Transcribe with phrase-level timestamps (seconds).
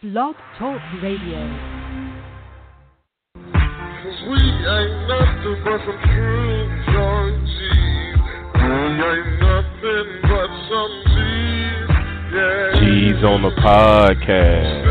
[0.00, 1.42] Blog Talk Radio.
[3.34, 7.42] Cause we ain't nothing but some true young
[8.54, 8.70] We
[9.02, 11.90] ain't nothing but some G's.
[12.30, 12.78] Yeah.
[12.78, 14.88] G's on the podcast.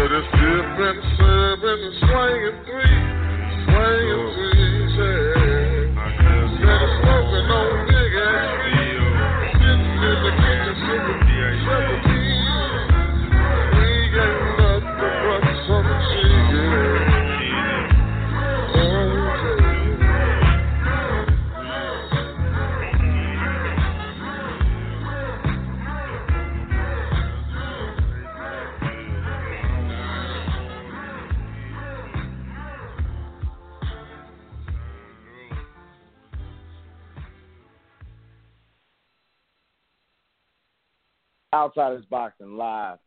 [41.58, 43.00] Outsiders Boxing Live.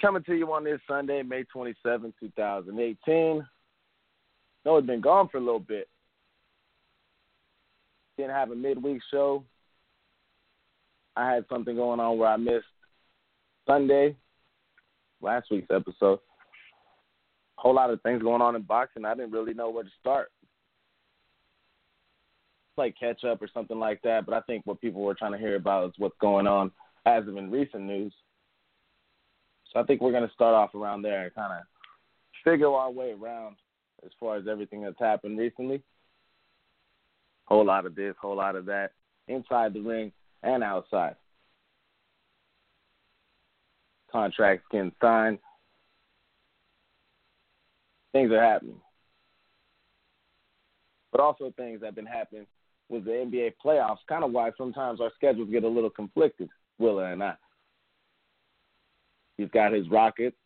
[0.00, 3.46] Coming to you on this Sunday, May 27, 2018.
[4.64, 5.88] No, it's been gone for a little bit.
[8.16, 9.44] Didn't have a midweek show.
[11.14, 12.66] I had something going on where I missed
[13.68, 14.16] Sunday,
[15.20, 16.18] last week's episode.
[17.58, 19.04] A whole lot of things going on in boxing.
[19.04, 20.32] I didn't really know where to start.
[22.74, 25.38] Play catch up or something like that, but I think what people were trying to
[25.38, 26.72] hear about is what's going on
[27.06, 28.12] as of in recent news.
[29.72, 31.62] So I think we're going to start off around there and kind of
[32.44, 33.56] figure our way around
[34.04, 35.82] as far as everything that's happened recently.
[37.46, 38.92] Whole lot of this, whole lot of that,
[39.28, 40.12] inside the ring
[40.42, 41.16] and outside.
[44.10, 45.38] Contracts getting signed.
[48.12, 48.80] Things are happening.
[51.10, 52.46] But also things that have been happening
[52.88, 56.48] with the NBA playoffs, kind of why sometimes our schedules get a little conflicted,
[56.78, 57.34] Willa and I.
[59.36, 60.36] He's got his Rockets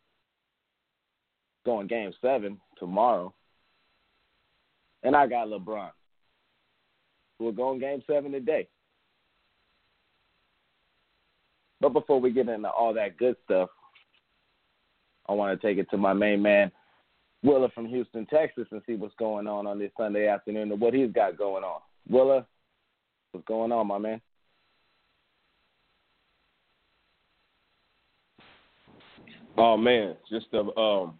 [1.65, 3.35] going game seven tomorrow.
[5.03, 5.91] And I got LeBron.
[7.39, 8.69] We're going game seven today.
[11.81, 13.69] But before we get into all that good stuff,
[15.29, 16.73] I want to take it to my main man,
[17.43, 20.95] Willa from Houston, Texas, and see what's going on on this Sunday afternoon and what
[20.95, 21.81] he's got going on.
[22.09, 22.47] Willa,
[23.33, 24.21] what's going on, my man?
[29.59, 31.15] Oh man, just a um,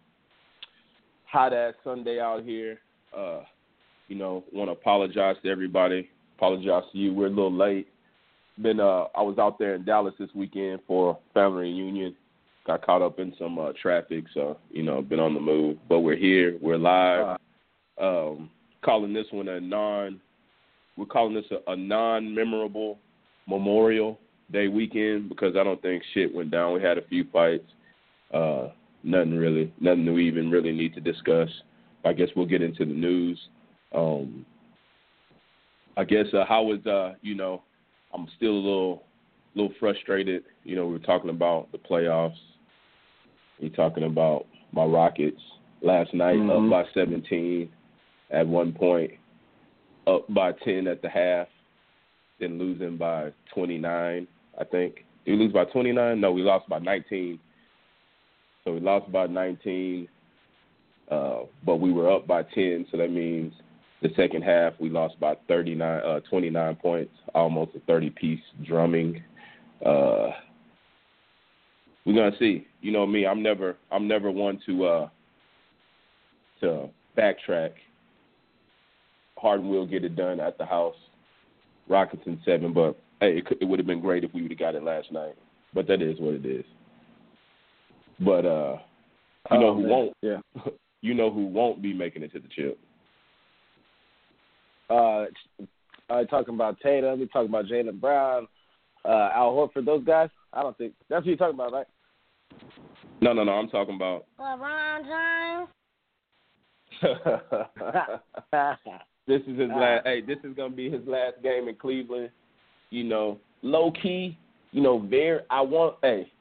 [1.25, 2.79] hot ass Sunday out here.
[3.15, 3.41] Uh,
[4.07, 6.09] you know, want to apologize to everybody.
[6.37, 7.13] Apologize to you.
[7.13, 7.87] We're a little late.
[8.61, 12.15] Been uh, I was out there in Dallas this weekend for family reunion.
[12.65, 15.77] Got caught up in some uh, traffic, so you know, been on the move.
[15.89, 16.57] But we're here.
[16.61, 17.37] We're live.
[17.99, 18.49] Um,
[18.83, 20.19] calling this one a non.
[20.95, 22.97] We're calling this a, a non-memorable
[23.47, 24.19] Memorial
[24.51, 26.73] Day weekend because I don't think shit went down.
[26.73, 27.65] We had a few fights.
[28.33, 28.69] Uh,
[29.03, 31.49] nothing really, nothing we even really need to discuss.
[32.05, 33.39] I guess we'll get into the news.
[33.93, 34.45] Um,
[35.95, 37.63] I guess uh, how was uh, you know,
[38.13, 39.03] I'm still a little,
[39.55, 40.43] little frustrated.
[40.63, 42.35] You know, we were talking about the playoffs.
[43.61, 45.41] We talking about my Rockets
[45.81, 46.65] last night Mhm.
[46.65, 47.69] up by 17
[48.29, 49.11] at one point,
[50.05, 51.47] up by 10 at the half,
[52.39, 54.27] then losing by 29.
[54.59, 56.19] I think did we lose by 29?
[56.21, 57.39] No, we lost by 19.
[58.67, 60.09] So we lost by 19,
[61.09, 62.85] uh, but we were up by 10.
[62.91, 63.53] So that means
[64.01, 69.23] the second half we lost by 39, uh, 29 points, almost a 30 piece drumming.
[69.85, 70.31] Uh,
[72.05, 72.67] we're gonna see.
[72.81, 75.09] You know me, I'm never, I'm never one to uh,
[76.59, 77.71] to backtrack.
[79.37, 80.95] Harden will get it done at the house.
[81.87, 84.59] Rockets in seven, but hey, it, it would have been great if we would have
[84.59, 85.35] got it last night.
[85.73, 86.65] But that is what it is.
[88.19, 88.77] But uh,
[89.51, 89.89] you know Oh, who man.
[89.89, 90.13] won't?
[90.21, 90.37] Yeah.
[91.03, 92.79] You know who won't be making it to the chip?
[94.89, 95.25] Uh,
[96.09, 98.47] uh, talking about Tatum, we talking about Jaylen Brown,
[99.05, 100.29] uh, Al Horford, those guys.
[100.51, 101.85] I don't think that's what you're talking about, right?
[103.21, 103.51] No, no, no.
[103.53, 104.25] I'm talking about.
[104.39, 105.67] LeBron
[107.01, 108.99] James.
[109.27, 110.05] This is his last.
[110.07, 112.29] Hey, this is gonna be his last game in Cleveland.
[112.89, 114.37] You know, low key.
[114.71, 115.41] You know, very.
[115.49, 115.97] I want.
[116.01, 116.31] Hey,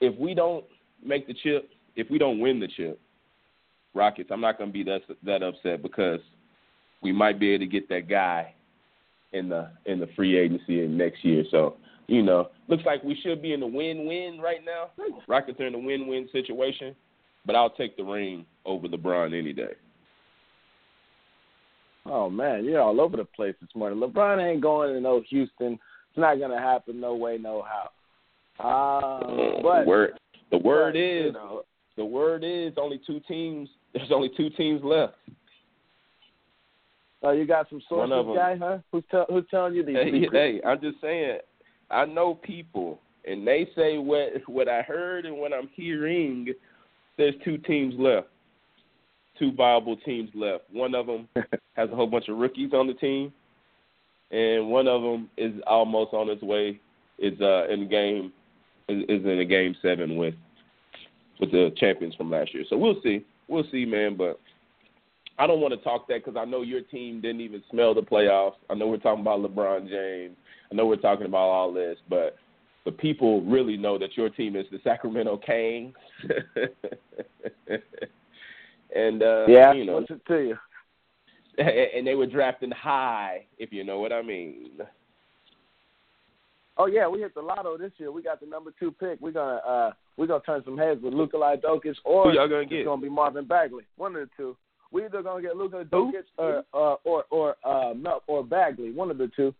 [0.00, 0.64] if we don't
[1.04, 3.00] make the chip, if we don't win the chip,
[3.94, 6.20] Rockets, I'm not going to be that that upset because
[7.02, 8.54] we might be able to get that guy
[9.32, 11.44] in the in the free agency in next year.
[11.50, 11.76] So
[12.06, 14.90] you know, looks like we should be in the win-win right now.
[15.28, 16.94] Rockets are in a win-win situation,
[17.46, 19.74] but I'll take the ring over LeBron any day.
[22.06, 24.00] Oh man, you're all over the place this morning.
[24.00, 25.74] LeBron ain't going to no Houston.
[25.74, 27.00] It's not gonna happen.
[27.00, 27.90] No way, no how.
[28.62, 30.18] Um, but word,
[30.52, 31.62] the word but, is, you know,
[31.96, 33.68] the word is only two teams.
[33.94, 35.14] There's only two teams left.
[37.24, 38.78] Oh, you got some sources, guy, huh?
[38.90, 40.32] Who's, tell who's telling you these Hey, secrets?
[40.32, 41.38] hey, I'm just saying.
[41.90, 46.48] I know people, and they say what what I heard and what I'm hearing.
[47.18, 48.28] There's two teams left,
[49.38, 50.64] two viable teams left.
[50.72, 51.28] One of them
[51.74, 53.32] has a whole bunch of rookies on the team,
[54.30, 56.80] and one of them is almost on its way.
[57.18, 58.32] Is uh in game
[58.88, 60.34] is, is in a game seven with
[61.40, 62.64] with the champions from last year.
[62.70, 64.16] So we'll see, we'll see, man.
[64.16, 64.38] But
[65.38, 68.02] I don't want to talk that because I know your team didn't even smell the
[68.02, 68.56] playoffs.
[68.70, 70.36] I know we're talking about LeBron James.
[70.70, 72.36] I know we're talking about all this, but
[72.84, 75.94] the people really know that your team is the Sacramento Kings.
[78.94, 80.56] and uh yeah, you know, what's it to you?
[81.58, 84.70] and they were drafting high, if you know what I mean.
[86.78, 88.10] Oh yeah, we hit the lotto this year.
[88.10, 89.20] We got the number two pick.
[89.20, 92.66] We're gonna uh we're gonna turn some heads with Luka Doncic or Who y'all gonna
[92.70, 93.84] it's gonna be Marvin Bagley.
[93.96, 94.56] One of the two.
[94.90, 97.92] We either gonna get Luka Doncic or uh, or or uh
[98.26, 98.92] or Bagley.
[98.92, 99.54] One of the two.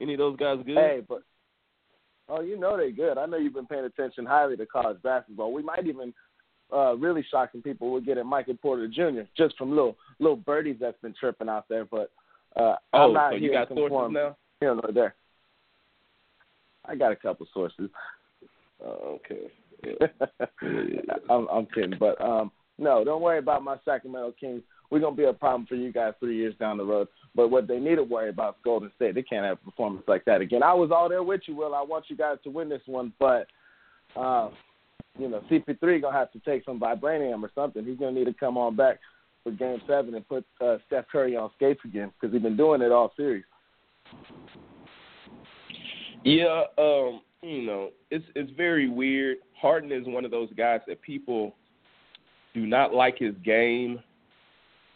[0.00, 0.76] Any of those guys good?
[0.76, 1.22] Hey, but
[2.28, 3.18] oh, you know they good.
[3.18, 5.52] I know you've been paying attention highly to college basketball.
[5.52, 6.14] We might even
[6.72, 7.90] uh really shock some people.
[7.92, 9.22] We're getting Michael Porter Jr.
[9.36, 11.84] just from little little birdies that's been tripping out there.
[11.84, 12.12] But
[12.54, 14.36] uh oh, I'm not so you got to sources now?
[14.60, 15.14] here nor there.
[16.86, 17.90] I got a couple sources.
[18.84, 19.50] Oh, okay.
[20.62, 21.16] Yeah.
[21.28, 24.62] I'm, I'm kidding, but um, no, don't worry about my Sacramento Kings.
[24.90, 27.08] We're gonna be a problem for you guys three years down the road.
[27.34, 29.14] But what they need to worry about is Golden State.
[29.14, 30.62] They can't have a performance like that again.
[30.62, 31.74] I was all there with you, Will.
[31.74, 33.46] I want you guys to win this one, but
[34.16, 34.52] um,
[35.18, 37.84] you know, CP3 gonna have to take some vibranium or something.
[37.84, 39.00] He's gonna need to come on back
[39.42, 42.82] for Game Seven and put uh, Steph Curry on skates again because he's been doing
[42.82, 43.44] it all series.
[46.24, 49.38] Yeah, um, you know, it's it's very weird.
[49.60, 51.54] Harden is one of those guys that people
[52.54, 54.00] do not like his game,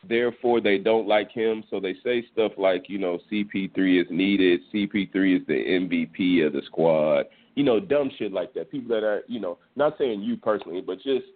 [0.08, 1.62] therefore they don't like him.
[1.70, 6.52] So they say stuff like, you know, CP3 is needed, CP3 is the MVP of
[6.52, 7.26] the squad.
[7.54, 8.70] You know, dumb shit like that.
[8.70, 11.26] People that are, you know, not saying you personally, but just,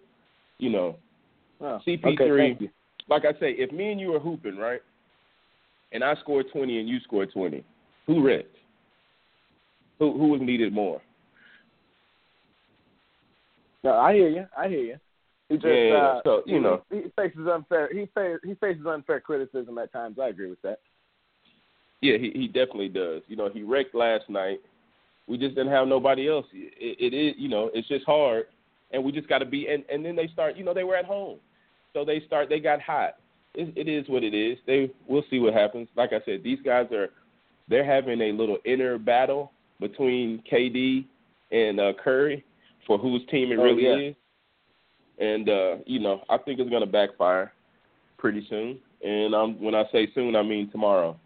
[0.59, 0.97] you know,
[1.61, 2.21] Oh, CP3.
[2.21, 2.71] okay,
[3.09, 4.81] like I say, if me and you are hooping, right,
[5.93, 7.63] and I score 20 and you score 20,
[8.07, 8.57] who wrecked?
[10.03, 11.01] Who who was needed more?
[13.85, 14.47] No, I hear you.
[14.59, 14.97] I hear you.
[15.49, 16.83] He just, Yeah, yeah, uh, so, you know.
[16.91, 17.89] he faces unfair.
[17.93, 20.19] He fa- he faces unfair criticism at times.
[20.21, 20.81] I agree with that.
[22.01, 23.23] Yeah, he he definitely does.
[23.29, 24.61] You know, he wrecked last night.
[25.29, 26.47] We just didn't have nobody else.
[26.53, 28.47] It, it is, you know, it's just hard,
[28.91, 29.69] and we just got to be.
[29.69, 30.57] And and then they start.
[30.57, 31.39] You know, they were at home,
[31.93, 32.49] so they start.
[32.49, 33.19] They got hot.
[33.55, 34.59] It, it is what it is.
[34.67, 35.87] They we'll see what happens.
[35.95, 37.11] Like I said, these guys are
[37.69, 39.53] they're having a little inner battle
[39.83, 41.05] between KD
[41.51, 42.45] and uh, Curry
[42.87, 44.09] for whose team it Oh, really yeah.
[44.11, 44.15] is.
[45.19, 47.53] And uh, you know, I think it's going to backfire
[48.19, 48.79] pretty soon.
[49.05, 51.17] And um, when I say soon, I mean tomorrow.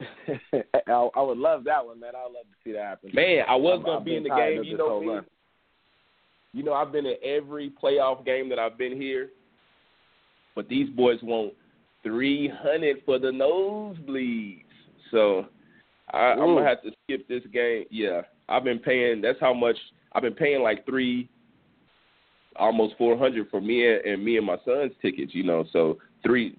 [0.88, 2.12] I, I would love that one, man.
[2.16, 3.10] I would love to see that happen.
[3.14, 4.64] Man, I was I'm- gonna be in the game.
[4.64, 5.20] You know me.
[6.54, 9.30] You know I've been in every playoff game that I've been here,
[10.54, 11.54] but these boys want
[12.02, 14.64] three hundred for the nosebleeds.
[15.10, 15.46] So
[16.12, 17.84] I, I'm gonna have to skip this game.
[17.90, 19.20] Yeah, I've been paying.
[19.20, 19.76] That's how much
[20.12, 20.62] I've been paying.
[20.62, 21.28] Like three,
[22.56, 25.34] almost four hundred for me and, and me and my son's tickets.
[25.34, 26.58] You know, so three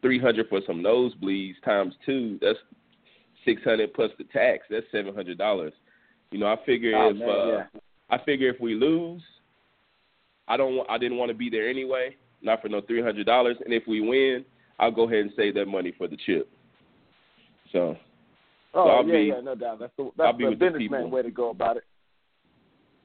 [0.00, 2.38] three hundred for some nosebleeds times two.
[2.40, 2.58] That's
[3.44, 4.64] six hundred plus the tax.
[4.70, 5.72] That's seven hundred dollars.
[6.30, 7.64] You know, I figure Oh, if man, uh, yeah.
[8.10, 9.22] I figure if we lose,
[10.48, 10.88] I don't.
[10.90, 13.56] I didn't want to be there anyway, not for no three hundred dollars.
[13.64, 14.44] And if we win,
[14.78, 16.48] I'll go ahead and save that money for the chip.
[17.70, 17.96] So
[18.74, 19.78] Oh I'll yeah, be- yeah, no doubt.
[19.80, 21.84] That's the that's the businessman way to go about it.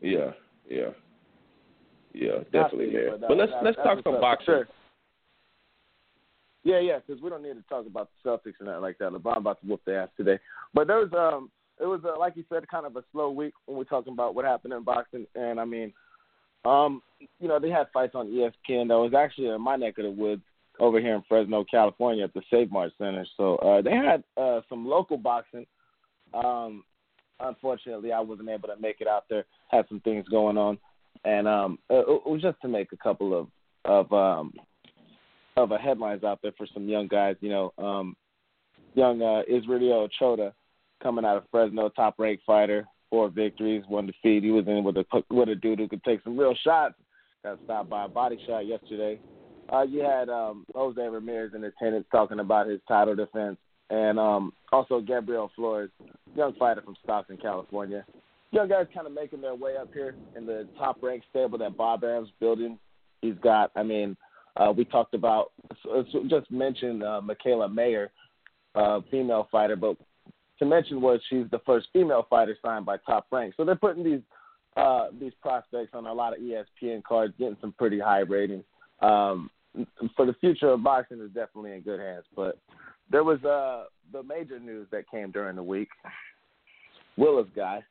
[0.01, 0.31] yeah,
[0.69, 0.89] yeah,
[2.13, 3.23] yeah, definitely, you, man.
[3.23, 4.45] uh, But let's let's talk some boxing.
[4.45, 4.67] Sure.
[6.63, 9.11] Yeah, yeah, because we don't need to talk about the Celtics and that like that.
[9.11, 10.39] LeBron about to whoop their ass today.
[10.73, 11.49] But there was um,
[11.79, 14.35] it was uh, like you said, kind of a slow week when we're talking about
[14.35, 15.25] what happened in boxing.
[15.35, 15.93] And I mean,
[16.65, 17.01] um,
[17.39, 20.11] you know, they had fights on ESPN that was actually in my neck of the
[20.11, 20.41] woods
[20.79, 23.25] over here in Fresno, California, at the Save Mart Center.
[23.37, 25.65] So uh, they had uh, some local boxing.
[26.33, 26.83] Um,
[27.39, 29.45] unfortunately, I wasn't able to make it out there.
[29.69, 30.77] Had some things going on,
[31.25, 33.47] and um, it, it was just to make a couple of
[33.85, 34.53] of um,
[35.57, 37.35] of uh, headlines out there for some young guys.
[37.41, 38.15] You know, um,
[38.93, 40.53] young uh, Israel Chota
[41.01, 44.43] coming out of Fresno, top ranked fighter, four victories, one defeat.
[44.43, 46.95] He was in with a with a dude who could take some real shots.
[47.43, 49.19] Got stopped by a body shot yesterday.
[49.71, 53.57] Uh, you had um, Jose Ramirez in attendance talking about his title defense,
[53.89, 55.91] and um, also Gabriel Flores,
[56.35, 58.05] young fighter from Stockton, California.
[58.51, 61.77] Young guys kind of making their way up here in the top ranked stable that
[61.77, 62.79] Bob Arum's building.
[63.21, 64.17] He's got, I mean,
[64.57, 65.51] uh, we talked about
[66.27, 68.11] just mentioned uh, Mikaela Mayer,
[68.73, 69.97] uh, female fighter, but
[70.57, 73.53] to mention was she's the first female fighter signed by Top Rank.
[73.55, 74.21] So they're putting these
[74.75, 78.63] uh, these prospects on a lot of ESPN cards, getting some pretty high ratings.
[79.01, 79.49] Um,
[80.15, 82.25] for the future of boxing is definitely in good hands.
[82.35, 82.57] But
[83.11, 85.89] there was uh, the major news that came during the week.
[87.17, 87.83] Willis guy,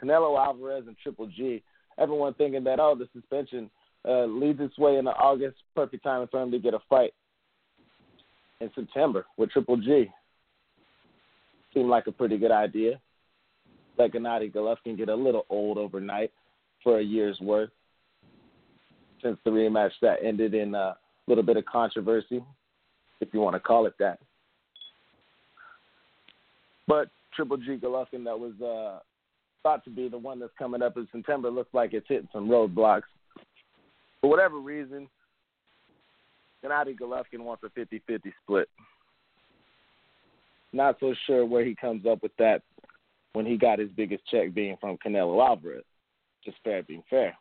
[0.00, 1.62] Canelo Alvarez and Triple G.
[1.98, 3.70] Everyone thinking that oh the suspension
[4.06, 7.12] uh, leads its way into August, perfect time for him to get a fight
[8.60, 10.10] in September with Triple G.
[11.74, 13.00] Seemed like a pretty good idea.
[13.96, 16.32] Let Gennady Golovkin get a little old overnight
[16.82, 17.70] for a year's worth
[19.22, 20.96] since the rematch that ended in a
[21.26, 22.42] little bit of controversy,
[23.20, 24.18] if you want to call it that.
[26.86, 29.00] But Triple G Golovkin, that was uh,
[29.62, 32.48] thought to be the one that's coming up in September, looks like it's hitting some
[32.48, 33.02] roadblocks
[34.20, 35.08] for whatever reason,
[36.64, 38.68] Gennady Golovkin wants a 50-50 split.
[40.72, 42.62] Not so sure where he comes up with that
[43.32, 45.84] when he got his biggest check being from Canelo Alvarez.
[46.44, 47.34] Just fair being fair.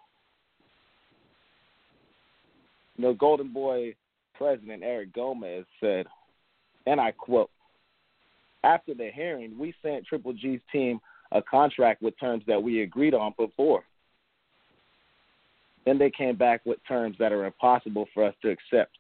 [2.98, 3.96] You know, Golden Boy
[4.36, 6.06] President Eric Gomez said,
[6.86, 7.50] and I quote,
[8.63, 11.00] after the hearing, we sent Triple G's team
[11.32, 13.84] a contract with terms that we agreed on before.
[15.86, 18.98] Then they came back with terms that are impossible for us to accept.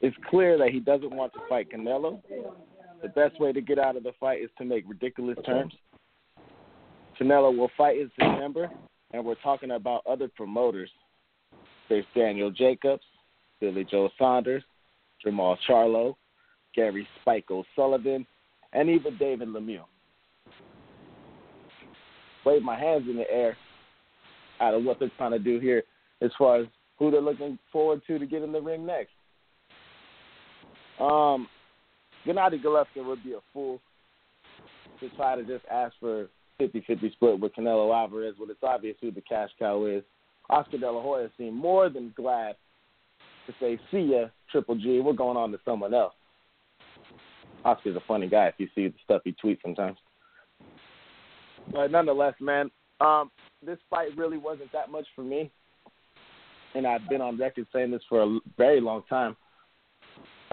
[0.00, 2.20] It's clear that he doesn't want to fight Canelo.
[3.02, 5.74] The best way to get out of the fight is to make ridiculous terms.
[7.20, 8.70] Canelo will fight in September,
[9.12, 10.90] and we're talking about other promoters.
[11.88, 13.02] There's Daniel Jacobs,
[13.60, 14.62] Billy Joe Saunders,
[15.24, 16.16] Jermall Charlo,
[16.74, 18.26] Gary Spike O'Sullivan,
[18.72, 19.84] and even David Lemieux.
[22.44, 23.56] Wave my hands in the air
[24.60, 25.82] out of what they're trying to do here
[26.20, 26.66] as far as
[26.98, 29.10] who they're looking forward to to get in the ring next.
[31.00, 31.48] Um,
[32.26, 33.80] Gennady Golovkin would be a fool
[35.00, 36.28] to try to just ask for
[36.60, 40.02] 50-50 split with Canelo Alvarez when it's obvious who the cash cow is.
[40.50, 42.56] Oscar De La Hoya seemed more than glad
[43.46, 46.14] to say, see ya, Triple G, we're going on to someone else.
[47.64, 49.98] Oscar's a funny guy if you see the stuff he tweets sometimes.
[51.72, 53.30] But nonetheless, man, um,
[53.64, 55.50] this fight really wasn't that much for me,
[56.74, 59.36] and I've been on record saying this for a very long time.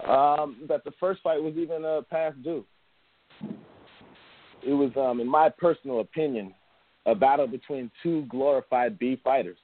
[0.08, 2.64] Um, that the first fight was even a past due.
[4.66, 6.52] It was, um, in my personal opinion,
[7.06, 9.56] a battle between two glorified B fighters.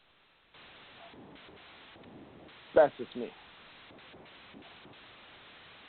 [2.75, 3.29] That's just me.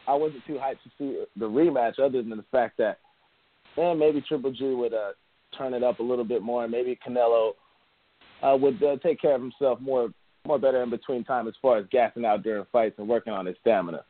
[0.07, 3.00] I wasn't too hyped to see the rematch, other than the fact that,
[3.77, 5.11] man, maybe Triple G would uh,
[5.57, 7.51] turn it up a little bit more, and maybe Canelo
[8.41, 10.09] uh, would uh, take care of himself more
[10.43, 13.45] more better in between time as far as gassing out during fights and working on
[13.45, 14.03] his stamina.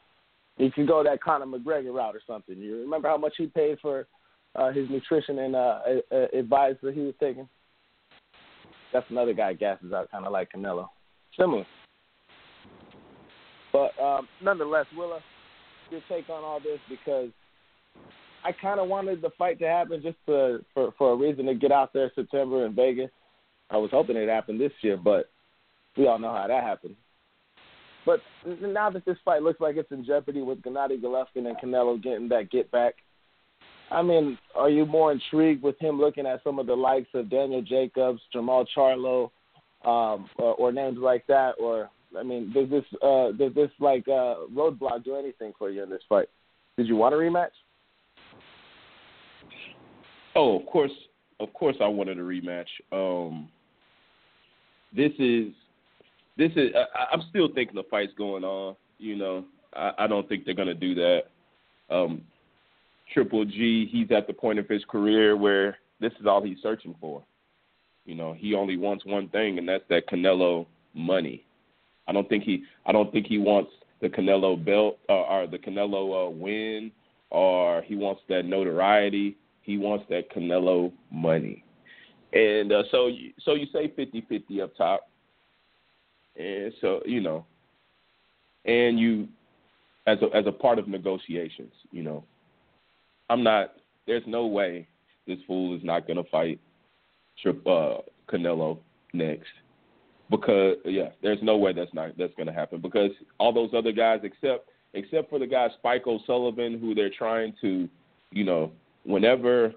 [0.58, 2.58] He could go that Conor McGregor route or something.
[2.58, 4.08] You remember how much he paid for
[4.56, 7.50] uh, his nutrition and uh, uh, advice that he was taking?
[8.94, 10.88] That's another guy gasses out kind of like Canelo.
[11.38, 11.66] Similar.
[13.72, 15.20] But um, nonetheless, Willa,
[15.90, 17.30] your take on all this because
[18.44, 21.56] I kind of wanted the fight to happen just to, for for a reason to
[21.56, 23.10] get out there September in Vegas.
[23.70, 25.30] I was hoping it happened this year, but
[25.98, 26.96] we all know how that happened.
[28.06, 32.02] But now that this fight looks like it's in jeopardy with Gennady Golovkin and Canelo
[32.02, 32.96] getting that get back,
[33.92, 37.30] I mean, are you more intrigued with him looking at some of the likes of
[37.30, 39.30] Daniel Jacobs, Jermall Charlo,
[39.86, 44.08] um, or, or names like that, or I mean, does this uh, does this like
[44.08, 46.28] uh, roadblock do anything for you in this fight?
[46.78, 47.50] Did you want a rematch?
[50.36, 50.92] Oh, of course,
[51.40, 52.68] of course, I wanted a rematch.
[52.92, 53.50] Um,
[54.96, 55.54] this is
[56.38, 56.72] this is.
[56.76, 58.76] I, I'm still thinking the fight's going on.
[58.98, 61.22] You know, I, I don't think they're gonna do that.
[61.90, 62.22] Um,
[63.14, 66.96] Triple G, he's at the point of his career where this is all he's searching
[67.02, 67.24] for.
[68.06, 71.44] You know, he only wants one thing, and that's that Canelo money.
[72.08, 72.64] I don't think he.
[72.86, 76.92] I don't think he wants the Canelo belt uh, or the Canelo uh, win,
[77.30, 79.38] or he wants that notoriety.
[79.62, 81.64] He wants that Canelo money.
[82.34, 85.10] And uh, so you, so you say 50-50 up top.
[86.38, 87.46] And so, you know,
[88.66, 89.28] and you
[90.08, 92.24] as a as a part of negotiations, you know.
[93.30, 93.74] I'm not
[94.08, 94.88] there's no way
[95.28, 96.60] this fool is not going to fight
[97.42, 97.98] Trip uh
[98.30, 98.80] Canelo
[99.14, 99.50] next
[100.32, 103.92] because yeah, there's no way that's not that's going to happen because all those other
[103.92, 107.88] guys except except for the guy Spike O'Sullivan who they're trying to,
[108.32, 108.72] you know,
[109.04, 109.74] whenever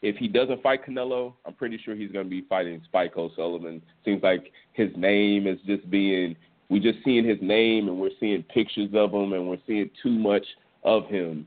[0.00, 3.82] if he doesn't fight Canelo, I'm pretty sure he's going to be fighting Spike O'Sullivan.
[4.04, 6.36] Seems like his name is just being
[6.68, 10.10] we're just seeing his name and we're seeing pictures of him and we're seeing too
[10.10, 10.44] much
[10.84, 11.46] of him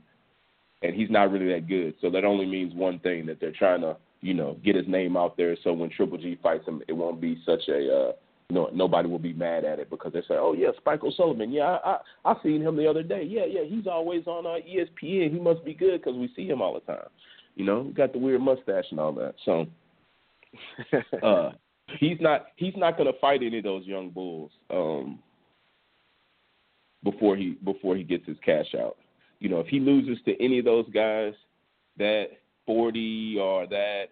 [0.82, 1.94] and he's not really that good.
[2.02, 5.18] So that only means one thing that they're trying to you know, get his name
[5.18, 8.12] out there so when Triple G fights him, it won't be such a, uh,
[8.50, 11.52] you know, nobody will be mad at it because they say, oh, yeah, Spike O'Sullivan.
[11.52, 13.24] Yeah, I, I, I seen him the other day.
[13.24, 15.32] Yeah, yeah, he's always on uh, ESPN.
[15.32, 17.08] He must be good because we see him all the time.
[17.56, 19.36] You know, got the weird mustache and all that.
[19.46, 19.66] So,
[21.24, 21.52] uh,
[22.00, 25.20] he's not he's not going to fight any of those young bulls um,
[27.04, 28.98] before he before he gets his cash out.
[29.40, 31.34] You know, if he loses to any of those guys,
[31.98, 32.28] that
[32.66, 34.06] 40 or that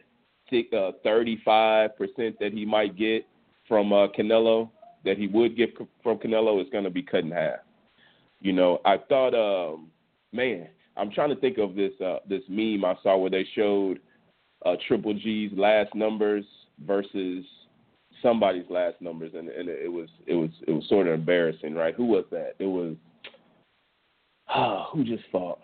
[0.73, 3.27] uh, 35 percent that he might get
[3.67, 4.69] from uh, Canelo,
[5.05, 7.59] that he would get from Canelo, is going to be cut in half.
[8.41, 9.89] You know, I thought, um,
[10.33, 13.99] man, I'm trying to think of this uh, this meme I saw where they showed
[14.65, 16.45] uh, Triple G's last numbers
[16.85, 17.45] versus
[18.21, 21.95] somebody's last numbers, and, and it was it was it was sort of embarrassing, right?
[21.95, 22.53] Who was that?
[22.59, 22.95] It was
[24.93, 25.59] who just fought?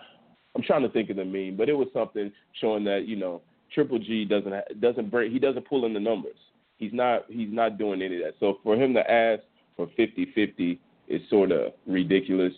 [0.56, 2.32] I'm trying to think of the meme, but it was something
[2.62, 3.42] showing that you know
[3.74, 6.38] Triple G doesn't doesn't break he doesn't pull in the numbers.
[6.78, 8.34] He's not he's not doing any of that.
[8.40, 9.44] So for him to ask
[9.76, 12.54] for 50-50 is sort of ridiculous,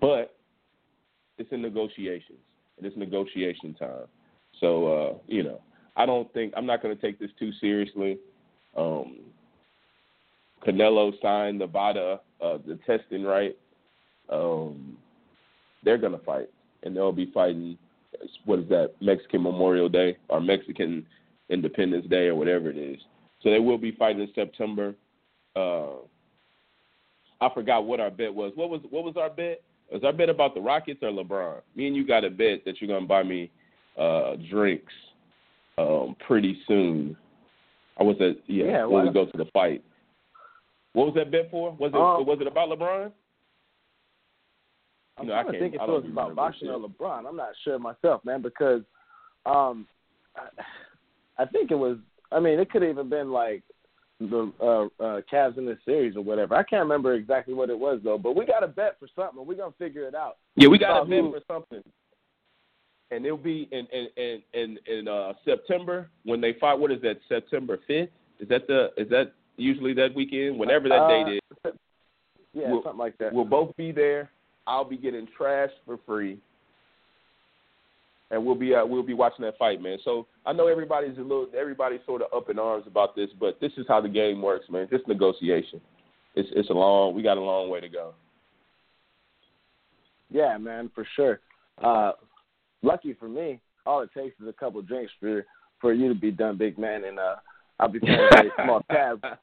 [0.00, 0.36] but
[1.38, 2.38] it's in negotiations
[2.76, 4.06] and it's negotiation time.
[4.60, 5.60] So uh, you know,
[5.96, 8.18] I don't think I'm not going to take this too seriously.
[8.76, 9.18] Um,
[10.64, 13.56] Canelo signed the VADA, uh, the testing right.
[14.30, 14.96] Um,
[15.84, 16.48] they're going to fight
[16.84, 17.76] and they'll be fighting.
[18.44, 18.92] What is that?
[19.00, 21.04] Mexican Memorial Day or Mexican
[21.50, 22.98] Independence Day or whatever it is.
[23.42, 24.94] So they will be fighting in September.
[25.56, 25.96] Uh,
[27.40, 28.52] I forgot what our bet was.
[28.54, 29.62] What was what was our bet?
[29.92, 31.60] Was our bet about the Rockets or LeBron?
[31.76, 33.50] Me and you got a bet that you're gonna buy me
[33.98, 34.92] uh, drinks
[35.76, 37.16] um, pretty soon.
[37.98, 39.84] I was at yeah, yeah when we go to the fight.
[40.94, 41.72] What was that bet for?
[41.72, 43.12] Was it um, was it about LeBron?
[45.16, 47.26] I'm trying to think if it was about boxing or LeBron.
[47.26, 48.82] I'm not sure myself, man, because
[49.46, 49.86] um,
[50.36, 51.98] I, I think it was.
[52.32, 53.62] I mean, it could have even been like
[54.20, 56.54] the uh, uh, Cavs in this series or whatever.
[56.56, 58.18] I can't remember exactly what it was though.
[58.18, 59.46] But we got a bet for something.
[59.46, 60.38] We're gonna figure it out.
[60.56, 61.82] Yeah, we got a bet for something.
[63.10, 66.78] And it'll be in in in in, in uh, September when they fight.
[66.78, 67.18] What is that?
[67.28, 68.10] September fifth?
[68.40, 68.88] Is that the?
[68.96, 70.58] Is that usually that weekend?
[70.58, 71.72] Whenever that uh, date is.
[72.52, 73.32] Yeah, we'll, something like that.
[73.32, 74.30] We'll both be there.
[74.66, 76.38] I'll be getting trashed for free,
[78.30, 79.98] and we'll be uh, we'll be watching that fight, man.
[80.04, 83.60] So I know everybody's a little everybody's sort of up in arms about this, but
[83.60, 84.88] this is how the game works, man.
[84.90, 85.80] It's negotiation.
[86.34, 88.14] It's it's a long we got a long way to go.
[90.30, 91.40] Yeah, man, for sure.
[91.82, 92.12] Uh,
[92.82, 95.44] lucky for me, all it takes is a couple of drinks for
[95.80, 97.36] for you to be done, big man, and uh,
[97.78, 99.22] I'll be playing a small tab.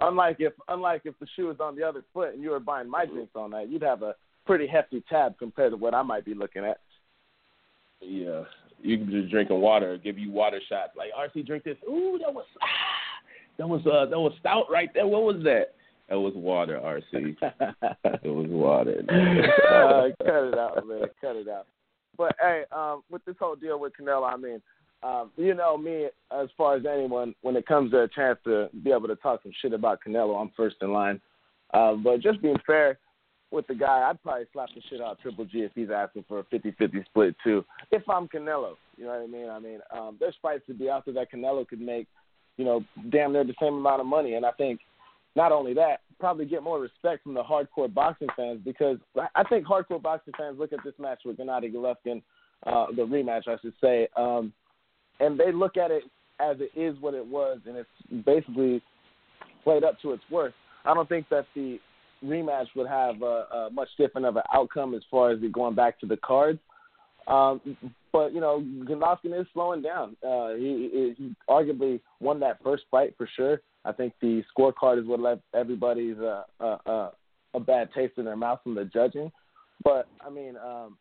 [0.00, 2.88] unlike if unlike if the shoe is on the other foot and you were buying
[2.88, 6.24] my drinks on that, you'd have a pretty hefty tab compared to what I might
[6.24, 6.80] be looking at.
[8.00, 8.42] Yeah,
[8.82, 10.92] you can just drinking water, give you water shots.
[10.96, 11.76] Like RC, drink this.
[11.88, 12.66] Ooh, that was ah,
[13.58, 15.06] that was uh that was stout right there.
[15.06, 15.74] What was that?
[16.08, 17.02] That was water, RC.
[18.22, 19.02] it was water.
[19.08, 21.02] uh, cut it out, man.
[21.20, 21.66] Cut it out.
[22.16, 24.62] But hey, um, with this whole deal with Canelo, I mean,
[25.06, 28.68] um, you know me as far as anyone when it comes to a chance to
[28.82, 31.20] be able to talk some shit about Canelo, I'm first in line.
[31.72, 32.98] Uh, but just being fair
[33.50, 36.24] with the guy, I'd probably slap the shit out of Triple G if he's asking
[36.26, 37.64] for a 50-50 split too.
[37.92, 39.48] If I'm Canelo, you know what I mean?
[39.48, 42.08] I mean, um, there's fights to be out there that Canelo could make,
[42.56, 44.80] you know, damn near the same amount of money, and I think
[45.36, 48.96] not only that, probably get more respect from the hardcore boxing fans because
[49.34, 52.22] I think hardcore boxing fans look at this match with Gennady Golovkin,
[52.66, 54.08] uh, the rematch, I should say.
[54.16, 54.52] Um,
[55.20, 56.04] and they look at it
[56.40, 58.82] as it is what it was, and it's basically
[59.64, 60.54] played up to its worth.
[60.84, 61.78] I don't think that the
[62.24, 65.74] rematch would have a, a much different of an outcome as far as it going
[65.74, 66.58] back to the cards.
[67.26, 67.60] Um,
[68.12, 70.16] but you know, Golovkin is slowing down.
[70.26, 73.60] Uh, he, he arguably won that first fight for sure.
[73.84, 77.10] I think the scorecard is what left everybody's uh, uh, uh,
[77.54, 79.30] a bad taste in their mouth from the judging.
[79.82, 80.96] But I mean, um,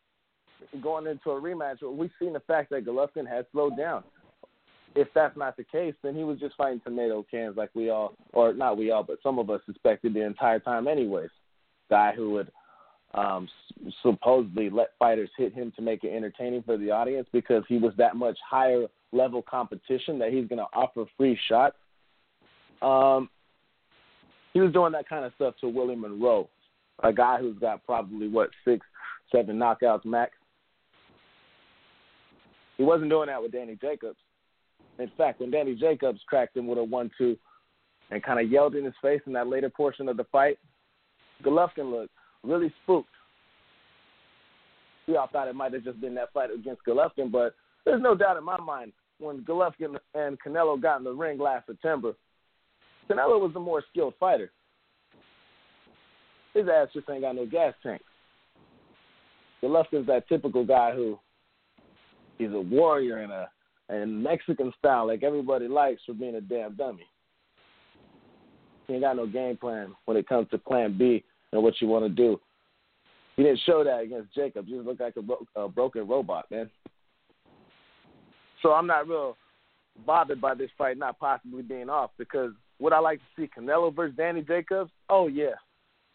[0.82, 4.04] going into a rematch, we've seen the fact that Golovkin has slowed down.
[4.96, 8.14] If that's not the case, then he was just fighting tomato cans like we all,
[8.32, 11.30] or not we all, but some of us suspected the entire time, anyways.
[11.90, 12.52] Guy who would
[13.14, 13.48] um,
[14.04, 17.94] supposedly let fighters hit him to make it entertaining for the audience because he was
[17.98, 21.76] that much higher level competition that he's going to offer free shots.
[22.82, 23.30] Um,
[24.54, 26.50] he was doing that kind of stuff to Willie Monroe,
[27.04, 28.86] a guy who's got probably what six,
[29.32, 30.32] seven knockouts max.
[32.78, 34.18] He wasn't doing that with Danny Jacobs.
[35.00, 37.38] In fact, when Danny Jacobs cracked him with a one-two
[38.12, 40.58] and kind of yelled in his face in that later portion of the fight,
[41.44, 43.10] Golovkin looked really spooked.
[45.08, 48.16] We all thought it might have just been that fight against Golovkin, but there's no
[48.16, 52.14] doubt in my mind when Golovkin and Canelo got in the ring last September,
[53.10, 54.52] Canelo was the more skilled fighter.
[56.54, 58.02] His ass just ain't got no gas tank.
[59.62, 61.20] Golovkin's that typical guy who
[62.38, 63.50] he's a warrior in a
[63.88, 67.06] and Mexican style like everybody likes for being a damn dummy.
[68.88, 71.88] He ain't got no game plan when it comes to plan B and what you
[71.88, 72.40] want to do.
[73.36, 74.66] He didn't show that against Jacob.
[74.66, 76.70] He just looked like a, bro- a broken robot, man.
[78.62, 79.38] So I'm not real
[80.06, 83.96] bothered by this fight not possibly being off because would I like to see Canelo
[83.96, 84.92] versus Danny Jacobs?
[85.10, 85.54] Oh yeah,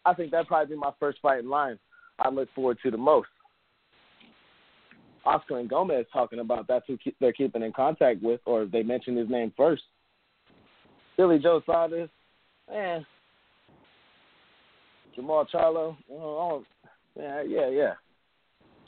[0.05, 1.79] I think that'd probably be my first fight in line.
[2.19, 3.29] I look forward to the most.
[5.25, 8.83] Oscar and Gomez talking about that's who keep, they're keeping in contact with, or they
[8.83, 9.83] mentioned his name first.
[11.17, 12.09] Billy Joe Saunders,
[12.71, 13.05] man.
[15.17, 16.65] Jermall Charlo, oh,
[17.19, 17.93] yeah, yeah, yeah.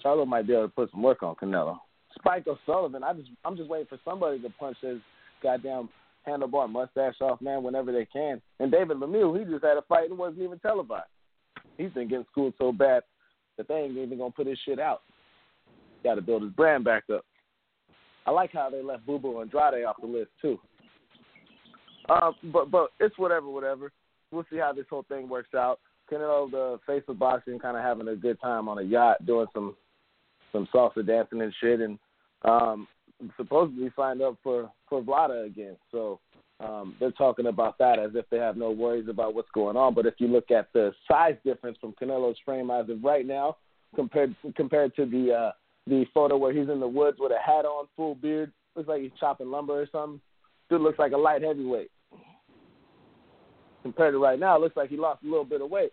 [0.03, 1.79] Charlo might be able to put some work on Canelo.
[2.14, 4.99] Spike O'Sullivan, I just I'm just waiting for somebody to punch his
[5.42, 5.88] goddamn
[6.27, 8.40] handlebar mustache off, man, whenever they can.
[8.61, 11.07] And David Lemieux, he just had a fight and wasn't even televised.
[11.79, 13.03] He's been getting schooled so bad
[13.57, 15.03] that they ain't even gonna put his shit out.
[16.03, 17.25] Got to build his brand back up.
[18.27, 20.59] I like how they left Boo Boo Andrade off the list too.
[22.09, 23.93] Um, but but it's whatever, whatever.
[24.31, 25.81] We'll see how this whole thing works out.
[26.11, 29.47] Canelo, the face of boxing, kind of having a good time on a yacht, doing
[29.53, 29.77] some
[30.53, 31.99] some salsa dancing and shit, and
[32.45, 32.87] um,
[33.37, 35.77] supposedly signed up for for VADA again.
[35.91, 36.21] So
[36.61, 39.95] um, they're talking about that as if they have no worries about what's going on.
[39.95, 43.57] But if you look at the size difference from Canelo's frame as of right now
[43.95, 45.53] compared compared to the uh,
[45.87, 49.03] the photo where he's in the woods with a hat on, full beard, looks like
[49.03, 50.21] he's chopping lumber or something.
[50.71, 51.90] Dude looks like a light heavyweight.
[53.83, 55.92] Compared to right now, it looks like he lost a little bit of weight.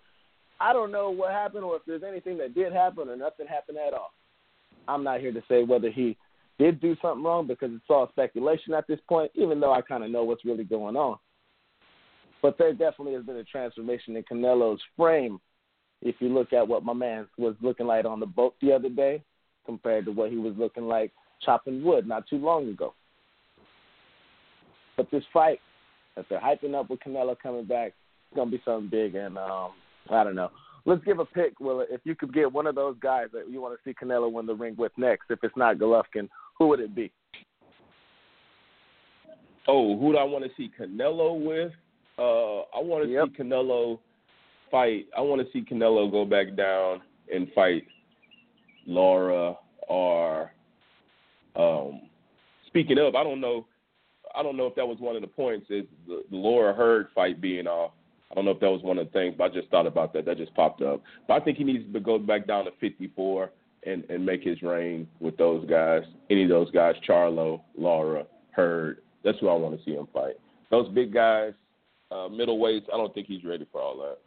[0.61, 3.77] I don't know what happened or if there's anything that did happen or nothing happened
[3.77, 4.11] at all.
[4.87, 6.17] I'm not here to say whether he
[6.57, 10.03] did do something wrong because it's all speculation at this point, even though I kind
[10.03, 11.17] of know what's really going on.
[12.41, 15.39] But there definitely has been a transformation in Canelo's frame.
[16.01, 18.89] If you look at what my man was looking like on the boat the other
[18.89, 19.23] day
[19.69, 21.11] compared to what he was looking like
[21.45, 22.95] chopping wood not too long ago.
[24.97, 25.59] But this fight
[26.15, 27.93] that they're hyping up with Canelo coming back,
[28.31, 29.73] it's gonna be something big, and um,
[30.09, 30.49] I don't know.
[30.85, 31.85] Let's give a pick, Will.
[31.87, 34.47] If you could get one of those guys that you want to see Canelo win
[34.47, 36.27] the ring with next, if it's not Golovkin,
[36.57, 37.11] who would it be?
[39.67, 41.71] Oh, who do I want to see Canelo with?
[42.17, 43.27] Uh, I want to Yep.
[43.27, 43.99] see Canelo
[44.71, 45.05] fight.
[45.15, 47.01] I want to see Canelo go back down
[47.31, 47.83] and fight
[48.85, 49.55] Lara
[49.87, 50.51] or.
[51.55, 52.01] Um,
[52.67, 53.65] speaking of, I don't know.
[54.35, 55.65] I don't know if that was one of the points.
[55.69, 57.91] Is the, the Lara Hurd fight being off?
[58.31, 60.13] I don't know if that was one of the things, but I just thought about
[60.13, 60.25] that.
[60.25, 61.01] That just popped up.
[61.27, 63.49] But I think he needs to go back down to 54
[63.85, 66.03] and and make his reign with those guys.
[66.29, 68.99] Any of those guys, Charlo, Lara, Hurd.
[69.23, 70.35] That's who I want to see him fight.
[70.69, 71.53] Those big guys,
[72.11, 72.85] uh, middleweights.
[72.93, 74.19] I don't think he's ready for all that.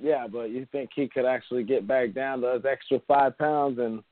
[0.00, 4.02] Yeah, but you think he could actually get back down those extra five pounds and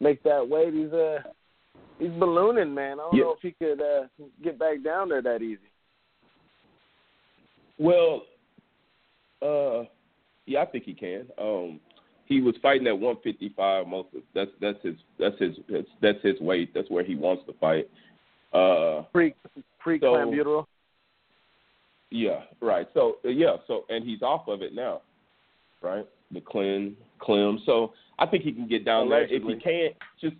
[0.00, 0.72] make that weight?
[0.74, 1.18] He's uh
[1.98, 2.94] he's ballooning, man.
[3.00, 3.22] I don't Yeah.
[3.24, 4.06] know if he could uh
[4.42, 5.58] get back down there that easy.
[7.78, 8.22] Well,
[9.42, 9.84] uh,
[10.46, 11.26] yeah, I think he can.
[11.38, 11.80] Um,
[12.26, 16.38] he was fighting at 155 most of that's that's his that's his that's, that's his
[16.40, 16.72] weight.
[16.74, 17.88] That's where he wants to fight.
[18.52, 19.34] Uh, Pre
[19.78, 20.66] pre So- clenbuterol.
[22.10, 22.86] yeah, right.
[22.94, 25.00] So yeah, so and he's off of it now,
[25.82, 26.06] right?
[26.32, 27.60] The clean Clem.
[27.66, 29.24] So I think he can get down there.
[29.24, 30.36] If he can't, just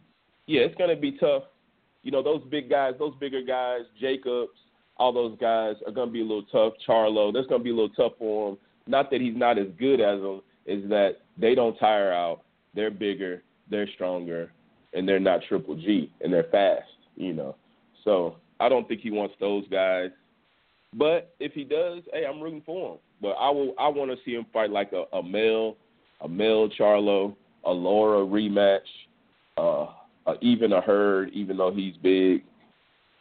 [0.47, 1.45] yeah, it's gonna be tough.
[2.03, 4.53] You know, those big guys, those bigger guys, Jacobs,
[4.97, 6.75] all those guys are gonna be a little tough.
[6.87, 8.59] Charlo, that's gonna be a little tough for him.
[8.87, 12.43] Not that he's not as good as them, is that they don't tire out.
[12.75, 14.53] They're bigger, they're stronger,
[14.95, 16.89] and they're not triple G, and they're fast.
[17.17, 17.57] You know,
[18.05, 20.11] so I don't think he wants those guys.
[20.95, 22.99] But if he does, hey, I'm rooting for him.
[23.21, 23.75] But I will.
[23.79, 25.77] I want to see him fight like a, a male,
[26.21, 28.79] a male Charlo, a Lara rematch,
[29.57, 29.87] uh,
[30.27, 32.43] uh, even a Hurd, even though he's big.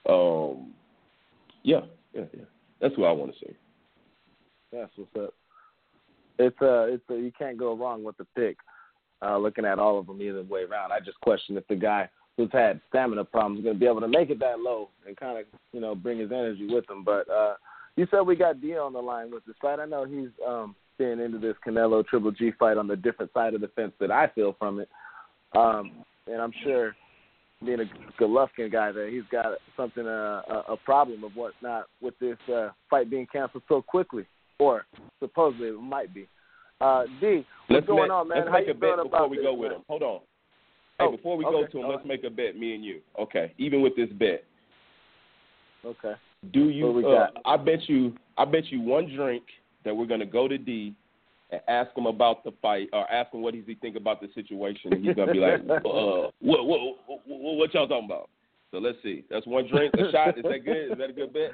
[0.07, 0.73] Um,
[1.63, 1.81] yeah,
[2.13, 2.45] yeah, yeah.
[2.81, 3.53] That's what I want to see.
[4.71, 5.33] That's what's up.
[6.37, 8.57] It's uh it's a, you can't go wrong with the pick.
[9.21, 12.09] Uh, looking at all of them either way around, I just question if the guy
[12.37, 15.17] who's had stamina problems is going to be able to make it that low and
[15.17, 17.03] kind of you know bring his energy with him.
[17.03, 17.55] But uh,
[17.99, 19.79] you said we got Dio on the line with this fight.
[19.79, 23.53] I know he's um, been into this Canelo Triple G fight on the different side
[23.53, 24.87] of the fence that I feel from it,
[25.53, 25.91] um,
[26.25, 26.95] and I'm sure
[27.65, 31.87] being a Golovkin guy that he's got something uh, a, a problem of what's not
[32.01, 34.25] with this uh, fight being canceled so quickly,
[34.59, 34.85] or
[35.19, 36.25] supposedly it might be.
[36.79, 38.37] Uh, D, what's Let's going make, on, man?
[38.37, 39.79] let's How make you a bet before we this, go with man?
[39.79, 39.85] him.
[39.89, 40.19] Hold on.
[40.97, 42.85] Hey, Oh, before we okay, go to him, all let's make a bet, me and
[42.85, 43.01] you.
[43.19, 43.53] Okay.
[43.57, 44.45] Even with this bet,
[45.85, 46.13] Okay.
[46.51, 47.07] Do you?
[47.07, 47.27] Uh.
[47.45, 48.15] I bet you.
[48.37, 49.43] I bet you one drink
[49.83, 50.93] that we're gonna go to D
[51.51, 54.29] and ask him about the fight, or ask him what does he think about the
[54.35, 54.93] situation.
[54.93, 58.29] And he's gonna be like, uh, what, what, what, what, what y'all talking about?
[58.71, 59.23] So let's see.
[59.29, 60.37] That's one drink, a shot.
[60.37, 60.91] Is that good?
[60.91, 61.51] Is that a good bet?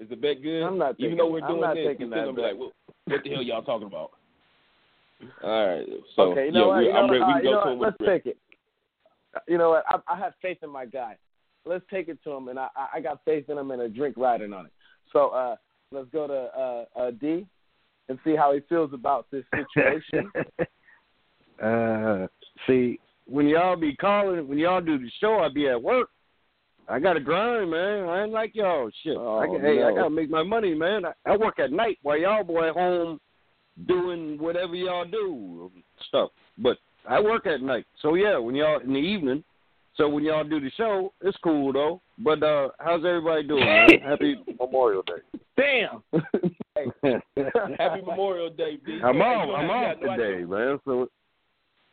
[0.00, 0.62] Is the bet good?
[0.62, 2.50] I'm not Even taking- though we're doing this, he's still gonna be bet.
[2.52, 2.72] like, what,
[3.06, 4.10] what the hell y'all talking about?
[5.42, 5.86] All right.
[6.14, 6.84] So okay, you know yeah, what?
[6.84, 7.24] You know I'm ready.
[7.24, 7.88] We Uh, can go know to what?
[7.88, 8.38] him Let's take it.
[9.46, 9.84] You know what?
[9.88, 11.16] I, I have faith in my guy.
[11.68, 14.16] Let's take it to him, and I, I got faith in him and a drink
[14.16, 14.72] riding on it.
[15.12, 15.56] So uh,
[15.92, 17.46] let's go to uh, uh, D
[18.08, 20.30] and see how he feels about this situation.
[21.62, 22.26] uh,
[22.66, 26.08] see, when y'all be calling, when y'all do the show, I be at work.
[26.88, 28.08] I got to grind, man.
[28.08, 28.90] I ain't like y'all.
[29.02, 29.16] Shit.
[29.18, 31.04] Oh, I got, Hey, I got to make my money, man.
[31.04, 33.20] I, I work at night while y'all boy at home
[33.86, 35.70] doing whatever y'all do
[36.08, 36.30] stuff.
[36.56, 37.84] But I work at night.
[38.00, 39.44] So, yeah, when y'all in the evening.
[39.98, 42.00] So, when y'all do the show, it's cool, though.
[42.18, 43.88] But uh how's everybody doing, man?
[44.04, 45.40] Happy Memorial Day.
[45.56, 46.02] Damn.
[47.78, 49.00] Happy Memorial Day, D.
[49.04, 49.48] I'm You off.
[49.48, 50.78] know, I'm off got no idea- today, man.
[50.84, 51.08] So,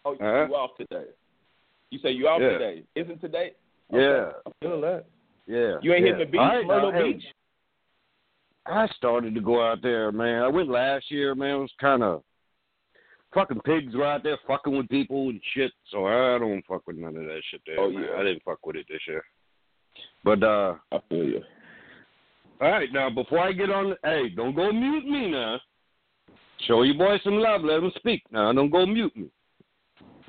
[0.08, 0.46] Oh, you, Uh-huh.
[0.48, 1.06] you off today?
[1.90, 2.50] You say you off Yeah.
[2.50, 2.84] today?
[2.96, 3.54] Isn't today?
[3.92, 4.00] yeah.
[4.00, 4.38] Okay.
[4.46, 5.06] I'm feeling that.
[5.48, 5.76] Yeah.
[5.82, 6.12] You ain't yeah.
[6.14, 7.24] hitting the beach, All right, Myrtle now, Beach?
[8.68, 10.44] I started to go out there, man.
[10.44, 11.56] I went last year, man.
[11.56, 12.24] It was kind of
[13.36, 15.72] fucking pigs were out there fucking with people and shit.
[15.92, 17.80] So I don't fuck with none of that shit there.
[17.80, 18.04] Oh, man.
[18.10, 18.20] yeah.
[18.20, 19.24] I didn't fuck with it this year.
[20.24, 21.42] But uh, I feel you.
[22.62, 25.60] all right, now before I get on, hey, don't go mute me now.
[26.68, 27.62] Show your boy some love.
[27.64, 28.24] Let him speak.
[28.32, 29.28] Now don't go mute me.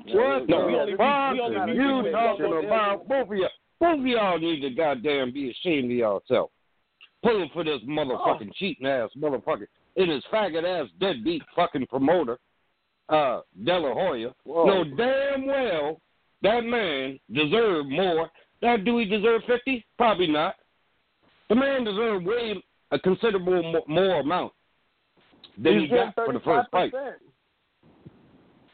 [0.09, 3.07] What No, the we only- we- fuck are you talking about?
[3.07, 6.51] Both of y'all, both of y'all need to goddamn be ashamed of yourself.
[7.23, 9.67] Pulling for this motherfucking cheating ass motherfucker.
[9.95, 12.37] his faggot ass deadbeat fucking promoter,
[13.09, 14.33] uh, De La Hoya.
[14.43, 14.65] Whoa.
[14.65, 16.01] No damn well
[16.41, 18.29] that man deserved more.
[18.61, 19.85] That do he deserve fifty?
[19.97, 20.55] Probably not.
[21.49, 24.53] The man deserved way a considerable mo- more amount
[25.57, 26.93] than He's he got for the first fight.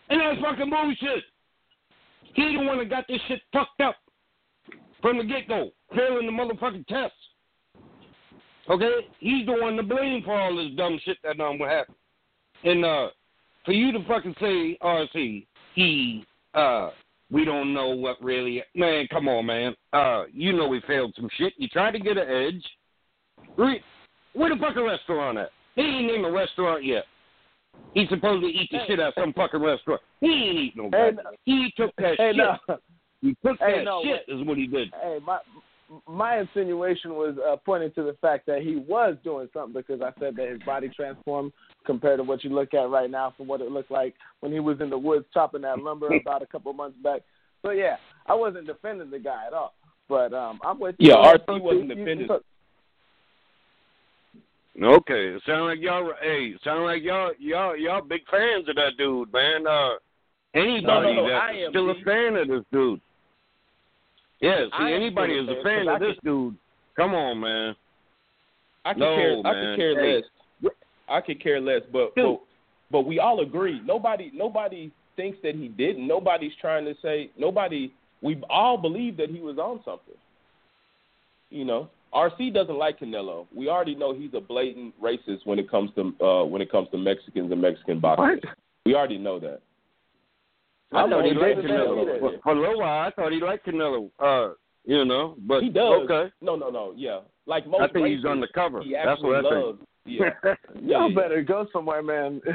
[0.09, 1.23] And that's fucking bullshit.
[2.33, 3.95] He the one that got this shit fucked up
[5.01, 7.13] from the get go, failing the motherfucking test.
[8.69, 9.07] Okay?
[9.19, 11.97] He's the one to blame for all this dumb shit that um what happened.
[12.63, 13.07] And uh
[13.65, 15.45] for you to fucking say RC,
[15.75, 16.89] he uh
[17.31, 19.75] we don't know what really man, come on man.
[19.91, 21.53] Uh you know we failed some shit.
[21.57, 22.63] You tried to get an edge.
[23.57, 23.83] Re-
[24.33, 25.49] Where the fucking restaurant at?
[25.75, 27.03] He ain't named a restaurant yet.
[27.93, 30.01] He's supposed to eat the shit out of some fucking restaurant.
[30.19, 31.11] He ain't eat no Hey.
[31.45, 32.37] He took that Hey, shit.
[32.37, 32.57] no.
[33.21, 34.91] He took Hey, that no, shit is what he did.
[35.01, 35.39] Hey, my
[36.07, 40.11] my insinuation was uh, pointing to the fact that he was doing something because I
[40.19, 41.51] said that his body transformed
[41.85, 44.59] compared to what you look at right now from what it looked like when he
[44.59, 47.21] was in the woods chopping that lumber about a couple months back.
[47.61, 49.73] So yeah, I wasn't defending the guy at all.
[50.09, 51.09] But um, I'm with you.
[51.11, 51.15] Yeah.
[51.15, 52.29] RC wasn't You- you- defending-
[54.81, 56.11] Okay, it sound like y'all.
[56.19, 59.67] Hey, sound like y'all, y'all, y'all big fans of that dude, man.
[59.67, 59.91] Uh,
[60.55, 62.99] anybody No, no, no, that's I am, still a fan of this dude.
[64.39, 66.55] Yeah, see, anybody is a fan, of this dude,
[66.95, 67.75] come on, man.
[68.85, 69.41] I could No, care.
[69.45, 70.15] I could care Hey.
[70.61, 70.71] less.
[71.07, 71.81] I could care less.
[71.91, 72.41] But, but
[72.91, 73.81] but we all agree.
[73.85, 76.07] Nobody nobody thinks that he didn't.
[76.07, 77.29] Nobody's trying to say.
[77.37, 77.93] Nobody.
[78.21, 80.15] We all believe that he was on something.
[81.49, 83.47] You know, RC doesn't like Canelo.
[83.55, 86.89] We already know he's a blatant racist when it comes to uh, when it comes
[86.91, 88.41] to Mexicans and Mexican boxers.
[88.85, 89.61] We already know that.
[90.93, 92.05] I I'm thought he liked Canelo.
[92.05, 92.19] Benavidez.
[92.19, 94.09] For, for a little while, I thought he liked Canelo.
[94.19, 94.53] Uh,
[94.85, 96.01] you know, but He does.
[96.03, 96.93] Okay, No, no, no.
[96.95, 97.81] Yeah, like most.
[97.81, 98.81] I think he's racists, undercover.
[98.81, 99.79] He That's what I think.
[100.05, 100.31] Yeah.
[100.81, 101.15] Y'all yeah.
[101.15, 102.41] better go somewhere, man.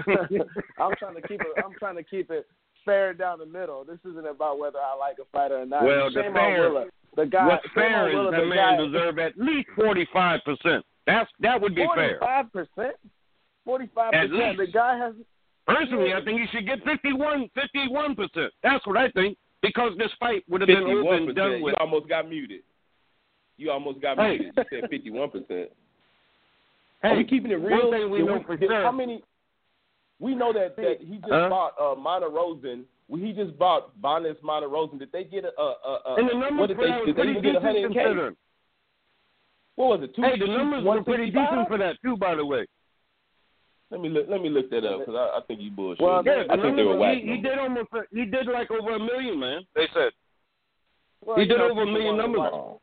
[0.78, 1.46] I'm trying to keep it.
[1.64, 2.46] I'm trying to keep it
[2.84, 3.84] fair down the middle.
[3.84, 5.82] This isn't about whether I like a fighter or not.
[5.82, 6.86] Well, the fair- Willa.
[7.16, 7.46] The guy.
[7.46, 10.84] What's fair on is Willa, the the man guy, deserve at least forty five percent.
[11.06, 12.18] That's that would be fair.
[12.18, 12.96] Forty-five percent.
[13.64, 14.58] Forty five percent.
[14.58, 15.14] The guy has.
[15.68, 17.50] Personally, I think he should get 51
[18.16, 18.52] percent.
[18.62, 19.36] That's what I think.
[19.60, 21.72] Because this fight would have been over and done with.
[21.72, 22.60] You almost got muted.
[23.56, 24.38] You almost got Hey.
[24.38, 24.52] muted.
[24.56, 25.70] You said fifty-one percent.
[27.02, 27.90] Hey, Are we keeping it one real?
[27.90, 29.22] thing we Did know for did- sure- How many?
[30.20, 31.48] We know that that he just Huh?
[31.48, 32.84] bought uh, Monta Rosen.
[33.10, 34.98] He just bought Bonis Monta Rosen.
[34.98, 35.50] Did they get a?
[35.60, 37.06] a, a, a And the numbers what did they?
[37.06, 38.36] Did they even get a decent hundred K?
[39.76, 40.14] What was it?
[40.16, 42.66] Two, Hey, the numbers were pretty decent for that too, by the way.
[43.90, 44.26] Let me look.
[44.28, 46.02] Let me look that up because I, I think you bullshit.
[46.04, 47.16] Well, Yeah, I think they were whack.
[47.22, 47.88] he, he did almost.
[48.12, 49.62] He did like over a million, man.
[49.74, 50.10] They said
[51.24, 52.40] Well, he you did know, over a million numbers.
[52.40, 52.80] watch-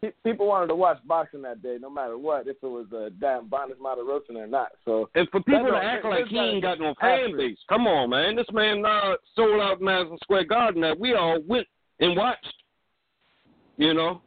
[0.00, 3.10] pe- People wanted to watch boxing that day, no matter what, if it was a
[3.18, 4.68] damn Vanes Martirosyan or not.
[4.84, 7.88] So And for people That's to act like he ain't got no fan base, come
[7.88, 8.36] on, man.
[8.36, 11.66] This man uh, sold out Madison Square Garden that we all went
[11.98, 12.46] and watched.
[13.76, 14.22] You know,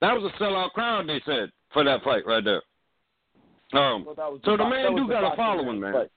[0.00, 1.08] that was a sellout crowd.
[1.08, 2.62] They said for that fight right there.
[3.72, 5.92] Um, well, so the man do got a following, man.
[5.92, 6.10] fight.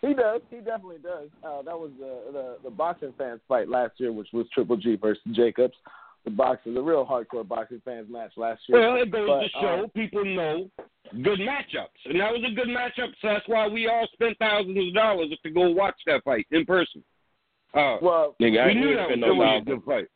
[0.00, 0.40] He does.
[0.50, 1.28] He definitely does.
[1.44, 4.96] Uh, that was the, the the boxing fans fight last year, which was Triple G
[4.96, 5.74] versus Jacobs.
[6.24, 8.78] The boxing, the real hardcore boxing fans match last year.
[8.80, 10.70] Well, it goes But, to show um, people know
[11.22, 13.12] good matchups, and that was a good matchup.
[13.22, 16.64] So that's why we all spent thousands of dollars to go watch that fight in
[16.66, 17.02] person.
[17.74, 19.64] Uh, well, Nigga, I we ain't knew that was no going to thousand.
[19.64, 20.06] be a good fight.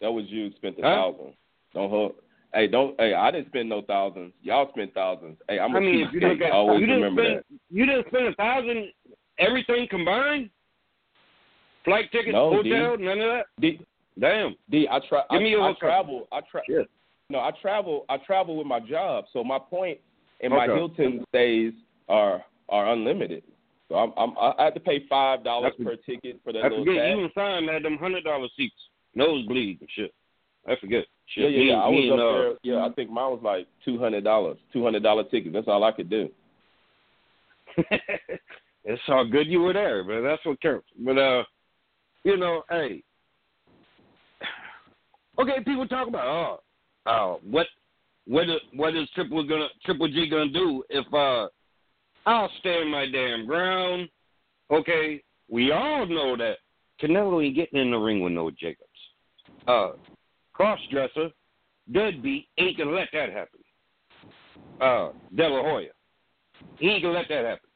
[0.00, 0.94] That was you spent the Huh?
[1.12, 1.32] thousand.
[1.74, 2.14] Don't hold.
[2.54, 2.98] Hey, don't.
[3.00, 4.32] Hey, I didn't spend no thousands.
[4.42, 5.38] Y'all spent thousands.
[5.48, 7.44] Hey, I'm a I mean, if you look at, Always you didn't remember spend, that.
[7.70, 8.88] you didn't spend a thousand,
[9.38, 10.50] everything combined,
[11.84, 13.46] flight tickets, No, hotel, none of that.
[13.60, 13.80] D,
[14.20, 14.54] Damn.
[14.70, 16.28] D, I tra- Give I, me I travel.
[16.32, 16.90] I tra- Shit.
[17.30, 18.04] No, I travel.
[18.10, 19.24] I travel with my job.
[19.32, 19.98] So my point
[20.42, 20.74] and my Okay.
[20.74, 21.72] Hilton stays
[22.10, 23.42] are are unlimited.
[23.88, 26.84] So I'm, I'm I have to pay five dollars per ticket for that I little
[26.84, 27.16] forget tab.
[27.16, 28.74] you and Simon had them hundred dollar seats,
[29.14, 30.12] nosebleed and shit.
[30.68, 31.04] I forget.
[31.36, 31.52] Yeah, Shit.
[31.52, 31.72] yeah, Me yeah.
[31.74, 32.74] and- I me was up uh, there.
[32.74, 34.58] Yeah, I think mine was like two hundred dollars.
[34.72, 35.52] Two hundred dollar ticket.
[35.52, 36.28] That's all I could do.
[38.84, 40.86] it's all good you were there, but that's what counts.
[40.98, 41.44] But uh,
[42.24, 43.02] you know, hey,
[45.40, 46.60] okay, people talk about oh,
[47.10, 47.66] oh, what,
[48.26, 51.48] what, is, what is Triple gonna Triple G gonna do if uh,
[52.26, 54.08] I'll stand my damn ground.
[54.70, 56.58] Okay, we all know that
[57.00, 58.88] Canelo ain't getting in the ring with no Jacobs.
[59.66, 59.92] Uh,
[60.58, 61.30] crossdresser,
[61.92, 63.60] deadbeat ain't gonna let that happen.
[64.80, 65.90] Uh, De La Hoya,
[66.78, 67.68] he ain't gonna let that happen.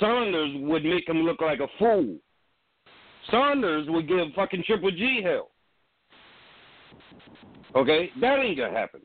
[0.00, 2.16] Saunders would make him look like a fool.
[3.30, 5.50] Saunders would give fucking Triple G hell.
[7.74, 9.00] Okay, that ain't gonna happen.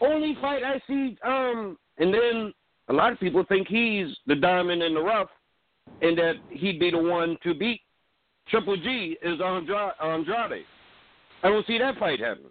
[0.00, 2.52] Only fight I see, um, and then
[2.88, 5.30] a lot of people think he's the diamond in the rough,
[6.02, 7.80] and that he'd be the one to beat
[8.48, 10.64] Triple G is Andra- Andrade.
[11.44, 12.50] I don't see that fight happening.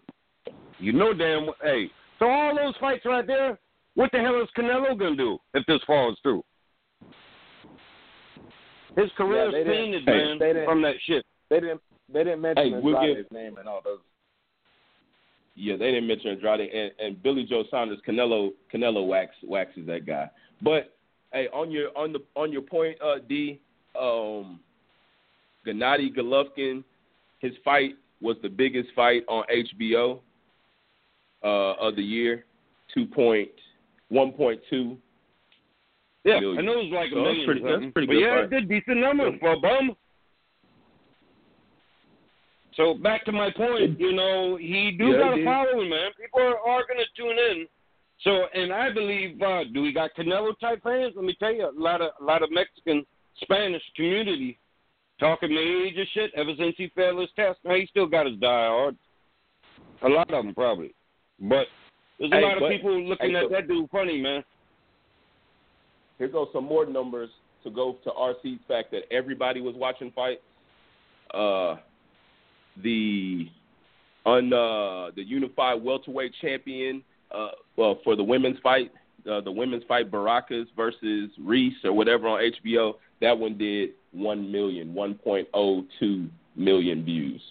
[0.79, 1.55] You know damn well.
[1.61, 3.59] Hey, so all those fights right there,
[3.95, 6.43] what the hell is Canelo gonna do if this falls through?
[8.95, 11.25] His didn't- tainted, hey, man, from that shit.
[11.49, 13.99] they didn't they didn't mention Hey, we'll Andrade's name and all those.
[15.55, 17.99] Yeah, they didn't mention Andrade and, and Billy Joe Saunders.
[18.07, 20.29] Canelo Canelo wax waxes that guy.
[20.61, 20.95] But
[21.31, 23.59] hey, on your on the on your point, uh, D,
[23.99, 24.59] um,
[25.65, 26.83] Gennady Golovkin,
[27.39, 30.19] his fight was the biggest fight on HBO
[31.43, 32.45] uh, of the year,
[32.93, 33.49] two point
[34.09, 34.97] one point two.
[36.23, 36.59] Yeah, million.
[36.59, 38.49] I know it was like a So that's pretty- that's pretty but good yeah, fight.
[38.49, 39.95] good decent numbers for a bum.
[42.75, 46.09] So back to my point, you know, he do Yeah, got a following, man.
[46.19, 47.67] People are, are going to tune in.
[48.21, 51.13] So, and I believe, uh, do we got Canelo type fans?
[51.15, 53.05] Let me tell you, a lot of a lot of Mexican
[53.41, 54.57] Spanish community
[55.23, 57.59] talking major shit ever since he failed his test.
[57.63, 58.97] Now he still got his diehard.
[60.03, 60.93] A lot of them probably,
[61.39, 61.65] but
[62.19, 64.43] there's a Hey, lot of people looking hey, at so- that dude funny, man.
[66.17, 67.29] Here goes some more numbers
[67.63, 70.41] to go to RC's fact that everybody was watching fights.
[71.33, 71.77] Uh,
[72.83, 73.47] the
[74.25, 78.91] on uh, the unified welterweight champion, uh, well for the women's fight,
[79.29, 82.95] uh, the women's fight Braekhus versus Reis or whatever on HBO.
[83.21, 87.41] That one did one million, one point oh two million views.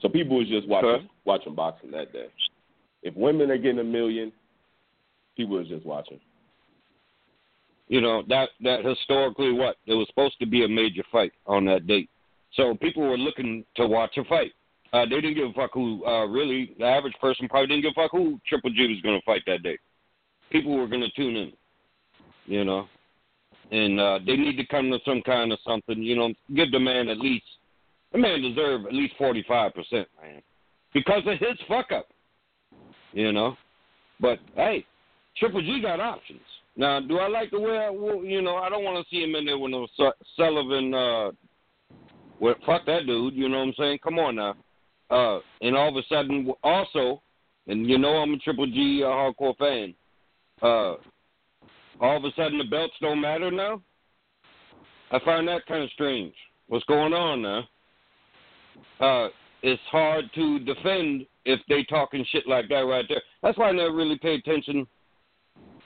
[0.00, 1.06] So people was just watching Okay.
[1.24, 2.26] watching boxing that day.
[3.02, 4.32] If women are getting a million,
[5.36, 6.20] people was just watching.
[7.88, 11.64] you know that that historically what it was supposed to be a major fight on
[11.64, 12.08] that date
[12.52, 14.52] so people were looking to watch a fight
[14.92, 17.92] uh they didn't give a fuck who uh really the average person probably didn't give
[17.96, 19.76] a fuck who triple g was going to fight that day
[20.50, 21.52] people were going to tune in
[22.46, 22.86] you know
[23.70, 26.80] and uh they need to come to some kind of something you know give the
[26.80, 27.44] man at least
[28.12, 30.42] the man deserve at least forty five percent man
[30.94, 32.08] because of his fuck up
[33.12, 33.56] you know
[34.20, 34.84] but hey
[35.36, 36.40] triple g got options
[36.76, 37.90] Now, do I like the way I,
[38.24, 38.56] you know?
[38.56, 40.94] I don't want to see him in there with no Su- Sullivan.
[40.94, 41.30] Uh,
[42.40, 43.34] well, fuck that dude.
[43.34, 43.98] You know what I'm saying?
[44.02, 44.54] Come on now.
[45.10, 47.20] Uh, and all of a sudden, also,
[47.66, 49.94] and you know I'm a Triple G uh, hardcore fan.
[50.62, 50.94] Uh,
[52.00, 53.80] all of a sudden the belts don't matter now.
[55.10, 56.34] I find that kind of strange.
[56.68, 57.64] What's going on now?
[59.00, 59.28] Uh,
[59.62, 63.22] it's hard to defend if they talking shit like that right there.
[63.42, 64.86] That's why I never really pay attention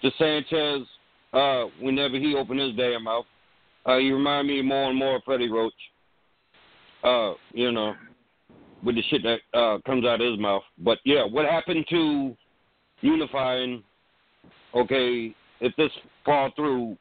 [0.03, 0.87] to Sanchez
[1.33, 3.25] uh, whenever he opened his damn mouth.
[3.87, 5.73] Uh, he remind me more and more of Freddie Roach.
[7.03, 7.95] Uh, you know,
[8.83, 10.63] with the shit that uh, comes out of his mouth.
[10.79, 12.37] But yeah, what happened to
[13.01, 13.83] unifying?
[14.75, 15.91] Okay, if this
[16.25, 16.97] fall through,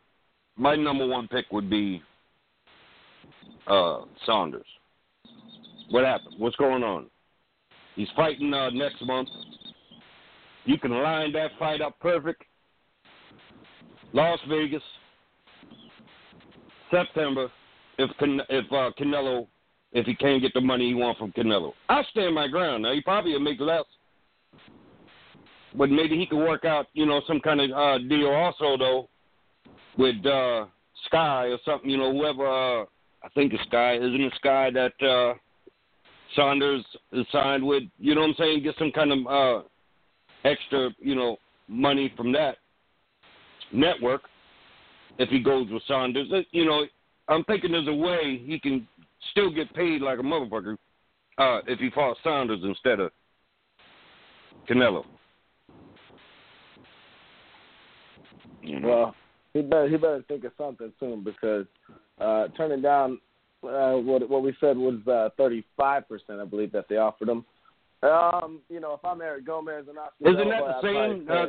[0.57, 2.01] my number one pick would be
[3.67, 4.65] uh, Saunders.
[5.89, 6.35] What happened?
[6.37, 7.07] What's going on?
[7.95, 9.29] He's fighting uh, next month.
[10.65, 12.43] You can line that fight up perfect.
[14.13, 14.83] Las Vegas,
[16.91, 17.51] September.
[17.97, 19.47] If Can- if uh, Canelo,
[19.91, 22.83] if he can't get the money he wants from Canelo, I stand my ground.
[22.83, 23.85] Now he probably will make less,
[25.75, 29.09] but maybe he could work out, you know, some kind of uh, deal also though,
[29.97, 30.65] with uh,
[31.05, 31.89] Sky or something.
[31.89, 32.47] You know, whoever.
[32.47, 32.85] Uh,
[33.23, 33.95] I think it's Sky.
[33.95, 35.33] Isn't it Sky that uh,
[36.35, 37.83] Saunders is signed with?
[37.97, 38.63] You know what I'm saying?
[38.63, 39.67] Get some kind of uh,
[40.43, 42.57] extra, you know, money from that
[43.71, 44.23] network
[45.19, 46.27] if he goes with Saunders.
[46.51, 46.85] You know,
[47.29, 48.87] I'm thinking there's a way he can
[49.31, 50.75] still get paid like a motherfucker
[51.37, 53.11] uh, if he fought Saunders instead of
[54.69, 55.05] Canelo.
[58.63, 58.87] You know?
[58.87, 59.15] Well,
[59.53, 61.65] he better he better think of something soon because
[62.19, 63.19] uh, turning down
[63.63, 64.95] uh, what what we said was
[65.37, 67.45] thirty five percent, I believe that they offered him.
[68.01, 71.27] Um, you know, if I'm Eric Gomez and Oscar, Isn't that Nova, the same?
[71.29, 71.45] Uh,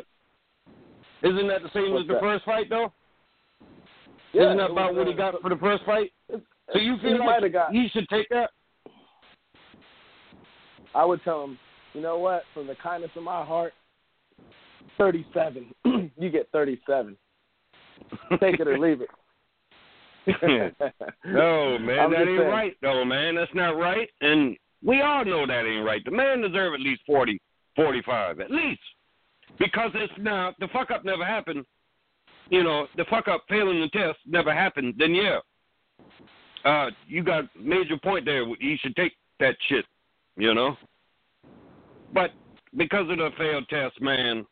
[1.28, 2.20] isn't that the same What's as the that?
[2.22, 2.92] first fight though?
[4.32, 6.12] Yeah, isn't that about was, what he uh, got for the first fight?
[6.72, 7.72] So you feel might like got.
[7.72, 8.50] he should take that?
[10.94, 11.58] I would tell him,
[11.92, 12.44] you know what?
[12.52, 13.72] From the kindness of my heart,
[14.99, 15.74] thirty-seven.
[16.18, 17.16] you get thirty-seven.
[18.40, 19.09] Take it or leave it.
[21.26, 22.51] No, man, I'm that ain't saying.
[22.51, 23.34] right though, man.
[23.34, 24.09] That's not right.
[24.22, 26.03] And we all know that ain't right.
[26.05, 27.40] The man deserve at least forty,
[27.76, 28.80] forty-five, at least.
[29.59, 31.64] Because it's now the fuck up never happened.
[32.51, 35.38] You know, the fuck up failing the test never happened, then yeah.
[36.64, 38.45] Uh, you got major point there.
[38.45, 39.84] You should take that shit,
[40.36, 40.76] you know.
[42.12, 42.30] But
[42.76, 44.47] because of the failed test, man,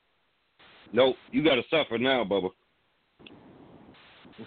[0.93, 2.51] nope, you got to suffer now, Bubba.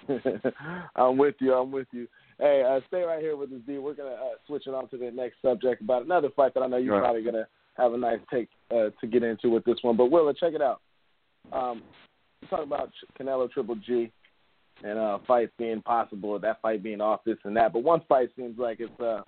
[0.96, 1.54] I'm with you.
[1.54, 2.08] I'm with you.
[2.40, 3.78] Hey, uh, stay right here with us, D.
[3.78, 6.68] We're gonna uh, switch it on to the next subject about another fight that I
[6.68, 7.02] know you're Right.
[7.04, 9.96] probably gonna have a nice take uh, to get into with this one.
[9.96, 10.82] But Willa, check it out.
[11.54, 11.84] Um,
[12.42, 14.12] we talk about Canelo Triple G
[14.84, 17.72] and uh, fights being possible, that fight being off, this and that.
[17.72, 19.22] But one fight seems like it's uh,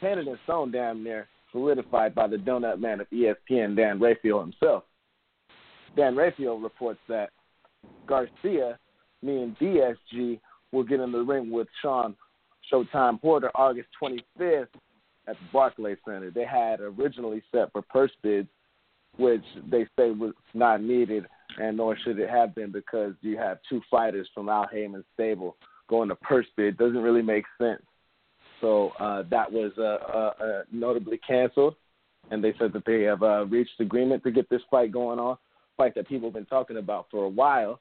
[0.00, 4.84] handed and stone damn near solidified by the donut man of ESPN, Dan Rafael himself.
[5.96, 7.30] Dan Rafael reports that
[8.06, 8.78] Garcia,
[9.22, 10.40] me and DSG,
[10.72, 12.14] will get in the ring with Shawn
[12.72, 14.68] Showtime Porter August 25th
[15.26, 16.30] at the Barclays Center.
[16.30, 18.48] They had originally set for purse bids,
[19.16, 21.26] which they say was not needed,
[21.60, 25.56] and nor should it have been because you have two fighters from Al Haymon's stable
[25.88, 26.78] going to purse bid.
[26.78, 27.82] Doesn't really make sense.
[28.60, 31.74] So uh, that was uh, uh, uh, notably canceled,
[32.30, 35.36] and they said that they have uh, reached agreement to get this fight going on.
[35.80, 37.80] Fight that people have been talking about for a while.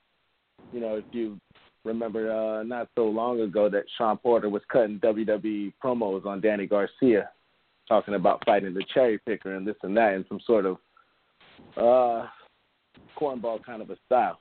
[0.72, 1.38] You know, if you
[1.84, 6.66] remember uh, not so long ago that Shawn Porter was cutting WWE promos on Danny
[6.66, 7.30] Garcia,
[7.90, 10.78] talking about fighting the cherry picker and this and that in some sort of
[11.76, 12.26] uh,
[13.20, 14.40] cornball kind of a style.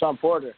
[0.00, 0.54] Shawn Porter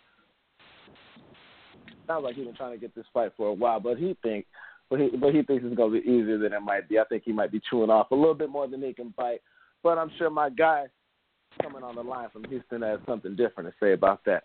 [2.06, 4.46] sounds like he's been trying to get this fight for a while, but he think,
[4.88, 6.98] but he, but he thinks it's going to be easier than it might be.
[6.98, 9.42] I think he might be chewing off a little bit more than he can bite,
[9.82, 10.86] but I'm sure my guy
[11.62, 14.44] coming on the line from Houston has something different to say about that.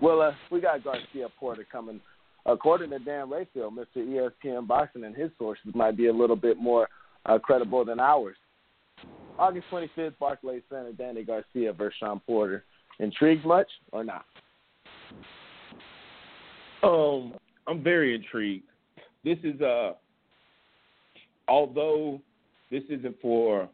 [0.00, 2.00] Well, uh, we got Garcia Porter coming.
[2.46, 3.96] According to Dan Rafael, Mr.
[3.96, 6.88] ESPN Boxing and his sources might be a little bit more
[7.26, 8.36] uh, credible than ours.
[9.38, 12.64] August 25th, Barclays Center, Danny Garcia versus Shawn Porter.
[13.00, 14.24] Intrigued much or not?
[16.82, 17.34] Um,
[17.66, 18.66] I'm very intrigued.
[19.24, 19.92] This is uh,
[21.48, 22.20] although
[22.70, 23.68] this isn't for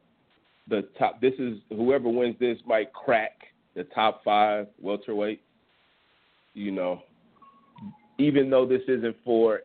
[0.70, 1.20] the top.
[1.20, 3.32] This is whoever wins this might crack
[3.74, 5.42] the top five welterweight.
[6.54, 7.02] You know,
[8.18, 9.60] even though this isn't for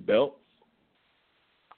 [0.00, 0.36] belts.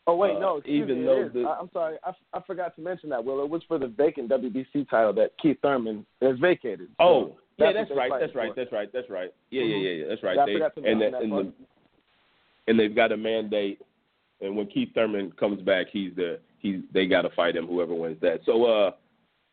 [0.06, 0.62] Oh wait, Uh, no.
[0.64, 3.22] Even me, though the- I, I'm sorry, I, I forgot to mention that.
[3.24, 6.88] Will it was for the vacant WBC title that Keith Thurman has vacated.
[6.98, 8.20] So Oh, Yeah, That's that's what they right.
[8.20, 8.56] That's right.
[8.56, 8.92] That's right.
[8.92, 9.34] That's right.
[9.50, 10.08] Yeah, yeah, yeah, yeah.
[10.08, 10.36] That's right.
[10.36, 11.52] Yeah, I forgot to and mention the, that and the
[12.68, 13.80] and they've got a mandate.
[14.40, 17.66] And when Keith Thurman comes back, he's the he's they got to fight him.
[17.66, 18.40] Whoever wins that.
[18.46, 18.90] So uh,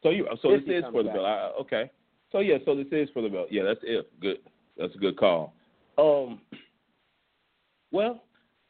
[0.04, 1.16] so you so If this is for the back.
[1.16, 1.26] belt.
[1.26, 1.92] I, okay.
[2.32, 3.48] So yeah, so this is for the belt.
[3.50, 4.10] Yeah, that's it.
[4.20, 4.38] good.
[4.78, 5.54] That's a good call.
[5.98, 6.42] Um.
[7.92, 8.24] Well,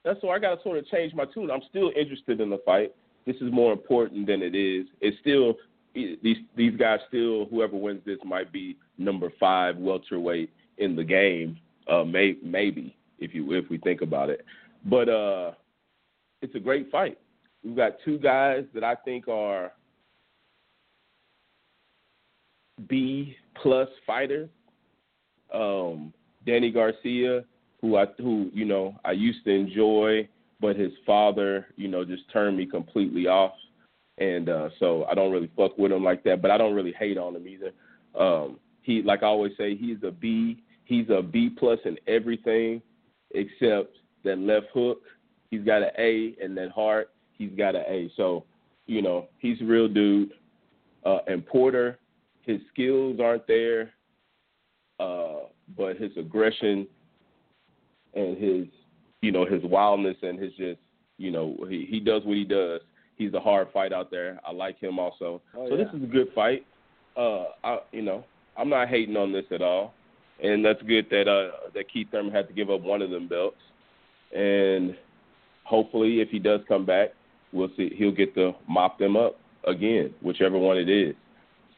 [0.04, 1.50] that's why I got to sort of change my tune.
[1.50, 2.94] I'm still interested in the fight.
[3.26, 4.86] This is more important than it is.
[5.02, 5.56] It's still
[5.96, 11.58] these these guys still whoever wins this might be number five welterweight in the game.
[11.88, 14.46] Uh, may, maybe if you if we think about it,
[14.86, 15.52] but uh,
[16.42, 17.18] it's a great fight.
[17.66, 19.74] We've got two guys that I think are
[22.88, 24.50] B plus fighters.
[25.52, 26.14] Um,
[26.46, 27.44] Danny Garcia,
[27.82, 32.32] who I who you know I used to enjoy, but his father, you know, just
[32.32, 33.54] turned me completely off,
[34.20, 36.44] and uh, so I don't really fuck with him like that.
[36.44, 37.72] But I don't really hate on him either.
[38.20, 40.62] Um, he, like I always say, he's a B.
[40.84, 42.84] He's a B plus in everything
[43.32, 45.02] except that left hook.
[45.50, 48.12] He's got an A, and that heart, he's got an A.
[48.16, 48.44] So,
[48.86, 50.32] you know, he's a real dude.
[51.06, 52.00] Uh, and Porter,
[52.42, 53.92] his skills aren't there,
[55.00, 55.42] uh,
[55.78, 56.88] but his aggression
[58.14, 58.66] and his,
[59.22, 60.80] you know, his wildness and his just,
[61.18, 62.82] you know, he, he does what he does.
[63.18, 64.40] He's a hard fight out there.
[64.46, 65.42] I like him also.
[65.56, 65.84] Oh, so yeah.
[65.84, 66.66] this is a good fight.
[67.16, 68.26] Uh, I, you know,
[68.58, 69.94] I'm not hating on this at all,
[70.44, 73.28] and that's good that uh that Keith Thurman had to give up one of them
[73.28, 73.56] belts,
[74.36, 74.96] and
[75.64, 77.10] hopefully, if he does come back,
[77.56, 81.16] we'll see he'll get to mop them up again, whichever one it is.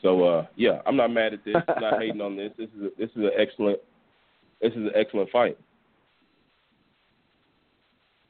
[0.02, 1.56] So uh, yeah, I'm not mad at this.
[1.68, 2.52] I'm not hating on this.
[2.58, 3.80] This is a, this is an excellent
[4.62, 5.58] this is an excellent fight.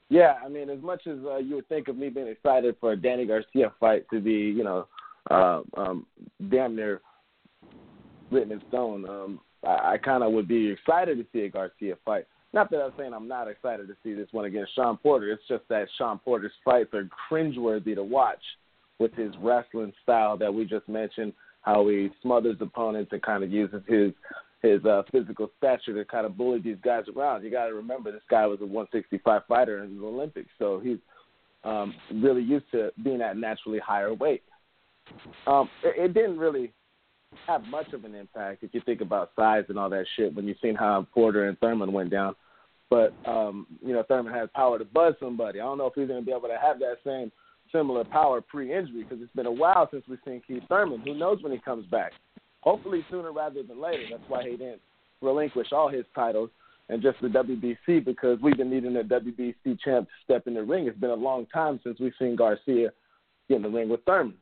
[0.09, 2.93] Yeah, I mean, as much as uh, you would think of me being excited for
[2.93, 4.87] a Danny Garcia fight to be, you know,
[5.29, 6.05] uh, um,
[6.49, 7.01] damn near
[8.31, 11.95] written in stone, um, I, I kind of would be excited to see a Garcia
[12.05, 12.25] fight.
[12.57, 15.31] Not that I'm saying I'm not excited to see this one against Shawn Porter.
[15.31, 18.41] It's just that Shawn Porter's fights are cringeworthy to watch
[18.97, 23.51] with his wrestling style that we just mentioned, how he smothers opponents and kind of
[23.51, 24.11] uses his
[24.63, 27.43] his uh, physical stature to kind of bully these guys around.
[27.43, 30.97] You got to remember this guy was a 165 fighter in the Olympics, so he's
[31.63, 34.41] um, really used to being at naturally higher weight.
[35.45, 36.73] Um, it, it didn't really
[37.45, 40.47] have much of an impact if you think about size and all that shit when
[40.47, 42.35] you've seen how Porter and Thurman went down.
[42.89, 45.59] But um, you know, Thurman has power to buzz somebody.
[45.59, 47.31] I don't know if he's going to be able to have that same
[47.71, 51.01] similar power pre-injury because it's been a while since we've seen Keith Thurman.
[51.01, 52.13] Who knows when he comes back?
[52.61, 54.03] Hopefully sooner rather than later.
[54.09, 54.81] That's why he didn't
[55.21, 56.49] relinquish all his titles
[56.89, 60.63] and just the WBC because we've been needing a WBC champ to step in the
[60.63, 60.87] ring.
[60.87, 62.91] It's been a long time since we've seen Garcia
[63.49, 64.35] get in the ring with Thurman.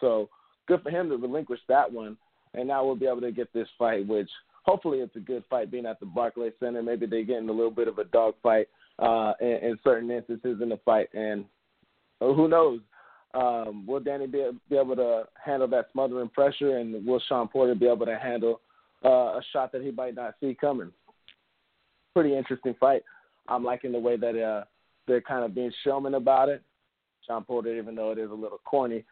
[0.00, 0.28] So
[0.66, 2.16] good for him to relinquish that one,
[2.54, 4.30] and now we'll be able to get this fight, which
[4.68, 5.70] hopefully it's a good fight.
[5.70, 8.68] Being at the Barclays Center, maybe they're getting a little bit of a dog fight
[8.98, 11.46] uh, in, in certain instances in the fight, and
[12.20, 12.80] who knows?
[13.34, 17.74] Um, will Danny be, be able to handle that smothering pressure, and will Shawn Porter
[17.74, 18.60] be able to handle
[19.04, 20.92] uh, a shot that he might not see coming?
[22.14, 23.02] Pretty interesting fight.
[23.46, 24.64] I'm liking the way that uh,
[25.06, 26.62] they're kind of being showman about it.
[27.26, 29.04] Shawn Porter, even though it is a little corny,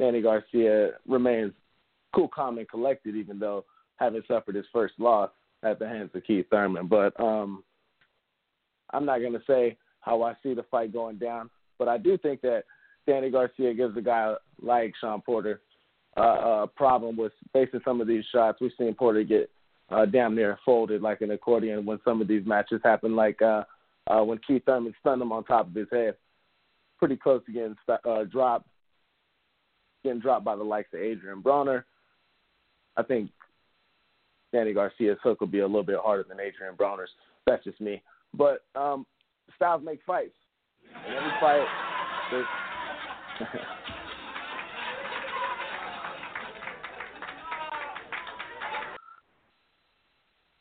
[0.00, 1.52] Danny Garcia remains
[2.14, 3.64] cool, calm, and collected, even though
[3.96, 5.30] having suffered his first loss
[5.62, 6.86] at the hands of Keith Thurman.
[6.86, 7.64] But um,
[8.92, 12.18] I'm not going to say how I see the fight going down, but I do
[12.18, 12.64] think that
[13.06, 15.60] Danny Garcia gives a guy like Shawn Porter
[16.16, 18.58] uh, a problem with facing some of these shots.
[18.60, 19.50] We've seen Porter get
[19.90, 23.64] uh, damn near folded like an accordion when some of these matches happen, like uh,
[24.06, 26.14] uh, when Keith Thurman stunned him on top of his head.
[26.98, 28.68] Pretty close to getting uh, dropped,
[30.02, 31.84] getting dropped by the likes of Adrian Broner.
[32.96, 33.30] I think
[34.54, 37.10] Danny Garcia's hook will be a little bit harder than Adrian Broner's.
[37.44, 38.00] That's just me.
[38.32, 39.04] But um,
[39.56, 40.30] styles make fights.
[41.04, 41.66] And every fight,
[42.30, 42.46] there's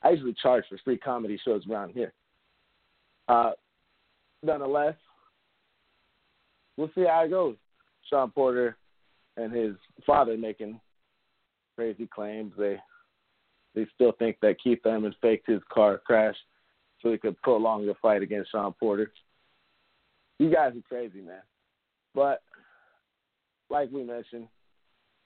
[0.01, 2.13] I usually charge for free comedy shows around here.
[3.27, 3.51] Uh,
[4.41, 4.95] nonetheless,
[6.77, 7.57] we'll see how it goes.
[8.09, 8.75] Shawn Porter
[9.37, 9.75] and his
[10.05, 10.81] father making
[11.75, 12.53] crazy claims.
[12.57, 12.79] They
[13.75, 16.35] they still think that Keith Thurman faked his car crash
[17.01, 19.11] so he could prolong the fight against Shawn Porter.
[20.39, 21.41] You guys are crazy, man.
[22.15, 22.41] But
[23.69, 24.47] like we mentioned,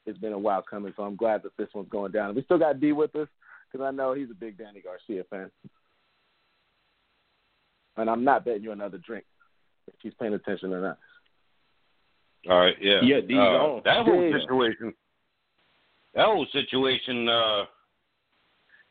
[0.06, 2.36] it's been a while coming, so I'm glad that this one's going down.
[2.36, 3.28] We still got D with us
[3.72, 5.52] because I know he's a big Danny Garcia fan.
[7.98, 9.26] And I'm not betting you another drink
[9.88, 10.98] if he's paying attention or not.
[12.50, 13.02] All right, yeah.
[13.02, 13.82] Yeah, D's Uh, on.
[13.84, 14.40] That whole Yeah.
[14.40, 14.94] situation,
[16.14, 17.66] that whole situation, uh,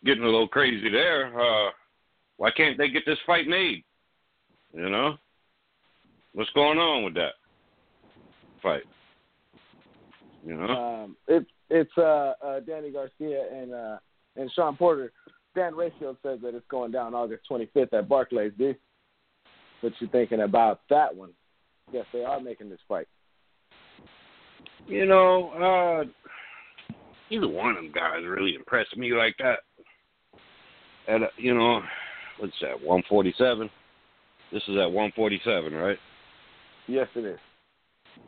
[0.07, 1.27] getting a little crazy there.
[1.39, 1.71] Uh,
[2.39, 3.85] why can't they get this fight made?
[4.73, 5.17] You know,
[6.33, 7.33] what's going on with that
[8.63, 8.83] fight?
[10.45, 13.99] You know, Um, it's it's uh, uh, Danny Garcia and uh,
[14.37, 15.13] and Shawn Porter.
[15.55, 18.53] Dan Ratio says that it's going down August 25th at Barclays.
[18.59, 18.75] D.
[19.81, 21.31] What you thinking about that one?
[21.93, 23.09] Yes, they are making this fight.
[24.87, 26.05] you know, uh,
[27.31, 29.61] either one of them guys really impressed me like that.
[31.09, 31.81] At uh, you know,
[32.39, 32.81] what's that?
[32.81, 33.71] One forty seven.
[34.53, 35.99] This is at one forty seven, right?
[36.87, 37.39] Yes, it is.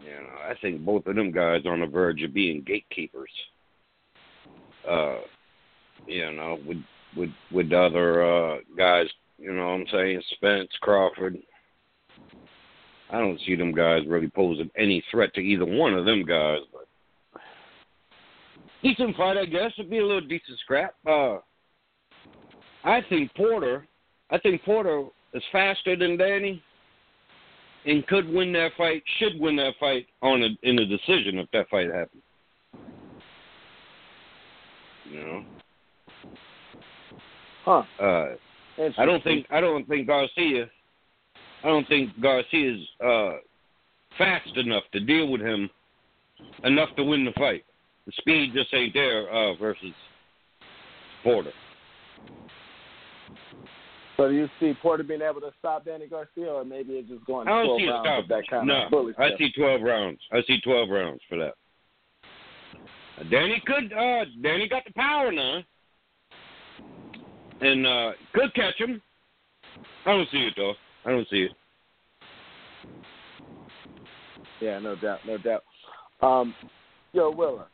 [0.03, 3.31] You know, I think both of them guys are on the verge of being gatekeepers.
[4.89, 5.19] Uh,
[6.07, 6.79] you know, with
[7.17, 9.07] with with the other uh guys,
[9.39, 11.39] you know what I'm saying, Spence, Crawford.
[13.11, 16.61] I don't see them guys really posing any threat to either one of them guys,
[16.73, 17.41] but
[18.83, 19.73] decent fight I guess.
[19.79, 20.95] It'd be a little decent scrap.
[21.07, 21.39] Uh
[22.85, 23.87] I think Porter
[24.31, 26.63] I think Porter is faster than Danny
[27.87, 31.51] and could win that fight, should win that fight on a, in a decision if
[31.53, 32.23] that fight happens.
[35.11, 35.45] You know,
[37.65, 37.83] Huh.
[38.01, 38.35] uh,
[38.99, 40.71] I don't think I don't think Garcia,
[41.65, 43.33] I don't think Garcia's uh,
[44.17, 45.69] fast enough to deal with him
[46.65, 47.65] enough to win the fight.
[48.07, 49.93] The speed just ain't there uh, versus
[51.23, 51.53] Porter.
[54.19, 57.25] So do you see Porter being able to stop Danny Garcia, or maybe it's just
[57.25, 58.29] going I don't 12 see rounds stop.
[58.29, 60.19] that kind no, of bully I see twelve rounds.
[60.33, 61.55] I see twelve rounds for that.
[63.21, 63.93] Uh, Danny could.
[63.93, 65.61] Uh, Danny got the power now,
[67.61, 69.01] and uh, could catch him.
[70.05, 70.75] I don't see it though.
[71.07, 71.53] I don't see it.
[74.61, 75.63] Yeah, no doubt, no doubt.
[76.21, 76.55] Um,
[77.13, 77.69] yo, Willa.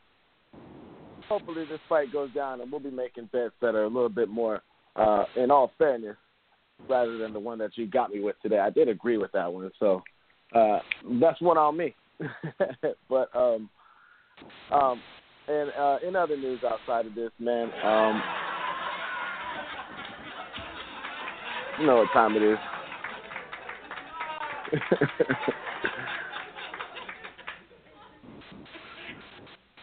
[1.27, 4.29] Hopefully this fight goes down, and we'll be making bets that are a little bit
[4.29, 4.61] more,
[4.95, 6.15] uh, in all fairness,
[6.89, 8.59] rather than the one that you got me with today.
[8.59, 10.03] I did agree with that one, so
[10.53, 10.79] uh,
[11.19, 11.95] that's one on me.
[13.09, 13.69] but um,
[14.71, 15.01] um,
[15.47, 18.23] and uh, in other news outside of this, man, um,
[21.79, 22.57] you know what time it is.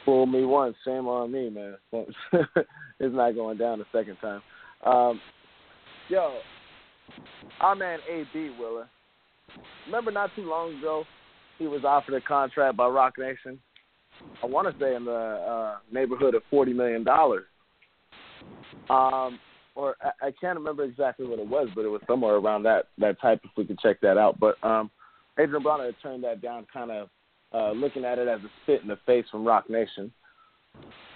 [0.05, 1.77] Fool me once, shame on me, man.
[1.93, 4.43] it's not going down the second time.
[4.85, 5.21] Um,
[6.09, 6.41] yo,
[7.61, 8.89] our man AB Willer.
[9.87, 11.05] Remember not too long ago,
[11.59, 13.59] he was offered a contract by Roc Nation.
[14.43, 17.45] I want to say in the uh, neighborhood of forty million dollars.
[18.91, 19.39] Um,
[19.75, 22.87] or I, I can't remember exactly what it was, but it was somewhere around that
[22.99, 23.41] that type.
[23.45, 24.91] If we could check that out, but um,
[25.39, 27.09] Adrian Broner had turned that down, kind of
[27.53, 30.13] uh, looking at it as a spit in the face from Roc Nation.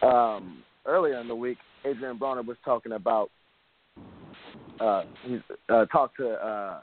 [0.03, 3.31] Um, earlier in the week, Adrian Broner was talking about
[4.81, 6.81] uh, he uh, talked to uh,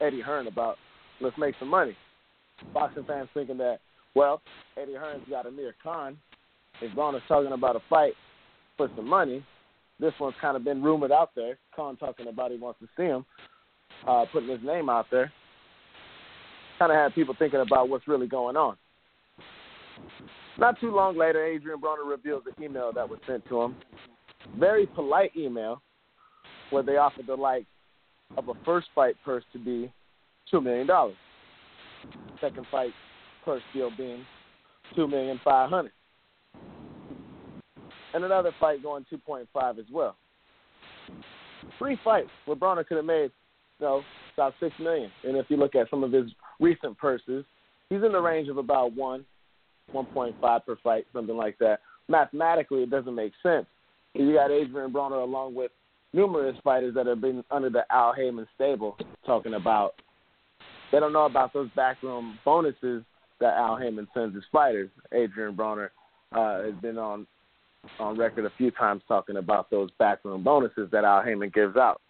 [0.00, 0.76] Eddie Hearn about
[1.20, 1.96] let's make some money.
[2.72, 3.78] Boxing fans thinking that
[4.14, 4.42] well,
[4.80, 6.18] Eddie Hearn's got Amir Khan.
[6.80, 8.12] If Broner's talking about a fight
[8.76, 9.44] for some money,
[10.00, 11.58] this one's kind of been rumored out there.
[11.74, 13.24] Khan talking about he wants to see him,
[14.06, 15.32] uh, putting his name out there.
[16.78, 18.76] Kind of had people thinking about what's really going on.
[20.58, 23.76] Not too long later, Adrian Broner reveals the email that was sent to him.
[24.58, 25.80] Very polite email
[26.72, 27.66] where they offered the like
[28.36, 29.92] of a first fight purse to be
[30.50, 31.16] two million dollars.
[32.40, 32.90] Second fight
[33.44, 34.24] purse deal being
[34.96, 35.92] two million five hundred.
[38.14, 40.16] And another fight going two point five as well.
[41.78, 43.30] Three fights where Broner could have made,
[43.78, 44.02] you know,
[44.34, 45.10] about six million.
[45.24, 47.44] And if you look at some of his recent purses,
[47.88, 49.24] he's in the range of about one,
[49.92, 51.80] one point five per fight, something like that.
[52.08, 53.66] Mathematically, it doesn't make sense.
[54.14, 55.70] You got Adrian Broner along with
[56.12, 59.94] numerous fighters that have been under the Al Haymon stable talking about
[60.90, 63.02] they don't know about those backroom bonuses
[63.40, 64.90] that Al Haymon sends his fighters.
[65.12, 65.88] Adrian Broner
[66.32, 67.26] uh, has been on
[67.98, 72.00] on record a few times talking about those backroom bonuses that Al Haymon gives out.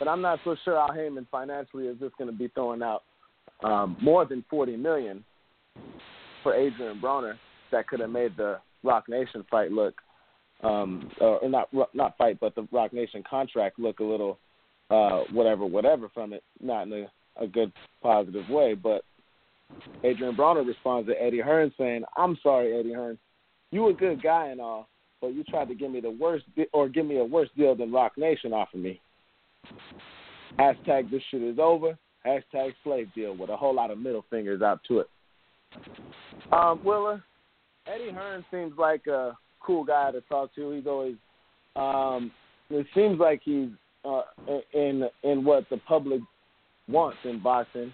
[0.00, 3.02] But I'm not so sure Al Haymon financially is just going to be throwing out
[3.62, 5.22] um, more than 40 million
[6.42, 7.34] for Adrian Broner
[7.70, 9.94] that could have made the Roc Nation fight look,
[10.62, 14.38] um, or not not fight, but the Roc Nation contract look a little
[14.90, 18.74] uh, whatever, whatever from it, not in a, a good positive way.
[18.74, 19.02] But
[20.04, 23.18] Adrian Broner responds to Eddie Hearn saying, "I'm sorry, Eddie Hearn,
[23.70, 24.88] you a good guy and all,
[25.20, 27.74] but you tried to give me the worst di- or give me a worse deal
[27.74, 29.00] than Roc Nation offered me."
[30.58, 31.96] Hashtag this shit is over.
[32.26, 35.06] Hashtag slave deal with a whole lot of middle fingers out to it.
[36.52, 37.22] Um, Willa,
[37.86, 40.72] Eddie Hearn seems like a cool guy to talk to.
[40.72, 41.16] He's always
[41.76, 42.30] um,
[42.70, 43.68] it seems like he's
[44.04, 44.22] uh,
[44.72, 46.20] in in what the public
[46.88, 47.92] wants in boxing,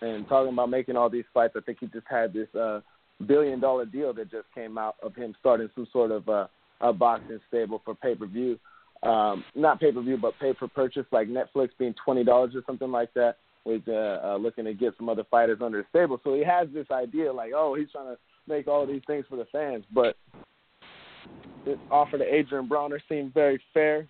[0.00, 1.54] and talking about making all these fights.
[1.56, 2.80] I think he just had this uh,
[3.26, 6.46] billion dollar deal that just came out of him starting some sort of uh,
[6.80, 8.58] a boxing stable for pay per view.
[9.02, 12.62] Um, not pay per view, but pay per purchase, like Netflix being twenty dollars or
[12.66, 13.36] something like that.
[13.64, 16.68] Was uh, uh, looking to get some other fighters under his stable, so he has
[16.72, 19.84] this idea like, oh, he's trying to make all these things for the fans.
[19.92, 20.16] But
[21.64, 24.06] this offer to Adrian Broner seemed very fair,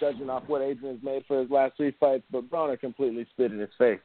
[0.00, 2.24] judging off what Adrian's made for his last three fights.
[2.30, 4.00] But Broner completely spit in his face,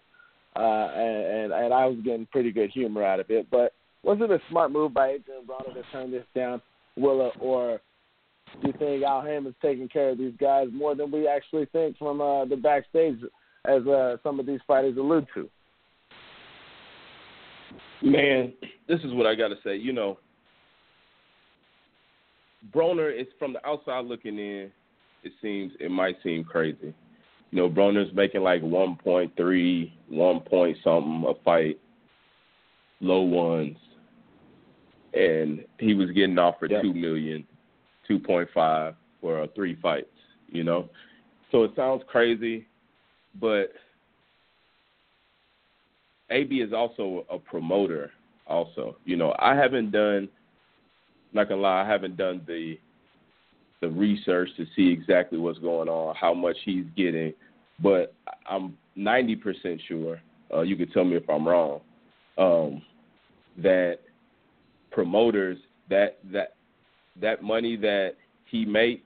[0.55, 3.47] uh, and, and and I was getting pretty good humor out of it.
[3.49, 3.73] But
[4.03, 6.61] was it a smart move by Adrian Broner to turn this down,
[6.95, 7.79] Willa, or
[8.61, 11.97] do you think Al Haymon's taking care of these guys more than we actually think
[11.97, 13.17] from uh, the backstage,
[13.65, 15.49] as uh, some of these fighters allude to?
[18.01, 18.53] Man,
[18.87, 19.75] this is what I got to say.
[19.75, 20.17] You know,
[22.73, 24.71] Broner is from the outside looking in.
[25.23, 26.93] It seems it might seem crazy.
[27.51, 31.79] You know, Broner's making like 1.3, 1 point something a fight,
[32.99, 33.77] low ones,
[35.13, 36.81] and he was getting offered Yep.
[36.81, 37.45] two million,
[38.07, 40.07] two point five for uh, three fights.
[40.49, 40.89] You know,
[41.51, 42.67] so it sounds crazy,
[43.39, 43.71] but
[46.29, 48.11] AB is also a promoter.
[48.45, 50.29] Also, you know, I haven't done,
[51.33, 52.77] not gonna lie, I haven't done the
[53.81, 57.31] the research to see exactly what's going on, how much he's getting,
[57.81, 58.13] but
[58.49, 60.19] I'm 90% sure.
[60.51, 61.81] Uh, you could tell me if I'm wrong.
[62.39, 62.81] Um,
[63.61, 63.99] that
[64.91, 65.57] promoters
[65.89, 66.55] that that
[67.19, 68.13] that money that
[68.45, 69.03] he makes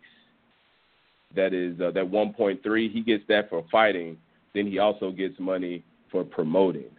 [1.35, 4.17] that is uh, that 1.3 he gets that for fighting
[4.53, 6.89] then he also gets money for promoting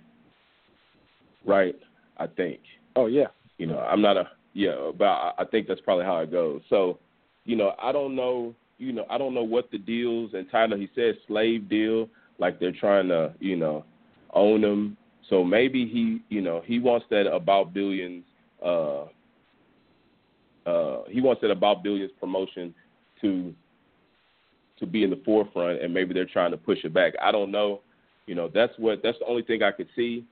[1.44, 1.76] right
[2.18, 2.60] i think
[2.94, 6.30] Oh yeah, you know i'm not a yeah but I- think that's probably how it
[6.30, 6.60] goes.
[6.68, 6.98] So
[7.44, 10.76] you know i don't know you know i don't know what the deals and tyler
[10.76, 13.84] he said slave deal like they're trying to you know
[14.34, 14.96] own him.
[15.28, 18.24] So maybe he you know he wants that about billions
[18.64, 19.04] uh
[20.66, 22.74] uh he wants that about billions promotion
[23.20, 23.52] to
[24.78, 27.14] to be in the forefront and maybe they're trying to push it back.
[27.22, 27.80] I don't know.
[28.26, 30.24] You know that's what that's the only thing i could see.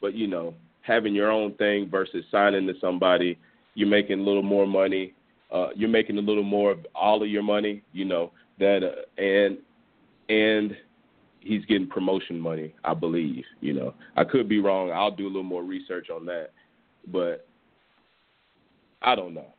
[0.00, 3.38] But you know having your own thing versus signing to somebody
[3.76, 5.14] you're making a little more money
[5.52, 9.22] uh you're making a little more of all of your money you know that uh,
[9.22, 9.58] and
[10.28, 10.76] and
[11.40, 15.28] he's getting promotion money i believe you know i could be wrong i'll do a
[15.28, 16.50] little more research on that
[17.12, 17.46] but
[19.02, 19.54] i don't know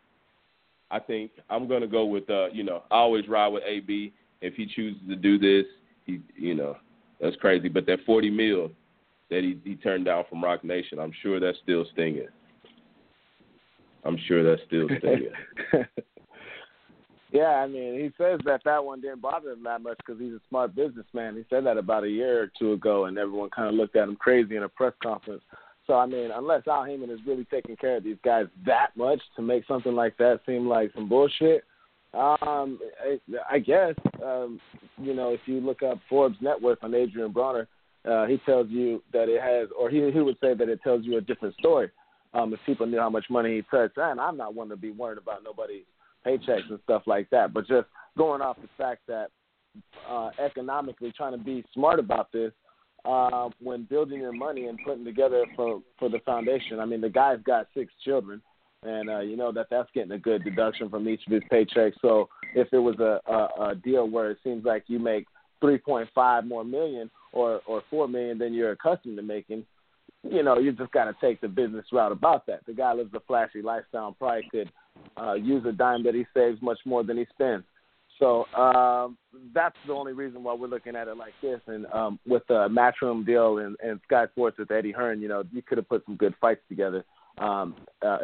[0.91, 4.11] i think i'm to go with uh you know i always ride with ab
[4.41, 5.65] if he chooses to do this
[6.05, 6.75] he you know
[7.21, 8.71] that's crazy but that 40 mil
[9.29, 10.99] that he, he turned down from Roc Nation.
[10.99, 12.27] I'm sure that's still stinging.
[14.03, 15.31] I'm sure that's still stinging.
[17.31, 20.33] yeah, I mean, he says that that one didn't bother him that much because he's
[20.33, 21.35] a smart businessman.
[21.35, 24.07] He said that about a year or two ago, and everyone kind of looked at
[24.07, 25.43] him crazy in a press conference.
[25.87, 29.21] So, I mean, unless Al Haymon is really taking care of these guys that much
[29.37, 31.63] to make something like that seem like some bullshit,
[32.13, 33.19] um, I,
[33.49, 33.93] I guess,
[34.23, 34.59] um,
[35.01, 37.67] you know, if you look up Forbes' net worth on Adrian Broner,
[38.09, 41.03] uh, he tells you that it has, or he he would say that it tells
[41.03, 41.89] you a different story.
[42.37, 44.91] Um, if people knew how much money he touched, and I'm not one to be
[44.91, 45.85] worried about nobody's
[46.25, 49.29] paychecks and stuff like that, but just going off the fact that
[50.09, 52.51] uh, economically trying to be smart about this
[53.05, 56.79] uh, when building your money and putting together for for the foundation.
[56.79, 58.41] I mean, the guy's got six children,
[58.83, 61.93] and uh, you know that that's getting a good deduction from each of his paychecks.
[62.01, 65.25] So if it was a, a, a deal where it seems like you make
[65.63, 69.65] 3.5 more million or or 4 million than you're accustomed to making,
[70.23, 72.65] you know, you just got to take the business route about that.
[72.65, 74.71] The guy lives a flashy lifestyle probably could
[75.17, 77.63] uh, use a dime that he saves much more than he spends.
[78.19, 79.17] So um,
[79.53, 81.59] that's the only reason why we're looking at it like this.
[81.67, 85.43] And um, with the Matchroom deal and, and Sky Sports with Eddie Hearn, you know,
[85.51, 87.05] you could have put some good fights together.
[87.37, 88.17] Um, uh,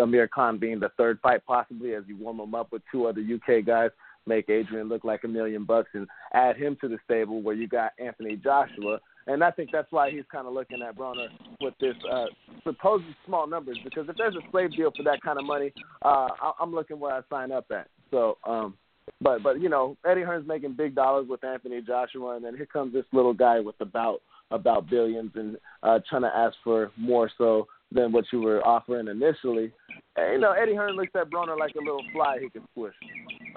[0.00, 3.22] Amir Khan being the third fight possibly as you warm him up with two other
[3.22, 3.90] UK guys,
[4.26, 7.66] make Adrian look like a million bucks and add him to the stable where you
[7.66, 9.00] got Anthony Joshua.
[9.26, 11.28] And I think that's why he's kind of looking at Broner
[11.60, 12.26] with this uh,
[12.64, 15.72] supposed small numbers because if there's a slave deal for that kind of money,
[16.04, 17.88] uh, I- I'm looking where I sign up at.
[18.10, 18.74] So, um,
[19.20, 22.66] but but you know, Eddie Hearn's making big dollars with Anthony Joshua, and then here
[22.66, 24.20] comes this little guy with about
[24.50, 29.08] about billions and uh, trying to ask for more so than what you were offering
[29.08, 29.72] initially.
[30.16, 32.94] And, you know, Eddie Hearn looks at Broner like a little fly he can squish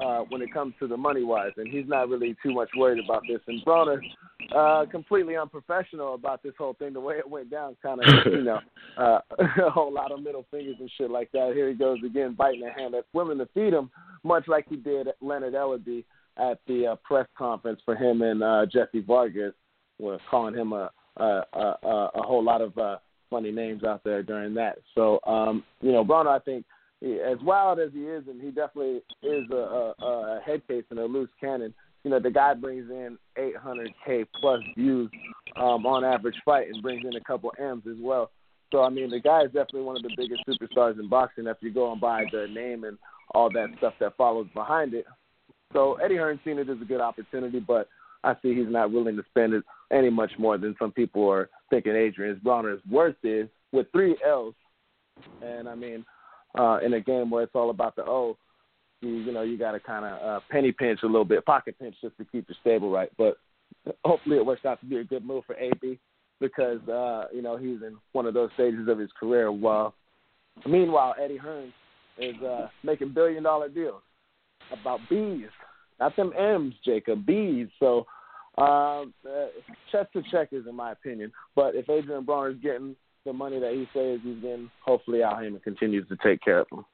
[0.04, 3.04] uh, when it comes to the money wise, and he's not really too much worried
[3.04, 3.42] about this.
[3.48, 4.00] And Broner,
[4.54, 6.94] uh, completely unprofessional about this whole thing.
[6.94, 8.60] The way it went down, kind of, you know,
[8.98, 9.20] uh,
[9.66, 11.52] a whole lot of middle fingers and shit like that.
[11.54, 13.90] Here he goes again, biting a hand that's willing to feed him,
[14.24, 16.04] much like he did Leonard Ellerbe
[16.38, 19.54] at the uh, press conference for him and uh, Jesse Vargas,
[19.98, 22.98] were calling him a a, a, a whole lot of uh,
[23.30, 24.80] funny names out there during that.
[24.94, 26.66] So, um, you know, Broner, I think,
[27.04, 31.00] as wild as he is, and he definitely is a, a, a head case and
[31.00, 31.74] a loose cannon.
[32.06, 35.10] You know, the guy brings in 800k plus views
[35.58, 38.30] um, on average fight, and brings in a couple M's as well.
[38.72, 41.48] So, I mean, the guy is definitely one of the biggest superstars in boxing.
[41.48, 43.00] If you go and buy the name and
[43.34, 45.08] all that stuff that follows behind it.
[45.74, 47.90] So Eddie Hearn seen it as a good opportunity, but
[48.24, 51.50] I see he's not willing to spend it any much more than some people are
[51.72, 54.54] thinking Adrian Broner's worth is with three L's.
[55.42, 56.06] And I mean,
[56.58, 58.38] uh, in a game where it's all about the O,
[59.06, 61.76] you, you know, you got to kind of uh, penny pinch a little bit, pocket
[61.80, 63.10] pinch just to keep your stable right.
[63.18, 63.38] But
[64.04, 66.00] hopefully it works out to be a good move for AB
[66.40, 69.94] because, uh, you know, he's in one of those stages of his career while,
[70.66, 71.72] meanwhile, Eddie Hearn
[72.18, 74.02] is uh, making billion dollar deals
[74.72, 75.48] about bees,
[76.00, 77.68] not them M's, Jacob, bees.
[77.80, 78.06] So
[78.58, 79.48] um, uh,
[79.92, 81.32] check to check is in my opinion.
[81.56, 82.96] But if Adrian Broner is getting
[83.26, 86.68] the money that he says he's getting, hopefully Al Haymon continues to take care of
[86.72, 86.86] him.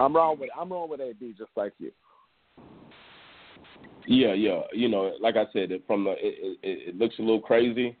[0.00, 1.92] I'm wrong with I'm wrong with AB just like you.
[4.06, 4.62] Yeah, yeah.
[4.72, 7.96] You know, like I said, from the it, it, it looks a little crazy,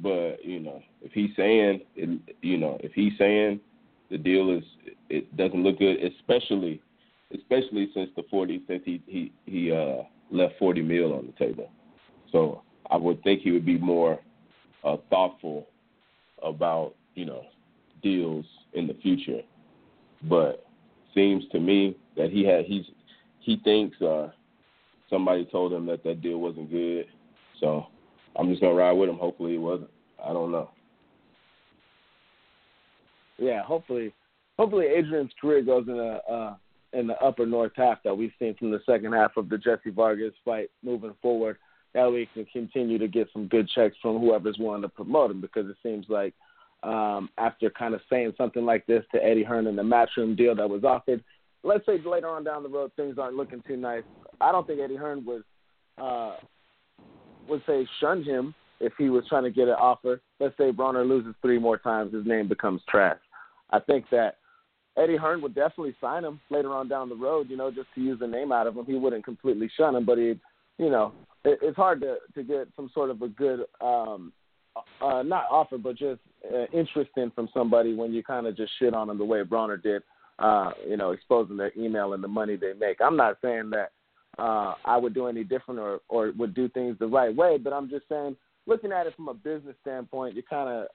[0.00, 3.60] but you know, if he's saying it, you know, if he's saying
[4.10, 4.64] the deal is
[5.08, 6.80] it doesn't look good, especially
[7.34, 11.70] especially since the forty since he he he uh left 40 mil on the table.
[12.32, 14.18] So I would think he would be more
[14.82, 15.68] uh, thoughtful
[16.42, 17.44] about, you know,
[18.02, 19.42] deals in the future.
[20.28, 20.64] But
[21.14, 22.84] seems to me that he had he's
[23.40, 24.30] he thinks uh,
[25.10, 27.06] somebody told him that that deal wasn't good.
[27.60, 27.86] So
[28.36, 29.18] I'm just gonna ride with him.
[29.18, 29.90] Hopefully it wasn't.
[30.24, 30.70] I don't know.
[33.38, 34.14] Yeah, hopefully,
[34.58, 36.54] hopefully Adrian's career goes in a uh,
[36.92, 39.90] in the upper north half that we've seen from the second half of the Jesse
[39.90, 41.58] Vargas fight moving forward.
[41.94, 45.42] That we can continue to get some good checks from whoever's willing to promote him
[45.42, 46.32] because it seems like
[46.82, 50.54] um, after kind of saying something like this to Eddie Hearn in the matchroom deal
[50.56, 51.22] that was offered,
[51.62, 54.02] let's say later on down the road things aren't looking too nice.
[54.40, 55.44] I don't think Eddie Hearn would
[55.98, 56.36] uh,
[57.48, 60.20] would say shun him if he was trying to get an offer.
[60.40, 63.18] Let's say Broner loses three more times, his name becomes trash.
[63.70, 64.36] I think that
[64.96, 68.00] Eddie Hearn would definitely sign him later on down the road, you know, just to
[68.00, 68.84] use the name out of him.
[68.84, 70.38] He wouldn't completely shun him, but he,
[70.78, 71.12] you know,
[71.44, 74.32] it, it's hard to to get some sort of a good, um,
[74.76, 76.20] uh, not offer, but just
[76.52, 76.66] uh,
[77.34, 80.02] from somebody when you kind of just shit on them the way Broner did,
[80.38, 83.00] uh, you know, exposing their email and the money they make.
[83.00, 83.92] I'm not saying that
[84.38, 87.72] uh, I would do any different or or would do things the right way, but
[87.72, 90.86] I'm just saying, looking at it from a business standpoint, you kind of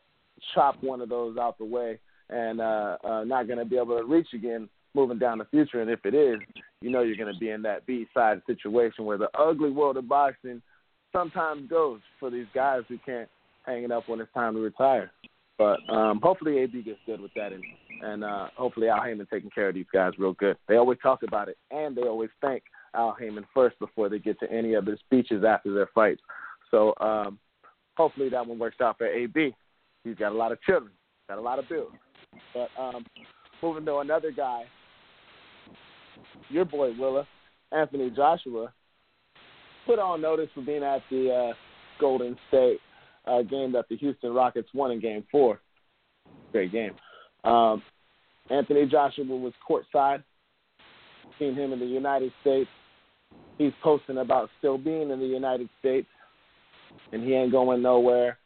[0.53, 1.99] chop one of those out the way
[2.30, 5.82] and uh, uh, not going to be able to reach again moving down the future.
[5.82, 6.39] And if it is,
[6.82, 9.97] you know you're going to be in that B side situation where the ugly world
[9.97, 10.61] of boxing
[11.13, 13.30] sometimes goes for these guys who can't
[13.68, 15.11] hang it up when it's time to retire.
[15.57, 17.63] But um, hopefully AB gets good with that, and
[18.03, 20.55] and uh, hopefully Al Haymon taking care of these guys real good.
[20.68, 22.63] They always talk about it, and they always thank
[22.93, 26.22] Al Haymon first before they get to any of their speeches after their fights.
[26.70, 27.39] So um,
[27.95, 29.55] hopefully that one works out for AB.
[30.03, 30.91] He's got a lot of children,
[31.28, 31.91] got a lot of bills.
[32.53, 33.03] But um,
[33.63, 34.63] moving to another guy,
[36.49, 37.28] your boy Willa,
[37.72, 38.72] Anthony Joshua,
[39.88, 41.53] put on notice for being at the uh,
[41.99, 42.80] Golden State
[43.28, 45.59] uh, game that the Houston Rockets won in Game Four.
[46.51, 46.93] Great game.
[47.43, 47.82] Um,
[48.49, 50.23] Anthony Joshua was courtside.
[51.39, 52.69] Seen him in the United States.
[53.57, 56.07] He's posting about still being in the United States,
[57.11, 58.38] and he ain't going nowhere.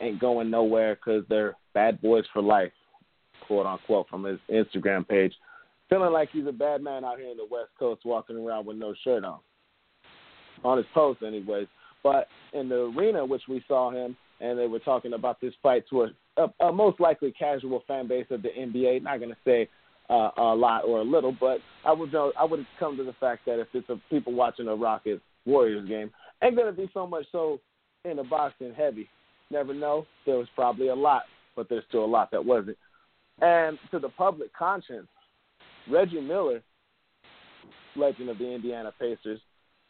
[0.00, 2.72] Ain't going nowhere because they're bad boys for life
[3.46, 5.32] quote unquote, from his Instagram page,
[5.88, 8.76] feeling like he's a bad man out here in the West Coast walking around with
[8.76, 9.38] no shirt on.
[10.64, 11.68] On his post, anyways.
[12.06, 15.82] But in the arena, which we saw him, and they were talking about this fight
[15.90, 19.02] to a, a, a most likely casual fan base of the NBA.
[19.02, 19.68] Not going to say
[20.08, 23.14] uh, a lot or a little, but I would know, I would come to the
[23.14, 26.12] fact that if it's a people watching a Rockets Warriors game,
[26.44, 27.58] ain't going to be so much so
[28.04, 29.08] in the boxing heavy.
[29.50, 30.06] Never know.
[30.26, 31.22] There was probably a lot,
[31.56, 32.78] but there's still a lot that wasn't.
[33.40, 35.08] And to the public conscience,
[35.90, 36.62] Reggie Miller,
[37.96, 39.40] legend of the Indiana Pacers,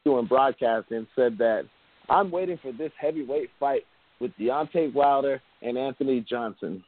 [0.06, 1.66] doing broadcasting, said that
[2.08, 3.82] I'm waiting for this heavyweight fight
[4.20, 6.82] with Deontay Wilder and Anthony Johnson.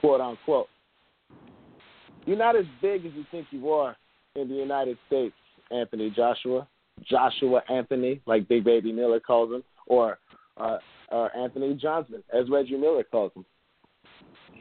[0.00, 0.68] Quote unquote.
[2.26, 3.96] You're not as big as you think you are
[4.36, 5.34] in the United States,
[5.70, 6.66] Anthony Joshua.
[7.08, 10.18] Joshua Anthony, like Big Baby Miller calls him, or
[10.58, 10.78] uh,
[11.10, 13.44] or Anthony Johnson, as Reggie Miller calls him.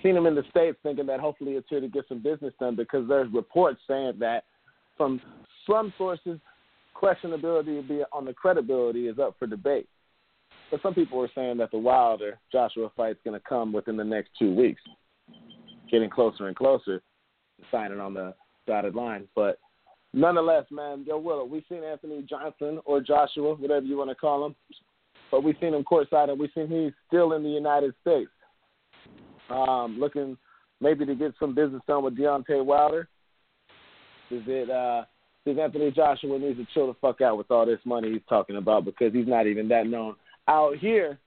[0.02, 2.76] Seen him in the states, thinking that hopefully it's here to get some business done
[2.76, 4.46] because there's reports saying that
[4.96, 5.22] from
[5.70, 6.40] some sources,
[7.02, 9.88] questionability on the credibility is up for debate.
[10.72, 14.04] But some people are saying that the Wilder Joshua fight's going to come within the
[14.04, 14.82] next two weeks,
[15.90, 18.36] getting closer and closer to signing on the
[18.68, 19.28] dotted line.
[19.36, 19.58] But
[20.14, 24.46] nonetheless, man, Joe Willow, we've seen Anthony Johnson or Joshua, whatever you want to call
[24.46, 24.56] him,
[25.32, 28.30] but we've seen him courtside and we've seen he's still in the United States,
[29.50, 30.38] um, looking
[30.82, 33.08] maybe to get some business done with Deontay Wilder.
[34.30, 34.70] Is it?
[34.70, 35.06] uh
[35.46, 38.58] Does Anthony Joshua needs to chill the fuck out with all this money he's talking
[38.58, 40.16] about because he's not even that known
[40.48, 41.18] out here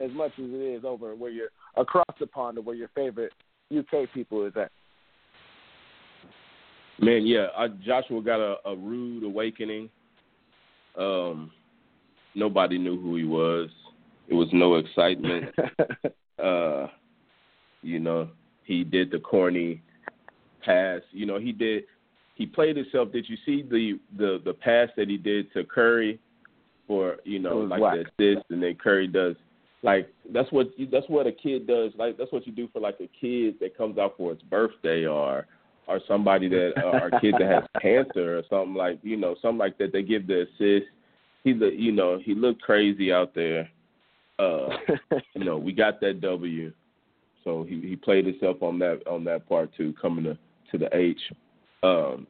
[0.00, 3.32] as much as it is over where you're across the pond or where your favorite
[3.76, 4.70] UK people is at.
[7.00, 9.90] Man, yeah, I, Joshua got a, a rude awakening.
[10.96, 11.50] Um,
[12.34, 13.70] nobody knew who he was.
[14.28, 15.46] It was no excitement.
[16.42, 16.86] uh,
[17.82, 18.28] you know,
[18.64, 19.82] he did the corny
[20.64, 21.00] pass.
[21.10, 21.84] You know, he did.
[22.34, 23.12] He played himself.
[23.12, 26.18] Did you see the the the pass that he did to Curry
[26.86, 27.98] for you know like whack.
[28.18, 29.36] the assist, and then Curry does
[29.82, 31.92] like that's what you, that's what a kid does.
[31.98, 35.06] Like that's what you do for like a kid that comes out for its birthday
[35.06, 35.46] or
[35.88, 39.58] or somebody that uh, or kid that has cancer or something like you know something
[39.58, 39.92] like that.
[39.92, 40.90] They give the assist.
[41.42, 43.68] He you know he looked crazy out there.
[44.38, 44.68] Uh,
[45.34, 46.72] you know we got that W,
[47.42, 50.38] so he he played himself on that on that part too, coming to
[50.70, 51.20] to the H.
[51.82, 52.26] Um,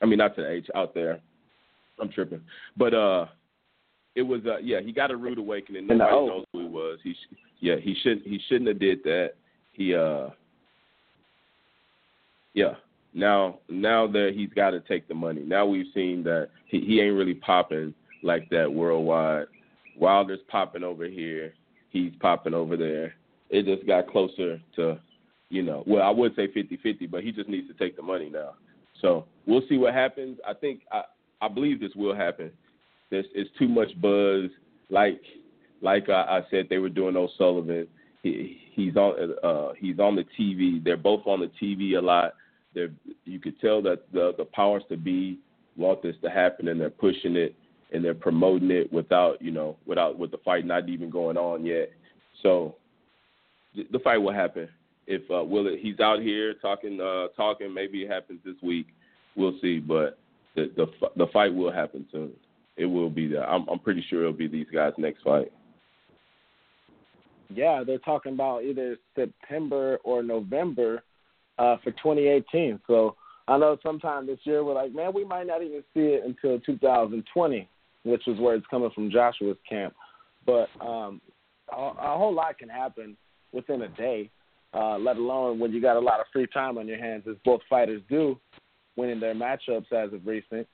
[0.00, 1.20] I mean not to the H out there.
[2.00, 2.40] I'm tripping,
[2.76, 3.26] but uh,
[4.14, 5.86] it was uh yeah he got a rude awakening.
[5.86, 6.98] Nobody knows who he was.
[7.02, 9.32] He sh- yeah he shouldn't he shouldn't have did that.
[9.72, 10.28] He uh
[12.54, 12.74] yeah
[13.14, 15.42] now now that he's got to take the money.
[15.42, 19.46] Now we've seen that he he ain't really popping like that worldwide.
[19.96, 21.52] Wilder's popping over here.
[21.90, 23.14] He's popping over there.
[23.50, 24.98] It just got closer to
[25.50, 28.02] you know well I would say fifty fifty, but he just needs to take the
[28.02, 28.54] money now.
[29.00, 30.38] So we'll see what happens.
[30.46, 31.02] I think I
[31.40, 32.50] I believe this will happen.
[33.10, 34.50] There's it's too much buzz.
[34.90, 35.20] Like
[35.80, 37.86] like I, I said, they were doing O'Sullivan.
[38.22, 40.82] He, he's on uh, he's on the TV.
[40.82, 42.34] They're both on the TV a lot.
[42.74, 42.90] They're
[43.24, 45.38] you could tell that the the powers to be
[45.76, 47.54] want this to happen, and they're pushing it
[47.92, 51.64] and they're promoting it without you know without with the fight not even going on
[51.64, 51.90] yet.
[52.42, 52.76] So
[53.74, 54.68] the fight will happen.
[55.10, 58.88] If uh, will it, he's out here talking uh, talking, maybe it happens this week.
[59.36, 60.18] We'll see, but
[60.54, 60.86] the the
[61.16, 62.32] the fight will happen soon.
[62.76, 63.48] It will be there.
[63.48, 65.50] I'm I'm pretty sure it'll be these guys' next fight.
[67.48, 71.02] Yeah, they're talking about either September or November
[71.58, 72.78] uh, for 2018.
[72.86, 76.24] So I know sometime this year we're like, man, we might not even see it
[76.26, 77.68] until 2020,
[78.04, 79.94] which is where it's coming from Joshua's camp.
[80.44, 81.22] But um,
[81.72, 83.16] a, a whole lot can happen
[83.52, 84.30] within a day,
[84.74, 87.36] uh, let alone when you got a lot of free time on your hands, as
[87.44, 88.38] both fighters do,
[88.96, 90.66] winning their matchups as of recent.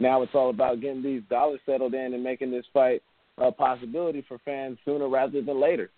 [0.00, 3.02] Now it's all about getting these dollars settled in and making this fight
[3.38, 5.90] a possibility for fans sooner rather than later.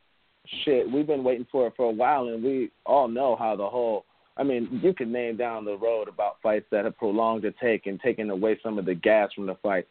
[0.64, 3.68] Shit, we've been waiting for it for a while, and we all know how the
[3.68, 4.05] whole.
[4.36, 7.86] I mean, you can name down the road about fights that have prolonged the take
[7.86, 9.86] and taken away some of the gas from the fight.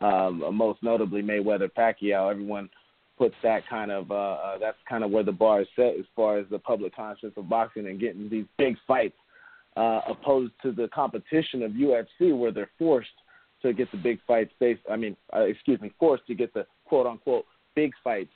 [0.00, 2.30] Um, most notably, Mayweather Pacquiao.
[2.30, 2.70] Everyone
[3.18, 4.10] puts that kind of.
[4.10, 6.94] Uh, uh, that's kind of where the bar is set as far as the public
[6.94, 9.16] conscience of boxing and getting these big fights,
[9.76, 13.08] uh, opposed to the competition of UFC, where they're forced
[13.62, 14.52] to get the big fights.
[14.60, 17.44] Based, I mean, uh, excuse me, forced to get the quote unquote
[17.74, 18.32] big fights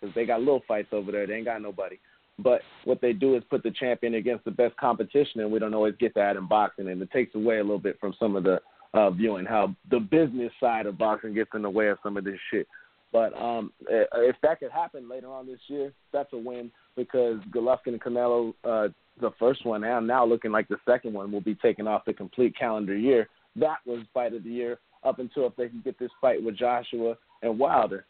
[0.00, 1.26] because they got little fights over there.
[1.26, 1.98] They ain't got nobody.
[2.38, 5.74] But what they do is put the champion against the best competition, and we don't
[5.74, 8.42] always get that in boxing, and it takes away a little bit from some of
[8.42, 8.60] the
[8.94, 12.24] uh, viewing how the business side of boxing gets in the way of some of
[12.24, 12.66] this shit.
[13.12, 17.88] But um, if that could happen later on this year, that's a win because Golovkin
[17.88, 18.88] and Canelo, uh,
[19.20, 22.14] the first one, and now looking like the second one, will be taken off the
[22.14, 23.28] complete calendar year.
[23.56, 26.56] That was fight of the year up until if they can get this fight with
[26.56, 28.06] Joshua and Wilder.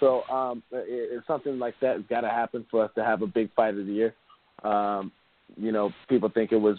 [0.00, 3.22] So um, it, it's something like that has got to happen for us to have
[3.22, 4.14] a big fight of the year.
[4.62, 5.12] Um,
[5.56, 6.76] you know, people think it was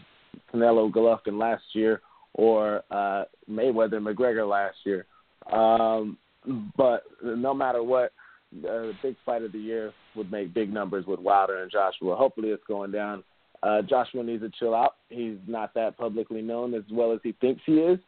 [0.53, 2.01] Canelo Golovkin last year
[2.33, 5.05] or uh, Mayweather McGregor last year.
[5.51, 6.17] Um,
[6.77, 8.11] but no matter what,
[8.61, 12.15] the big fight of the year would make big numbers with Wilder and Joshua.
[12.15, 13.23] Hopefully, it's going down.
[13.63, 14.95] Uh, Joshua needs to chill out.
[15.09, 17.99] He's not that publicly known as well as he thinks he is,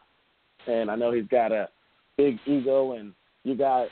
[0.67, 1.69] and I know he's got a
[2.17, 2.93] big ego.
[2.93, 3.13] And
[3.43, 3.87] you got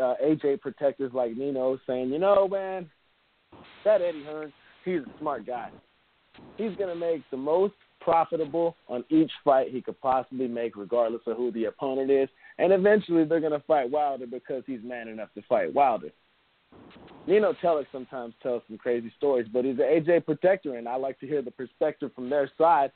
[0.00, 2.88] uh, AJ protectors like Nino saying, you know, man,
[3.84, 4.52] that Eddie Hearn,
[4.84, 5.70] he's a smart guy.
[6.56, 11.36] He's gonna make the most profitable on each fight he could possibly make, regardless of
[11.36, 12.28] who the opponent is.
[12.58, 16.10] And eventually, they're going to fight Wilder because he's man enough to fight Wilder.
[17.26, 21.20] Nino Telek sometimes tells some crazy stories, but he's an AJ protector, and I like
[21.20, 22.90] to hear the perspective from their side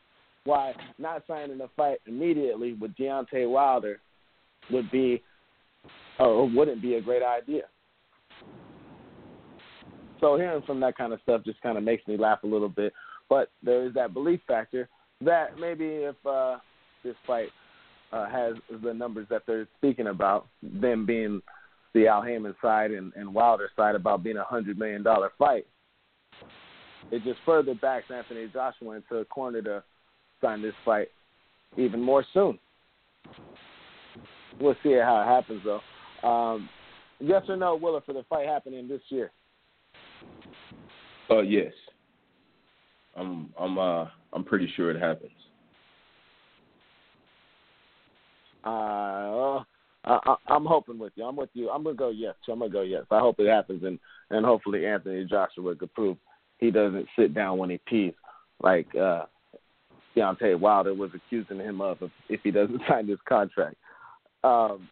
[0.45, 4.01] why not signing a fight immediately with Deontay Wilder
[4.71, 5.23] would be
[6.19, 7.63] or wouldn't be a great idea.
[10.21, 12.69] So hearing from that kind of stuff just kind of makes me laugh a little
[12.69, 12.93] bit.
[13.29, 14.89] But there is that belief factor
[15.21, 16.59] that maybe if uh,
[17.03, 17.49] this fight
[18.13, 21.41] uh, has the numbers that they're speaking about, them being
[21.95, 25.67] the Al Haymon side and, and Wilder side about being a hundred million dollar fight,
[27.11, 29.83] it just further backs Anthony Joshua into a corner to
[30.41, 31.09] sign this fight
[31.77, 32.59] even more soon.
[34.61, 36.29] We'll see how it happens though.
[36.29, 36.69] Um,
[37.21, 39.31] yes or no, Willa, for the fight happening this year?
[41.31, 41.73] Uh, yes.
[43.17, 45.33] I'm I'm uh I'm pretty sure it happens.
[48.65, 49.63] Uh,
[50.05, 51.25] I, I'm hoping with you.
[51.25, 51.71] I'm with you.
[51.71, 52.35] I'm gonna go yes.
[52.49, 53.05] I'm gonna go yes.
[53.11, 53.99] I hope it happens, and
[54.31, 56.17] and hopefully Anthony Joshua could prove
[56.59, 58.15] he doesn't sit down when he pees,
[58.63, 59.25] like uh,
[60.17, 61.99] Deontay Wilder was accusing him of
[62.29, 63.77] if, he doesn't sign this contract.
[64.45, 64.89] Um,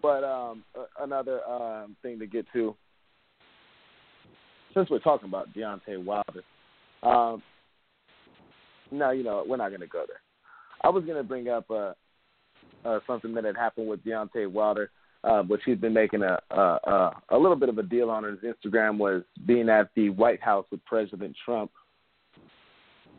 [0.00, 0.64] but um,
[1.00, 2.74] another um, thing to get to,
[4.74, 6.42] since we're talking about Deontay Wilder,
[7.02, 7.42] um,
[8.90, 10.20] no, you know we're not to go there.
[10.82, 11.92] I was to bring up uh,
[12.84, 14.90] uh, something that had happened with Deontay Wilder,
[15.24, 18.38] uh, which he's been making a, a a little bit of a deal on his
[18.40, 21.70] Instagram was being at the White House with President Trump,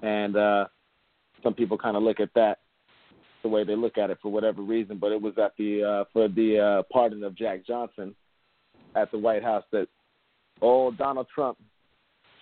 [0.02, 0.66] and uh,
[1.42, 2.60] some people kind of look at that
[3.42, 4.98] the way they look at it for whatever reason.
[4.98, 8.16] But it was at the uh, for the uh, pardon of Jack Johnson
[8.96, 9.88] at the White House that
[10.62, 11.58] old Donald Trump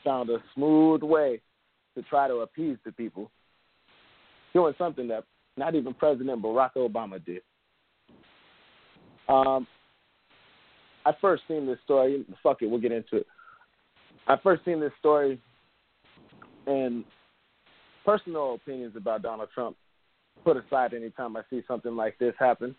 [0.04, 1.42] found a smooth way
[1.96, 3.30] to try to appease the people,
[4.54, 5.24] doing something that
[5.62, 7.44] not even President Barack Obama did.
[9.30, 9.68] Um,
[11.06, 12.26] I first seen this story.
[12.42, 13.28] Fuck it, we'll get into it.
[14.28, 15.40] I first seen this story,
[16.66, 17.04] and
[18.04, 19.78] personal opinions about Donald Trump
[20.44, 22.76] put aside anytime I see something like this happen.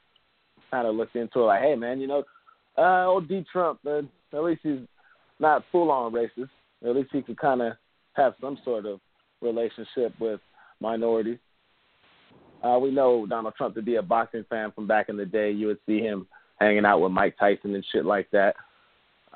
[0.73, 2.25] Kind of looked into it like, hey man, you know,
[2.77, 4.81] uh, old D Trump, man, at least he's
[5.39, 6.51] not full on racist.
[6.85, 7.75] At least he could kind of
[8.15, 8.99] have some sort of
[9.41, 10.41] relationship with
[10.81, 11.39] minorities.
[12.63, 15.51] Uh, we know Donald Trump to be a boxing fan from back in the day.
[15.51, 16.27] You would see him
[16.61, 18.55] hanging out with Mike Tyson and shit like that.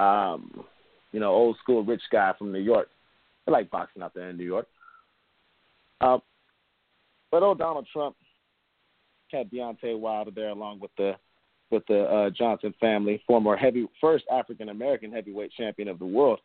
[0.02, 0.64] Um,
[1.12, 2.88] you know, old school rich guy from New York.
[3.46, 4.66] I like boxing out there in New York.
[6.00, 6.18] Uh,
[7.30, 8.16] but old Donald Trump
[9.32, 11.14] had Deontay Wilder there along with the
[11.70, 16.38] with the uh, Johnson family, former heavy first African American heavyweight champion of the world.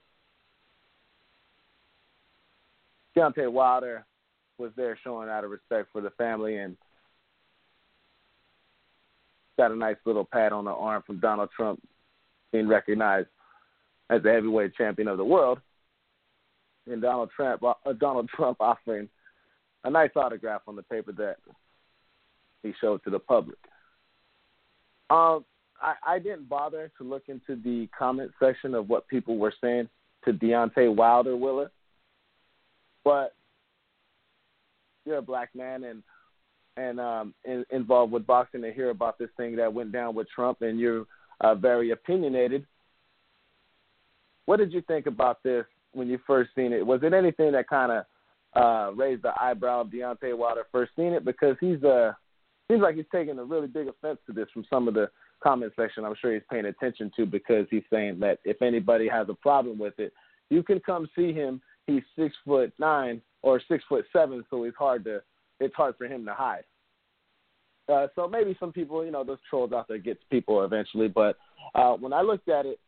[3.16, 4.06] Deontay Wilder
[4.62, 6.78] was there showing out of respect for the family and
[9.58, 11.82] got a nice little pat on the arm from Donald Trump
[12.52, 13.28] being recognized
[14.10, 15.60] as the heavyweight champion of the world.
[16.88, 19.10] And Donald Trump, uh, Donald Trump offering
[19.84, 21.38] a nice autograph on the paper that
[22.64, 23.58] he showed to the public.
[25.10, 25.44] Um,
[25.82, 29.90] I, I didn't bother to look into the comment section of what people were saying
[30.26, 31.72] to Deontay Wilder, Willa.
[33.04, 33.34] But
[35.06, 36.04] you're a black man and
[36.78, 40.28] and um in, involved with boxing to hear about this thing that went down with
[40.34, 41.06] Trump and you're
[41.42, 42.66] uh, very opinionated.
[44.46, 46.86] What did you think about this when you first seen it?
[46.86, 48.06] Was it anything that kind of
[48.54, 52.14] uh, raised the eyebrow of Deontay Wilder first seen it because he's uh
[52.70, 55.10] seems like he's taking a really big offense to this from some of the
[55.44, 56.06] comment section.
[56.06, 59.78] I'm sure he's paying attention to because he's saying that if anybody has a problem
[59.78, 60.14] with it,
[60.50, 61.62] you can come see him.
[61.88, 65.22] He's six foot nine or six foot seven, so it's hard to
[65.60, 66.64] it's hard for him to hide.
[67.90, 71.08] Uh, so maybe some people, you know, those trolls out there gets people eventually.
[71.08, 71.38] But
[71.76, 72.80] uh, when I looked at it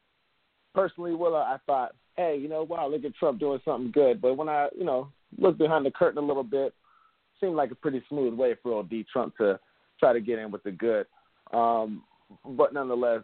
[0.73, 4.21] personally, Willa, I thought, hey, you know, wow, look at Trump doing something good.
[4.21, 6.73] But when I, you know, looked behind the curtain a little bit,
[7.39, 9.59] seemed like a pretty smooth way for old D Trump to
[9.99, 11.05] try to get in with the good.
[11.51, 12.03] Um,
[12.45, 13.23] but nonetheless,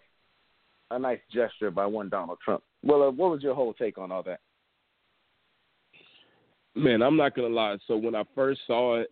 [0.92, 2.64] a nice gesture by one Donald Trump.
[2.84, 4.42] Well, uh, what was your whole take on all that?
[6.76, 7.78] Man, I'm not gonna lie.
[7.88, 9.10] So when I first saw it,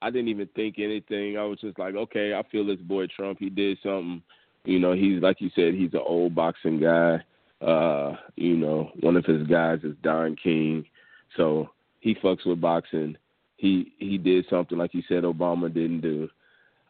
[0.00, 1.36] I didn't even think anything.
[1.36, 3.38] I was just like, okay, I feel this boy Trump.
[3.40, 4.22] He did something.
[4.64, 7.24] You know, he's like you said, he's an old boxing guy.
[7.60, 10.84] Uh, you know, one of his guys is Don King.
[11.36, 13.16] So he fucks with boxing.
[13.56, 16.28] He he did something like you said Obama didn't do.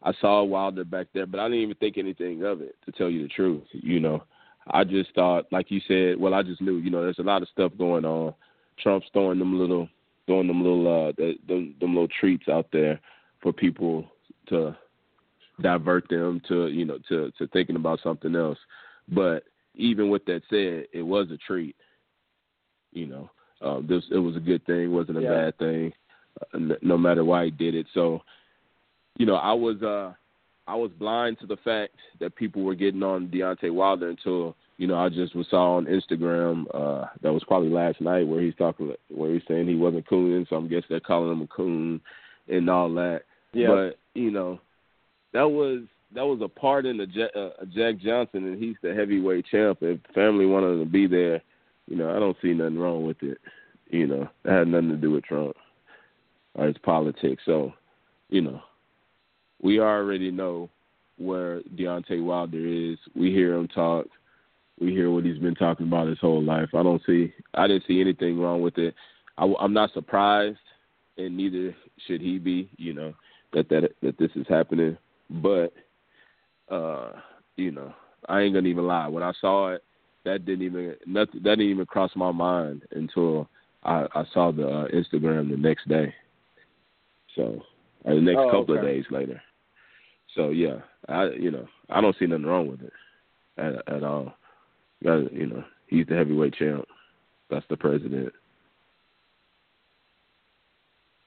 [0.03, 2.75] I saw Wilder back there, but I didn't even think anything of it.
[2.85, 4.23] To tell you the truth, you know,
[4.67, 7.41] I just thought, like you said, well, I just knew, you know, there's a lot
[7.41, 8.33] of stuff going on.
[8.79, 9.87] Trump's throwing them little
[10.25, 12.99] throwing them little uh the, them, them little treats out there
[13.41, 14.05] for people
[14.47, 14.75] to
[15.61, 18.57] divert them to you know to to thinking about something else.
[19.07, 19.43] But
[19.75, 21.75] even with that said, it was a treat.
[22.91, 23.29] You know,
[23.61, 25.29] uh, this it was a good thing, wasn't a Yeah.
[25.29, 25.93] bad thing,
[26.53, 27.87] uh, no matter why he did it.
[27.93, 28.21] So,
[29.17, 30.13] you know, I was uh
[30.67, 34.87] I was blind to the fact that people were getting on Deontay Wilder until you
[34.87, 38.55] know I just was saw on Instagram uh that was probably last night where he's
[38.55, 42.01] talking where he's saying he wasn't cooning, so I'm guessing they're calling him a coon
[42.47, 43.21] and all that.
[43.53, 43.67] Yeah.
[43.67, 44.59] But you know,
[45.33, 45.81] that was
[46.15, 49.79] that was a part in the Jack, uh, Jack Johnson, and he's the heavyweight champ.
[49.81, 51.41] If family wanted to be there,
[51.87, 53.37] you know, I don't see nothing wrong with it.
[53.89, 55.55] You know, that had nothing to do with Trump
[56.55, 57.43] or his politics.
[57.45, 57.73] So,
[58.29, 58.61] you know,
[59.61, 60.69] we already know
[61.17, 62.97] where Deontay Wilder is.
[63.15, 64.07] We hear him talk.
[64.79, 66.69] We hear what he's been talking about his whole life.
[66.73, 67.33] I don't see.
[67.53, 68.95] I didn't see anything wrong with it.
[69.37, 70.57] I, I'm not surprised,
[71.17, 71.75] and neither
[72.07, 72.69] should he be.
[72.77, 73.13] You know
[73.53, 74.97] that that that this is happening,
[75.29, 75.73] but
[76.69, 77.11] uh,
[77.57, 77.93] you know,
[78.27, 79.07] I ain't gonna even lie.
[79.07, 79.83] When I saw it,
[80.25, 81.41] that didn't even nothing.
[81.43, 83.49] That didn't even cross my mind until
[83.83, 86.13] I, I saw the uh, Instagram the next day.
[87.35, 87.61] So,
[88.05, 89.41] or the next Oh, couple of days later.
[90.35, 90.77] So yeah,
[91.07, 92.93] I you know I don't see nothing wrong with it
[93.57, 94.33] at at all.
[95.03, 96.85] Got you know he's the heavyweight champ.
[97.49, 98.31] That's the president,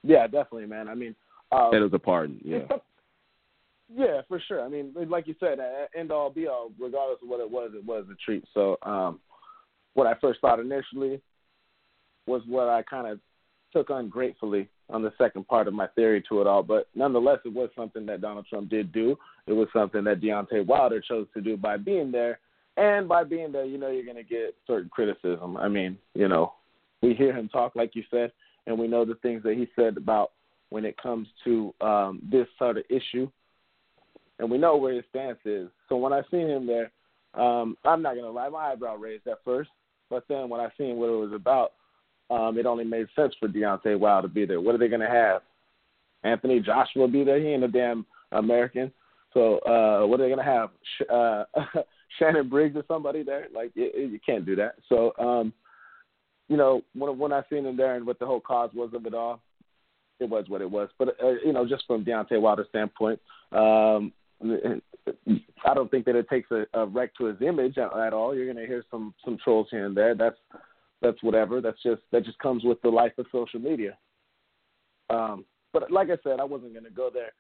[0.05, 0.89] Yeah, definitely, man.
[0.89, 1.17] I mean,
[1.51, 2.41] uh, and it's a pardon.
[2.45, 2.67] Yeah,
[3.95, 4.63] yeah, for sure.
[4.63, 5.59] I mean, like you said,
[5.97, 6.71] end all be all.
[6.79, 8.45] Regardless of what it was, it was a treat.
[8.55, 9.21] So, um,
[9.95, 11.21] what I first thought initially
[12.27, 13.19] was what I kind of
[13.73, 16.63] took ungratefully on the second part of my theory to it all.
[16.63, 19.17] But nonetheless, it was something that Donald Trump did do.
[19.47, 22.39] It was something that Deontay Wilder chose to do by being there.
[22.77, 25.57] And by being there, you know, you're going to get certain criticism.
[25.57, 26.55] I mean, you know,
[27.03, 28.33] we hear him talk, like you said,
[28.67, 30.33] and we know the things that he said about
[30.71, 33.31] when it comes to um, this sort of issue.
[34.39, 35.69] And we know where his stance is.
[35.89, 36.91] So when I seen him there,
[37.35, 39.71] um, I'm not going to lie, my eyebrow raised at first.
[40.09, 41.73] But then when I seen what it was about,
[42.31, 44.61] um, it only made sense for Deontay Wilder to be there.
[44.61, 45.43] What are they going to have?
[46.25, 47.41] Anthony Joshua be there?
[47.41, 48.93] He ain't a damn American.
[49.35, 50.71] So uh, what are they going to have?
[51.11, 51.81] Uh,
[52.19, 53.47] Shannon Briggs or somebody there?
[53.55, 54.77] Like you, you can't do that.
[54.89, 55.53] So um,
[56.49, 59.07] you know when when I seen him there and what the whole cause was of
[59.07, 59.41] it all,
[60.21, 60.89] it was what it was.
[60.99, 63.21] But uh, you know just from Deontay Wilder's standpoint,
[63.53, 64.13] um,
[65.65, 68.35] I don't think that it takes a, a wreck to his image at, at all.
[68.35, 70.15] You're going to hear some some trolls here and there.
[70.15, 70.37] That's
[71.01, 71.61] that's whatever.
[71.61, 73.97] That's just that just comes with the life of social media.
[75.11, 77.33] Um, but like I said, I wasn't going to go there.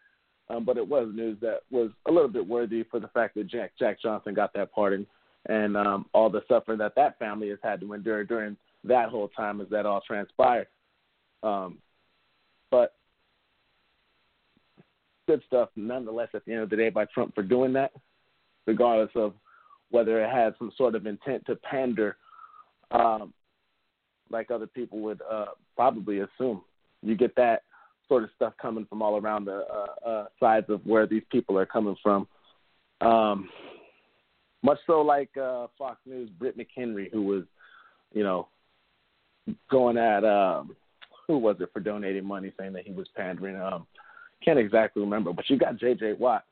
[0.51, 3.47] Um, but it was news that was a little bit worthy for the fact that
[3.47, 5.07] Jack Jack Johnson got that pardon
[5.47, 9.29] and um, all the suffering that that family has had to endure during that whole
[9.29, 10.69] time as that all transpired.
[11.43, 11.79] Um,
[12.71, 12.95] but
[15.27, 16.29] good stuff, nonetheless.
[16.35, 17.93] At the end of the day, by Trump for doing that,
[18.67, 19.35] regardless of
[19.91, 22.17] whether it had some sort of intent to pander,
[22.91, 23.33] um,
[24.31, 25.47] like other people would uh,
[25.77, 26.63] probably assume.
[27.03, 27.63] You get that
[28.13, 31.57] sort of stuff coming from all around the uh, uh, sides of where these people
[31.57, 32.29] are coming from.
[33.01, 33.49] Um,
[34.63, 37.45] much so like uh, Fox News, Britt McHenry, who was,
[38.13, 38.49] you know,
[39.71, 40.77] going at um,
[41.27, 43.57] who was it for donating money, saying that he was pandering.
[43.57, 43.87] Um,
[44.45, 46.15] can't exactly remember, but you got J.J.
[46.19, 46.45] Watt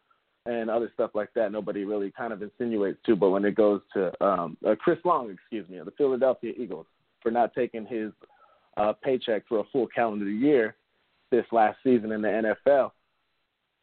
[0.46, 1.52] and other stuff like that.
[1.52, 5.30] Nobody really kind of insinuates to, but when it goes to um, uh, Chris Long,
[5.30, 6.86] excuse me, of the Philadelphia Eagles
[7.22, 8.12] for not taking his
[8.78, 10.74] uh, paycheck for a full calendar year
[11.30, 12.90] this last season in the NFL,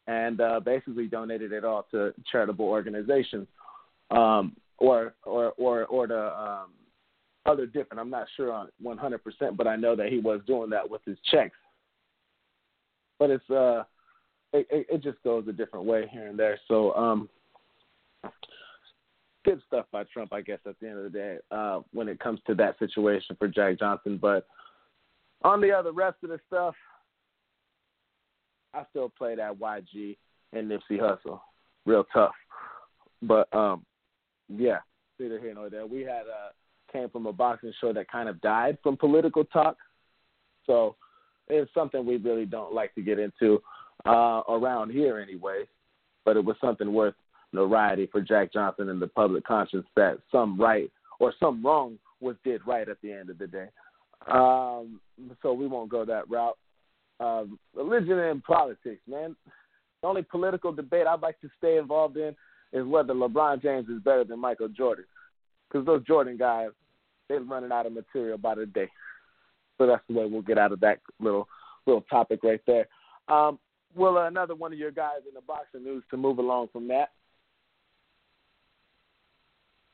[0.08, 3.48] and uh, basically donated it all to charitable organizations,
[4.12, 6.72] um, or or or or to um,
[7.46, 8.00] other different.
[8.00, 9.20] I'm not sure on 100%,
[9.56, 11.56] but I know that he was doing that with his checks.
[13.20, 13.84] But it's uh,
[14.54, 16.60] it, it, just goes a different way here and there.
[16.68, 17.30] So um,
[19.44, 20.60] good stuff by Trump, I guess.
[20.68, 23.80] At the end of the day, uh, when it comes to that situation for Jack
[23.80, 24.48] Johnson, but
[25.44, 26.76] on the other rest of the stuff,
[28.78, 30.18] I still play that YG
[30.54, 31.40] and Nipsey Hussle,
[31.86, 32.34] real tough.
[33.24, 33.86] But um,
[34.48, 34.80] yeah,
[35.20, 35.86] neither here nor there.
[35.86, 36.52] We had uh,
[36.92, 39.78] came from a boxing show that kind of died from political talk,
[40.66, 40.96] so
[41.48, 43.62] it's something we really don't like to get into
[44.06, 45.64] uh, around here anyway.
[46.24, 47.16] But it was something worth
[47.54, 52.36] notoriety for Jack Johnson and the public conscience that some right or some wrong was
[52.44, 53.68] did right at the end of the day.
[54.32, 55.00] Um,
[55.42, 56.58] so we won't go that route.
[57.20, 59.36] Um, religion and politics, man.
[60.02, 62.36] The only political debate I'd like to stay involved in
[62.74, 65.06] is whether LeBron James is better than Michael Jordan.
[65.68, 66.70] Because those Jordan guys,
[67.28, 68.90] they're running out of material by the day.
[69.78, 71.48] So that's the way we'll get out of that little
[71.86, 72.88] little topic right there.
[73.28, 73.60] Um,
[73.96, 77.12] well, another one of your guys in the boxing news to move along from that.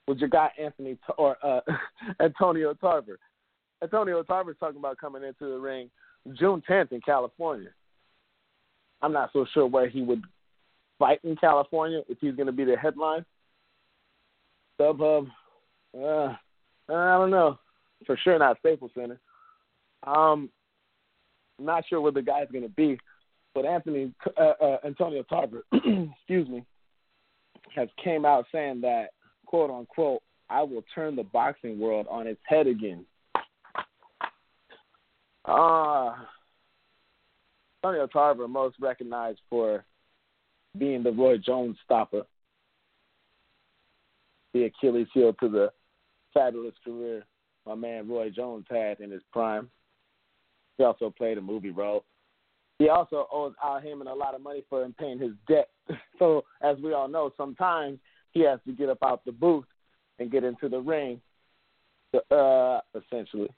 [0.07, 1.61] Was your guy Anthony or uh,
[2.19, 3.19] Antonio Tarver?
[3.81, 5.89] Antonio Tarver's talking about coming into the ring
[6.33, 7.69] June 10th in California.
[9.01, 10.23] I'm not so sure where he would
[10.97, 13.25] fight in California if he's going to be the headline.
[14.79, 15.27] StubHub,
[15.97, 16.33] uh,
[16.89, 17.59] I don't know.
[18.05, 19.19] For sure not Staples Center.
[20.05, 20.49] Um,
[21.59, 22.97] I'm not sure where the guy's going to be,
[23.53, 26.65] but Anthony uh, uh, Antonio Tarver, excuse me,
[27.75, 29.09] has came out saying that
[29.45, 33.05] quote unquote I will turn the boxing world on its head again.
[35.45, 36.15] Uh,
[37.83, 39.83] Antonio Tarver, most recognized for
[40.77, 42.23] being the Roy Jones stopper,
[44.53, 45.71] the Achilles heel to the
[46.33, 47.25] fabulous career
[47.65, 49.69] my man Roy Jones had in his prime.
[50.77, 52.03] He also played a movie role.
[52.79, 55.69] He also owes Al Haymon a lot of money for him paying his debt.
[56.19, 57.99] So, as we all know, sometimes
[58.31, 59.65] he has to get up out the booth
[60.19, 61.19] and get into the ring,
[62.31, 63.49] uh, essentially.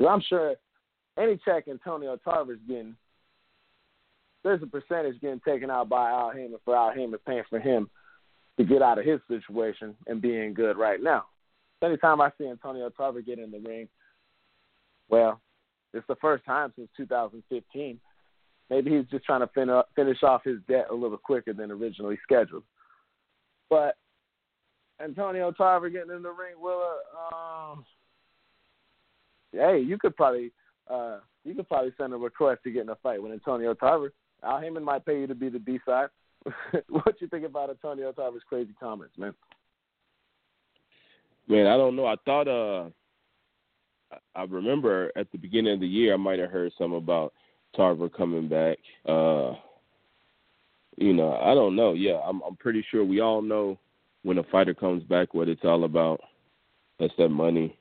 [0.00, 0.54] So I'm sure
[1.18, 2.96] any check Antonio Tarver's getting,
[4.44, 7.90] there's a percentage getting taken out by Al Haymon for Al Haymon paying for him
[8.58, 11.24] to get out of his situation and being good right now.
[11.82, 13.88] Anytime I see Antonio Tarver get in the ring,
[15.08, 15.40] well,
[15.94, 18.00] it's the first time since 2015.
[18.70, 22.18] Maybe he's just trying to fin- finish off his debt a little quicker than originally
[22.22, 22.64] scheduled.
[23.70, 23.96] But
[25.02, 26.98] Antonio Tarver getting in the ring, Willa,
[27.32, 27.84] um,
[29.52, 30.52] hey, you could probably
[30.90, 34.12] uh, you could probably send a request to get in a fight with Antonio Tarver.
[34.42, 36.08] Al Haymon might pay you to be the B side.
[36.88, 39.34] what you think about Antonio Tarver's crazy comments, man?
[41.48, 42.06] Man, I don't know.
[42.06, 42.90] I thought uh
[44.34, 47.32] I remember at the beginning of the year I might have heard some about
[47.74, 48.78] Tarver coming back.
[49.06, 49.54] Uh
[50.96, 51.94] you know, I don't know.
[51.94, 53.78] Yeah, I'm I'm pretty sure we all know
[54.22, 56.20] when a fighter comes back what it's all about.
[56.98, 57.76] That's that money.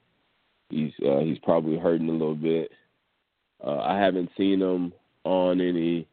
[0.70, 2.72] He's uh he's probably hurting a little bit.
[3.64, 6.08] Uh I haven't seen him on any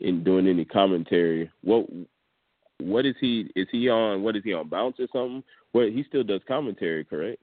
[0.00, 1.50] in doing any commentary.
[1.62, 1.86] What
[2.78, 5.42] what is he is he on what is he on bounce or something?
[5.72, 7.40] Well he still does commentary, correct?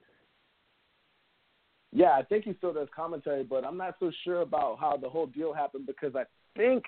[1.93, 5.09] Yeah, I think he still does commentary, but I'm not so sure about how the
[5.09, 6.23] whole deal happened because I
[6.57, 6.85] think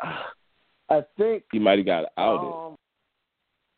[0.00, 2.46] I think he might have got outed.
[2.46, 2.76] Um,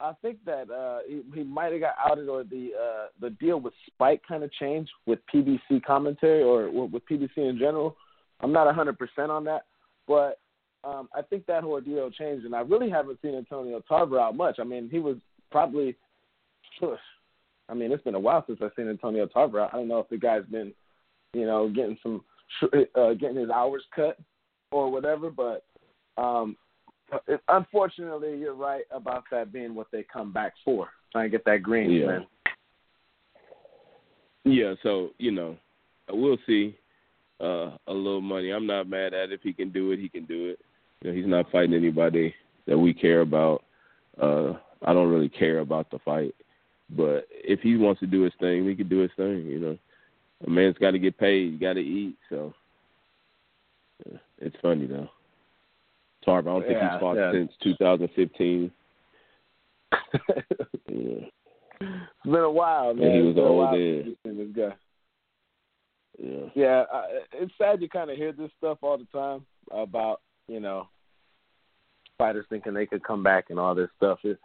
[0.01, 3.61] I think that uh, he, he might have got outed, or the uh, the deal
[3.61, 7.97] with Spike kind of changed with PBC commentary, or with PBC in general.
[8.41, 8.97] I'm not 100%
[9.29, 9.63] on that,
[10.07, 10.39] but
[10.85, 14.37] um, I think that whole deal changed, and I really haven't seen Antonio Tarver out
[14.37, 14.57] much.
[14.61, 15.17] I mean, he was
[15.51, 15.97] probably,
[17.69, 19.63] I mean, it's been a while since I've seen Antonio Tarver.
[19.63, 20.73] I don't know if the guy's been,
[21.35, 22.23] you know, getting some,
[22.63, 24.19] uh, getting his hours cut
[24.71, 25.65] or whatever, but
[26.17, 26.57] um,
[27.49, 31.63] unfortunately, you're right about that being what they come back for, trying to get that
[31.63, 32.07] green, yeah.
[32.07, 32.27] man.
[34.45, 35.57] Yeah, so you know,
[36.11, 36.77] we'll see.
[37.41, 38.51] Uh, a little money.
[38.51, 39.33] I'm not mad at it.
[39.33, 40.59] If he can do it, he can do it.
[41.01, 42.35] You know, he's not fighting anybody
[42.67, 43.63] that we care about.
[44.21, 46.35] Uh, I don't really care about the fight,
[46.91, 49.47] but if he wants to do his thing, he can do his thing.
[49.47, 49.79] You know,
[50.47, 51.53] a man's got to get paid.
[51.53, 52.17] You got to eat.
[52.29, 52.53] So
[54.05, 55.09] yeah, it's funny though.
[56.29, 57.33] Tarver, I don't think Yeah, he's fought yeah.
[57.33, 58.71] since 2015.
[60.89, 61.27] yeah.
[61.81, 63.07] It's been a while, man.
[63.09, 64.03] Yeah, he was It's been old while then.
[64.05, 64.77] since we've seen this guy.
[66.21, 66.47] Yeah.
[66.55, 70.59] Yeah, I, it's sad you kind of hear this stuff all the time about you
[70.61, 70.89] know
[72.19, 74.19] fighters thinking they could come back and all this stuff.
[74.25, 74.39] It,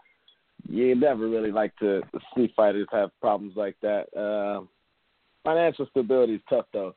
[0.70, 2.02] you never really like to
[2.36, 4.06] see fighters have problems like that.
[4.16, 4.66] Uh,
[5.44, 6.94] financial stability is tough though,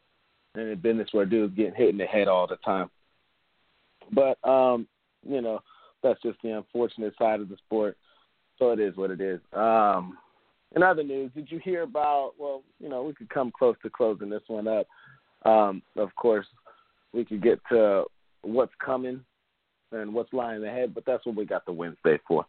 [0.54, 2.90] in a business where dudes getting hit in the head all the time.
[4.12, 4.86] But um,
[5.26, 5.60] you know
[6.02, 7.96] that's just the unfortunate side of the sport.
[8.58, 9.40] So it is what it is.
[9.52, 10.16] Um,
[10.74, 12.32] in other news, did you hear about?
[12.38, 14.86] Well, you know, we could come close to closing this one up.
[15.44, 16.46] Um, of course,
[17.12, 18.04] we could get to
[18.42, 19.20] what's coming
[19.92, 22.44] and what's lying ahead, but that's what we got the Wednesday for.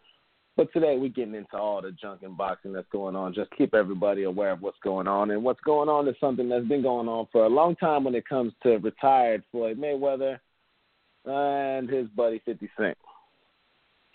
[0.55, 3.35] But today we're getting into all the junk and boxing that's going on.
[3.35, 5.29] Just keep everybody aware of what's going on.
[5.29, 8.15] And what's going on is something that's been going on for a long time when
[8.15, 10.39] it comes to retired Floyd Mayweather
[11.27, 12.97] and his buddy 50 Cent.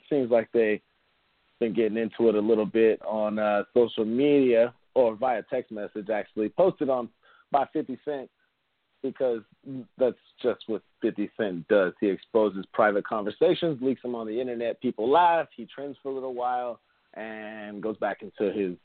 [0.09, 0.81] Seems like they've
[1.61, 6.11] been getting into it a little bit on uh, social media or via text message
[6.11, 7.09] actually posted on
[7.51, 8.31] by 50 Cent
[9.03, 9.41] because
[9.99, 11.93] that's just what 50 Cent does.
[12.01, 14.81] He exposes private conversations, leaks them on the internet.
[14.81, 15.49] People laugh.
[15.57, 16.81] He trends for a little while
[17.15, 18.77] and goes back into his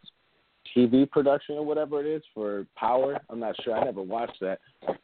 [0.76, 3.20] TV production or whatever it is for Power.
[3.30, 3.76] I'm not sure.
[3.76, 4.60] I never watched that,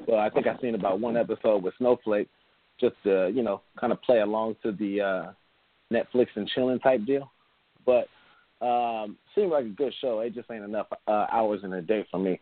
[0.06, 2.30] but I think I've seen about one episode with Snowflake,
[2.80, 5.32] just to you know kind of play along to the uh,
[5.92, 7.32] Netflix and chilling type deal.
[7.86, 8.08] But
[8.66, 10.20] um, seemed like a good show.
[10.20, 12.40] It just ain't enough uh, hours in a day for me.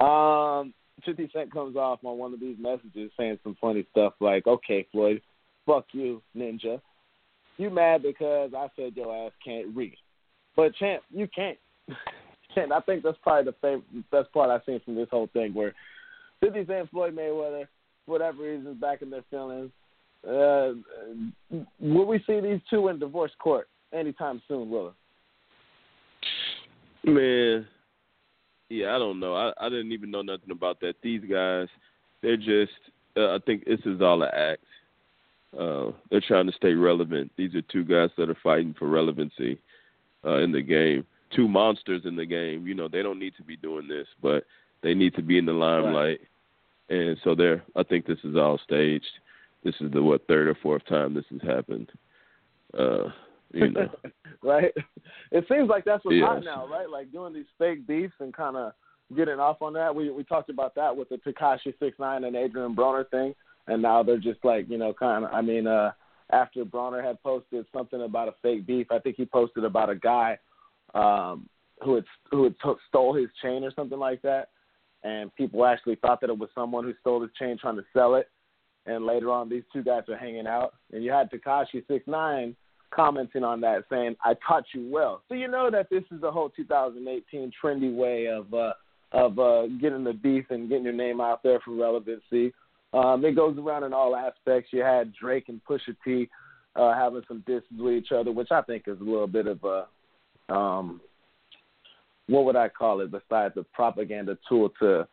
[0.00, 4.46] Um, 50 Cent comes off on one of these messages saying some funny stuff like,
[4.46, 5.22] okay, Floyd,
[5.66, 6.80] fuck you, Ninja.
[7.58, 9.96] You mad because I said your ass can't read.
[10.56, 11.58] But, Champ, you can't.
[12.56, 15.54] and I think that's probably the favorite, best part I've seen from this whole thing
[15.54, 15.74] where
[16.40, 17.66] 50 Cent Floyd Mayweather,
[18.10, 19.70] whatever reason, back in their feelings.
[20.26, 20.72] Uh,
[21.80, 24.92] will we see these two in divorce court anytime soon, Will?
[27.04, 27.66] Man,
[28.68, 29.34] yeah, I don't know.
[29.34, 30.94] I I didn't even know nothing about that.
[31.02, 31.68] These guys,
[32.22, 32.72] they're just.
[33.16, 34.62] Uh, I think this is all an act.
[35.58, 37.32] Uh, they're trying to stay relevant.
[37.36, 39.58] These are two guys that are fighting for relevancy
[40.24, 41.04] uh, in the game.
[41.34, 42.66] Two monsters in the game.
[42.66, 44.44] You know, they don't need to be doing this, but
[44.82, 46.20] they need to be in the limelight.
[46.90, 47.62] And so they're.
[47.76, 49.06] I think this is all staged.
[49.64, 51.90] This is the what third or fourth time this has happened.
[52.76, 53.08] Uh,
[53.52, 53.90] you know.
[54.42, 54.72] right?
[55.30, 56.26] It seems like that's what's yes.
[56.26, 56.90] hot now, right?
[56.90, 58.72] Like doing these fake beefs and kind of
[59.16, 59.94] getting off on that.
[59.94, 63.34] We we talked about that with the Tekashi Six Nine and Adrian Broner thing,
[63.66, 65.32] and now they're just like you know kind of.
[65.32, 65.92] I mean, uh
[66.32, 69.96] after Broner had posted something about a fake beef, I think he posted about a
[69.96, 70.38] guy
[70.94, 71.48] um
[71.84, 74.48] who had who had t- stole his chain or something like that,
[75.02, 78.14] and people actually thought that it was someone who stole his chain trying to sell
[78.14, 78.28] it.
[78.86, 82.56] And later on, these two guys are hanging out, and you had Tekashi Six Nine
[82.90, 86.30] commenting on that, saying, "I taught you well." So you know that this is the
[86.30, 88.72] whole 2018 trendy way of uh,
[89.12, 92.52] of uh, getting the beef and getting your name out there for relevancy.
[92.92, 94.72] Um, it goes around in all aspects.
[94.72, 96.28] You had Drake and Pusha T
[96.74, 99.62] uh, having some disses with each other, which I think is a little bit of
[99.64, 101.00] a um,
[102.30, 105.06] what would I call it besides a propaganda tool to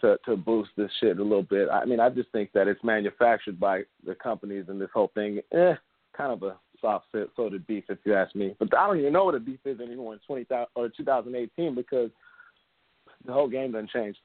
[0.00, 1.68] to to boost this shit a little bit.
[1.70, 5.40] I mean, I just think that it's manufactured by the companies and this whole thing.
[5.52, 5.74] Eh,
[6.16, 8.54] kind of a soft of beef, if you ask me.
[8.58, 12.10] But I don't even know what a beef is anymore in 20, or 2018 because
[13.24, 14.16] the whole game doesn't change.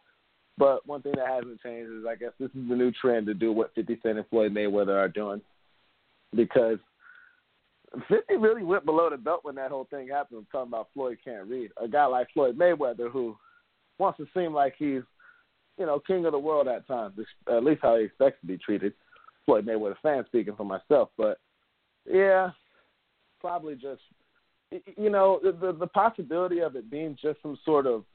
[0.57, 3.33] But one thing that hasn't changed is I guess this is the new trend to
[3.33, 5.41] do what 50 Cent and Floyd Mayweather are doing
[6.35, 6.77] because
[8.07, 10.39] 50 really went below the belt when that whole thing happened.
[10.39, 11.71] I'm talking about Floyd can't read.
[11.81, 13.35] A guy like Floyd Mayweather who
[13.97, 15.01] wants to seem like he's,
[15.77, 17.17] you know, king of the world at times,
[17.49, 18.93] at least how he expects to be treated.
[19.45, 21.39] Floyd Mayweather fan speaking for myself, but
[22.09, 22.51] yeah,
[23.39, 24.01] probably just
[24.97, 28.05] you know the the possibility of it being just some sort of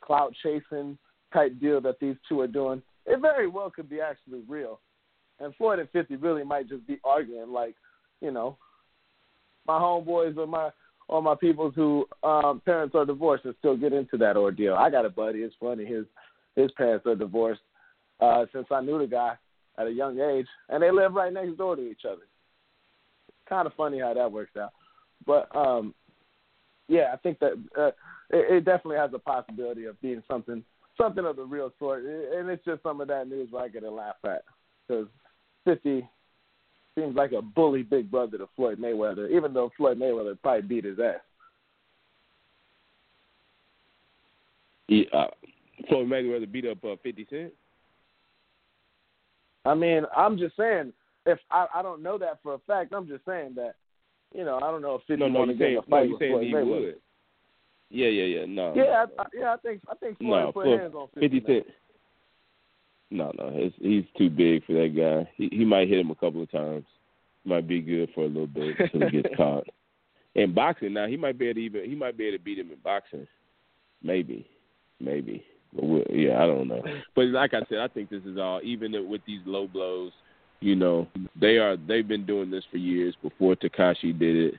[0.00, 0.96] clout chasing
[1.32, 2.82] type deal that these two are doing.
[3.06, 4.80] It very well could be actually real,
[5.40, 7.74] and Floyd and Fifty really might just be arguing like
[8.20, 8.56] you know
[9.66, 10.70] my homeboys or my
[11.08, 14.74] or my peoples who um, parents are divorced and still get into that ordeal.
[14.74, 15.40] I got a buddy.
[15.40, 15.84] It's funny.
[15.84, 16.04] His
[16.56, 17.62] his parents are divorced
[18.20, 19.34] uh, since I knew the guy
[19.78, 22.22] at a young age, and they live right next door to each other
[23.52, 24.72] kind of funny how that works out.
[25.26, 25.94] But um,
[26.88, 27.88] yeah, I think that uh,
[28.30, 30.64] it, it definitely has a possibility of being something
[30.98, 33.82] something of the real sort, and it's just some of that news where I get
[33.82, 34.44] a laugh at
[34.86, 35.06] because
[35.64, 36.08] Fifty
[36.94, 40.84] seems like a bully big brother to Floyd Mayweather, even though Floyd Mayweather probably beat
[40.84, 41.20] his ass.
[44.88, 45.26] Yeah, uh,
[45.88, 47.52] Floyd Mayweather beat up uh, Fifty Cent.
[49.64, 50.92] I mean, I'm just saying
[51.24, 53.74] if I, I don't know that for a fact, I'm just saying that,
[54.34, 56.18] you know, I don't know if Fifty no, no, to get a fight no, with
[56.18, 56.80] Floyd Mayweather.
[56.80, 56.94] would.
[57.90, 58.44] Yeah, yeah, yeah.
[58.46, 58.72] No.
[58.74, 61.08] Yeah, no, I, I, yeah, I think I think Floyd no, put Floyd, hands on
[61.14, 61.40] 50.
[61.40, 61.66] 50 Cent.
[63.12, 65.30] No, no, he's, he's too big for that guy.
[65.36, 66.86] He he might hit him a couple of times.
[67.44, 69.66] Might be good for a little bit until he gets caught.
[70.34, 72.58] In boxing, now he might be able to even he might be able to beat
[72.58, 73.26] him in boxing.
[74.02, 74.46] Maybe,
[74.98, 75.44] maybe.
[75.74, 76.82] But we'll, yeah, I don't know.
[77.14, 80.12] But like I said, I think this is all even with these low blows.
[80.60, 81.06] You know,
[81.38, 84.54] they are they've been doing this for years before Tekashi did it.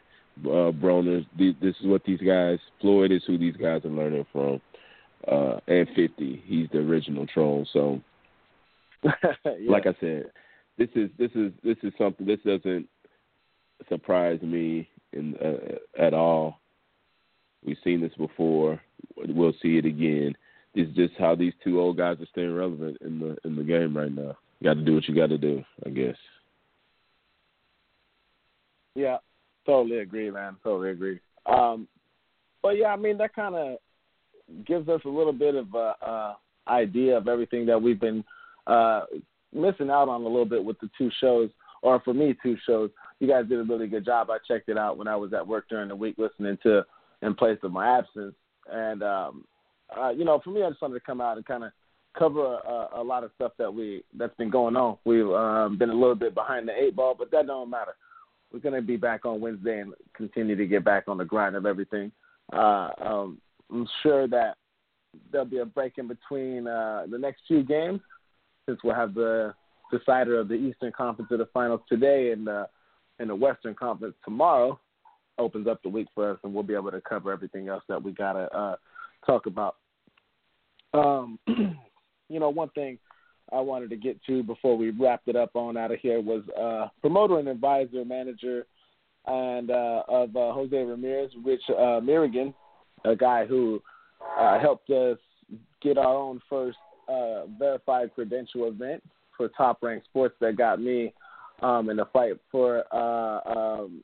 [0.45, 2.59] Uh, Broner, this is what these guys.
[2.81, 4.61] Floyd is who these guys are learning from.
[5.27, 7.65] Uh, and Fifty, he's the original troll.
[7.73, 8.01] So,
[9.45, 9.69] yeah.
[9.69, 10.31] like I said,
[10.77, 12.25] this is this is this is something.
[12.25, 12.87] This doesn't
[13.89, 16.59] surprise me in uh, at all.
[17.65, 18.81] We've seen this before.
[19.15, 20.35] We'll see it again.
[20.75, 23.63] This is just how these two old guys are staying relevant in the in the
[23.63, 24.37] game right now.
[24.59, 26.15] You got to do what you got to do, I guess.
[28.95, 29.17] Yeah,
[29.65, 30.55] totally agree, man.
[30.63, 31.19] Totally agree.
[31.45, 31.87] Um,
[32.61, 33.77] but yeah, I mean that kind of
[34.65, 38.23] gives us a little bit of a, a idea of everything that we've been
[38.67, 39.01] uh,
[39.53, 41.49] missing out on a little bit with the two shows,
[41.81, 42.89] or for me, two shows.
[43.19, 44.29] You guys did a really good job.
[44.29, 46.85] I checked it out when I was at work during the week, listening to
[47.21, 48.35] in place of my absence.
[48.71, 49.45] And um,
[49.95, 51.71] uh, you know, for me, I just wanted to come out and kind of
[52.17, 54.97] cover a, a lot of stuff that we that's been going on.
[55.05, 57.95] We've um, been a little bit behind the eight ball, but that don't matter.
[58.51, 61.65] We're gonna be back on Wednesday and continue to get back on the grind of
[61.65, 62.11] everything.
[62.51, 63.41] Uh, um,
[63.71, 64.57] I'm sure that
[65.31, 68.01] there'll be a break in between uh, the next few games,
[68.65, 69.53] since we'll have the
[69.91, 72.65] decider of the Eastern Conference of the Finals today and uh,
[73.19, 74.79] and the Western Conference tomorrow.
[75.39, 78.01] Opens up the week for us, and we'll be able to cover everything else that
[78.01, 78.75] we gotta uh,
[79.25, 79.77] talk about.
[80.93, 82.99] Um, you know, one thing
[83.51, 86.43] I wanted to get to before we wrapped it up on out of here was
[86.59, 88.65] uh, promoter and advisor manager
[89.25, 92.01] and uh, of uh, Jose Ramirez, Rich uh,
[93.05, 93.81] a guy who
[94.39, 95.17] uh, helped us
[95.81, 96.77] get our own first
[97.07, 99.03] uh, verified credential event
[99.35, 101.13] for Top Rank Sports that got me
[101.61, 104.03] um, in the fight for uh, um,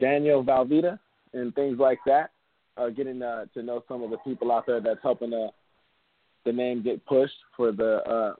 [0.00, 0.98] Daniel Valvita
[1.32, 2.30] and things like that.
[2.76, 5.48] Uh, getting uh, to know some of the people out there that's helping uh,
[6.44, 8.34] the name get pushed for the uh,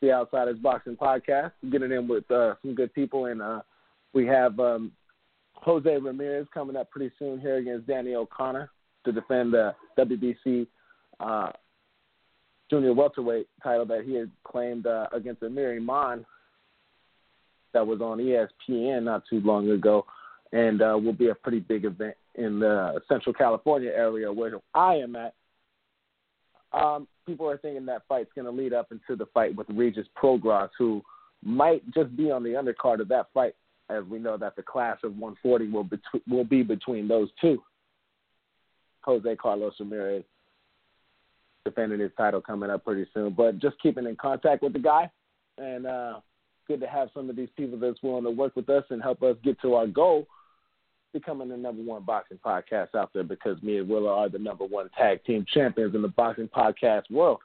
[0.00, 1.52] the Outsiders Boxing Podcast.
[1.70, 3.62] Getting in with uh, some good people, and uh,
[4.12, 4.92] we have um,
[5.54, 8.70] Jose Ramirez coming up pretty soon here against Danny O'Connor
[9.04, 10.66] to defend the WBC
[11.20, 11.50] uh,
[12.70, 16.24] junior welterweight title that he had claimed uh, against Amir Imam
[17.72, 20.06] that was on ESPN not too long ago,
[20.52, 24.94] and uh, will be a pretty big event in the Central California area where I
[24.94, 25.34] am at.
[26.72, 30.06] Um, people are thinking that fight's going to lead up into the fight with Regis
[30.20, 31.02] Prograis, who
[31.42, 33.54] might just be on the undercard of that fight,
[33.90, 37.62] as we know that the class of 140 will, bet- will be between those two.
[39.02, 40.24] Jose Carlos Ramirez
[41.68, 43.32] defending his title coming up pretty soon.
[43.32, 45.10] But just keeping in contact with the guy,
[45.56, 46.20] and uh,
[46.66, 49.22] good to have some of these people that's willing to work with us and help
[49.22, 50.26] us get to our goal,
[51.12, 53.24] becoming the number one boxing podcast out there.
[53.24, 57.10] Because me and Willa are the number one tag team champions in the boxing podcast
[57.10, 57.40] world.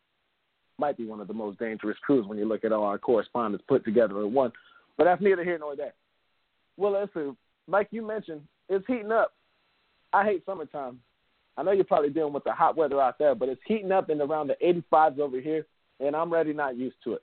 [0.79, 3.63] Might be one of the most dangerous crews when you look at all our correspondents
[3.67, 4.51] put together in one.
[4.97, 5.93] But that's neither here nor there.
[6.77, 7.37] Well, listen,
[7.67, 9.33] like you mentioned, it's heating up.
[10.11, 10.99] I hate summertime.
[11.57, 14.09] I know you're probably dealing with the hot weather out there, but it's heating up
[14.09, 15.65] in around the 85s over here,
[15.99, 17.21] and I'm ready not used to it.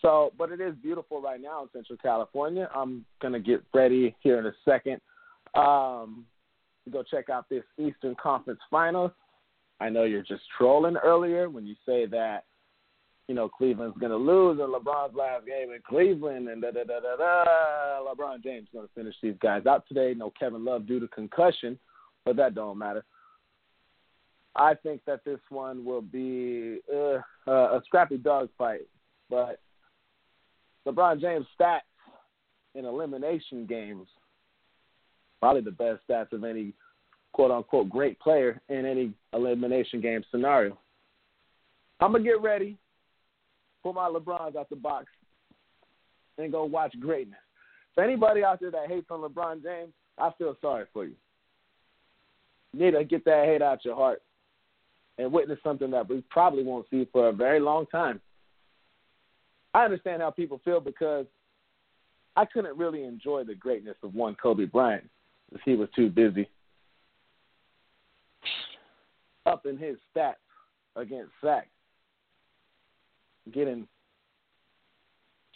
[0.00, 2.68] So, but it is beautiful right now in Central California.
[2.74, 5.00] I'm gonna get ready here in a second
[5.54, 6.24] um,
[6.84, 9.12] to go check out this Eastern Conference Finals.
[9.80, 12.44] I know you're just trolling earlier when you say that
[13.28, 16.98] you know Cleveland's gonna lose in LeBron's last game in Cleveland, and da da da
[16.98, 18.12] da da.
[18.12, 20.14] LeBron James gonna finish these guys out today.
[20.16, 21.78] No Kevin Love due to concussion
[22.24, 23.04] but that don't matter.
[24.54, 28.82] I think that this one will be uh, a scrappy dog fight,
[29.30, 29.60] but
[30.86, 31.80] LeBron James' stats
[32.74, 34.08] in elimination games
[35.40, 36.72] probably the best stats of any
[37.32, 40.78] quote unquote great player in any elimination game scenario.
[42.00, 42.76] I'm gonna get ready,
[43.82, 45.06] pull my LeBrons out the box,
[46.38, 47.38] and go watch greatness.
[47.94, 51.14] For anybody out there that hates on LeBron James, I feel sorry for you
[52.72, 54.22] need to get that hate out your heart
[55.18, 58.20] and witness something that we probably won't see for a very long time.
[59.74, 61.26] I understand how people feel because
[62.36, 65.08] I couldn't really enjoy the greatness of one Kobe Bryant
[65.50, 66.48] because he was too busy
[69.46, 70.34] up in his stats
[70.96, 71.62] against Shaq,
[73.52, 73.86] getting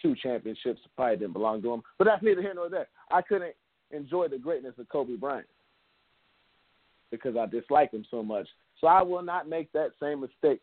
[0.03, 1.83] two championships that probably didn't belong to him.
[1.99, 2.89] But that's neither here nor there.
[3.11, 3.55] I couldn't
[3.91, 5.47] enjoy the greatness of Kobe Bryant
[7.11, 8.47] because I dislike him so much.
[8.81, 10.61] So I will not make that same mistake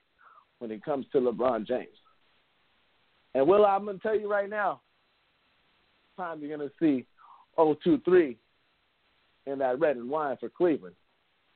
[0.60, 1.98] when it comes to LeBron James.
[3.34, 4.82] And Will, I'm going to tell you right now,
[6.16, 7.06] time you're going to see
[7.56, 8.38] 023
[9.46, 10.96] in that red and wine for Cleveland.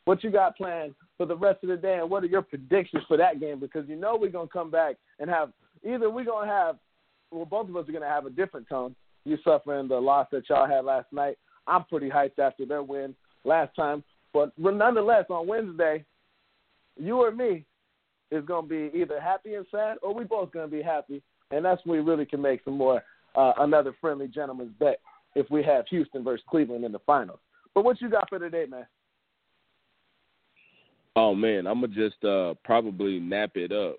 [0.05, 3.03] What you got planned for the rest of the day, and what are your predictions
[3.07, 3.59] for that game?
[3.59, 5.51] Because you know we're going to come back and have
[5.83, 6.77] either we're going to have,
[7.31, 8.95] well, both of us are going to have a different tone.
[9.25, 11.37] You suffering the loss that y'all had last night.
[11.67, 14.03] I'm pretty hyped after their win last time.
[14.37, 16.05] But nonetheless, on Wednesday,
[16.95, 17.65] you or me
[18.31, 21.23] is going to be either happy and sad, or we both going to be happy,
[21.51, 23.03] and that's when we really can make some more
[23.35, 24.99] uh, another friendly gentleman's bet
[25.35, 27.39] if we have Houston versus Cleveland in the finals.
[27.73, 28.85] But what you got for today, man?
[31.15, 33.97] Oh man, I'm gonna just uh, probably nap it up.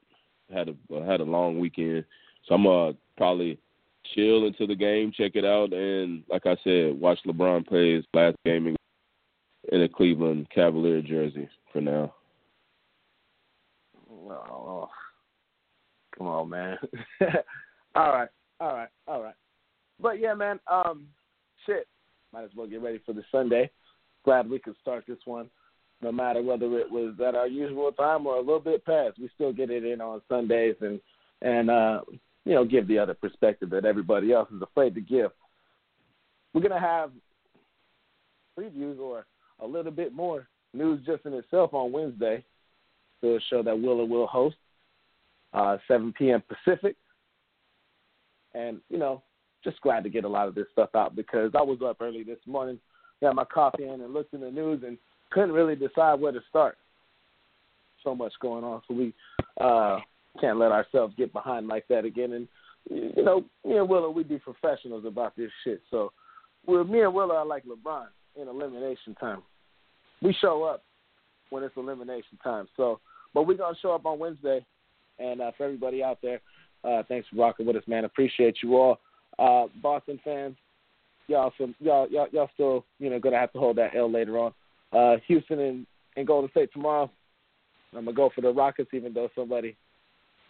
[0.52, 2.04] Had a had a long weekend,
[2.46, 3.58] so I'm gonna probably
[4.14, 8.04] chill into the game, check it out, and like I said, watch LeBron play his
[8.14, 8.77] last game
[9.72, 12.14] in a Cleveland Cavalier jersey for now.
[14.10, 14.88] Oh,
[16.16, 16.76] come on, man.
[17.94, 18.28] all right,
[18.60, 19.34] all right, all right.
[20.00, 20.60] But yeah, man.
[20.70, 21.06] Um,
[21.66, 21.86] shit.
[22.32, 23.70] Might as well get ready for the Sunday.
[24.24, 25.48] Glad we could start this one
[26.00, 29.18] no matter whether it was at our usual time or a little bit past.
[29.18, 31.00] We still get it in on Sundays and
[31.42, 32.00] and uh,
[32.44, 35.30] you know give the other perspective that everybody else is afraid to give.
[36.52, 37.10] We're gonna have
[38.58, 39.26] previews or
[39.60, 42.44] a little bit more news just in itself on Wednesday.
[43.20, 44.56] So a show that Willa will host,
[45.52, 46.42] uh, 7 p.m.
[46.48, 46.96] Pacific.
[48.54, 49.22] And, you know,
[49.64, 52.22] just glad to get a lot of this stuff out because I was up early
[52.22, 52.78] this morning,
[53.20, 54.96] got my coffee in and looked in the news and
[55.30, 56.78] couldn't really decide where to start.
[58.04, 58.82] So much going on.
[58.86, 59.12] So we
[59.60, 59.98] uh,
[60.40, 62.32] can't let ourselves get behind like that again.
[62.32, 62.48] And,
[62.88, 65.82] you know, me and Willa, we be professionals about this shit.
[65.90, 66.12] So
[66.66, 68.06] with me and Willa are like LeBron
[68.40, 69.42] in elimination time.
[70.22, 70.82] We show up
[71.50, 72.68] when it's elimination time.
[72.76, 73.00] So,
[73.34, 74.64] but we're gonna show up on Wednesday,
[75.18, 76.40] and uh, for everybody out there,
[76.84, 78.04] uh, thanks for rocking with us, man.
[78.04, 78.98] Appreciate you all.
[79.38, 80.56] Uh, Boston fans,
[81.28, 84.38] y'all, some, y'all, y'all, y'all still, you know, gonna have to hold that L later
[84.38, 84.52] on.
[84.92, 85.86] Uh, Houston and,
[86.16, 87.10] and Golden State tomorrow.
[87.94, 89.76] I'm gonna go for the Rockets, even though somebody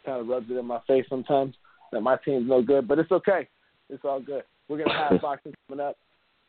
[0.05, 1.55] kind of rubs it in my face sometimes
[1.93, 3.49] that my team's no good, but it's okay.
[3.89, 4.43] It's all good.
[4.69, 5.97] We're gonna have boxing coming up,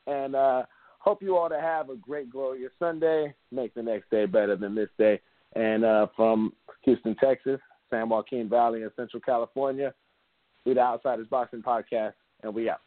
[0.08, 0.64] and uh,
[1.10, 3.34] hope you all to have a great, glorious Sunday.
[3.52, 5.20] Make the next day better than this day.
[5.56, 6.54] And uh, from
[6.84, 7.60] Houston, Texas,
[7.90, 9.92] San Joaquin Valley, and Central California,
[10.68, 12.14] we the Outsiders Boxing Podcast,
[12.44, 12.82] and we out.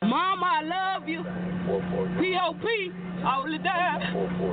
[0.00, 1.24] Mama, I love you.
[2.20, 2.90] P.O.P.
[3.24, 4.52] all the time.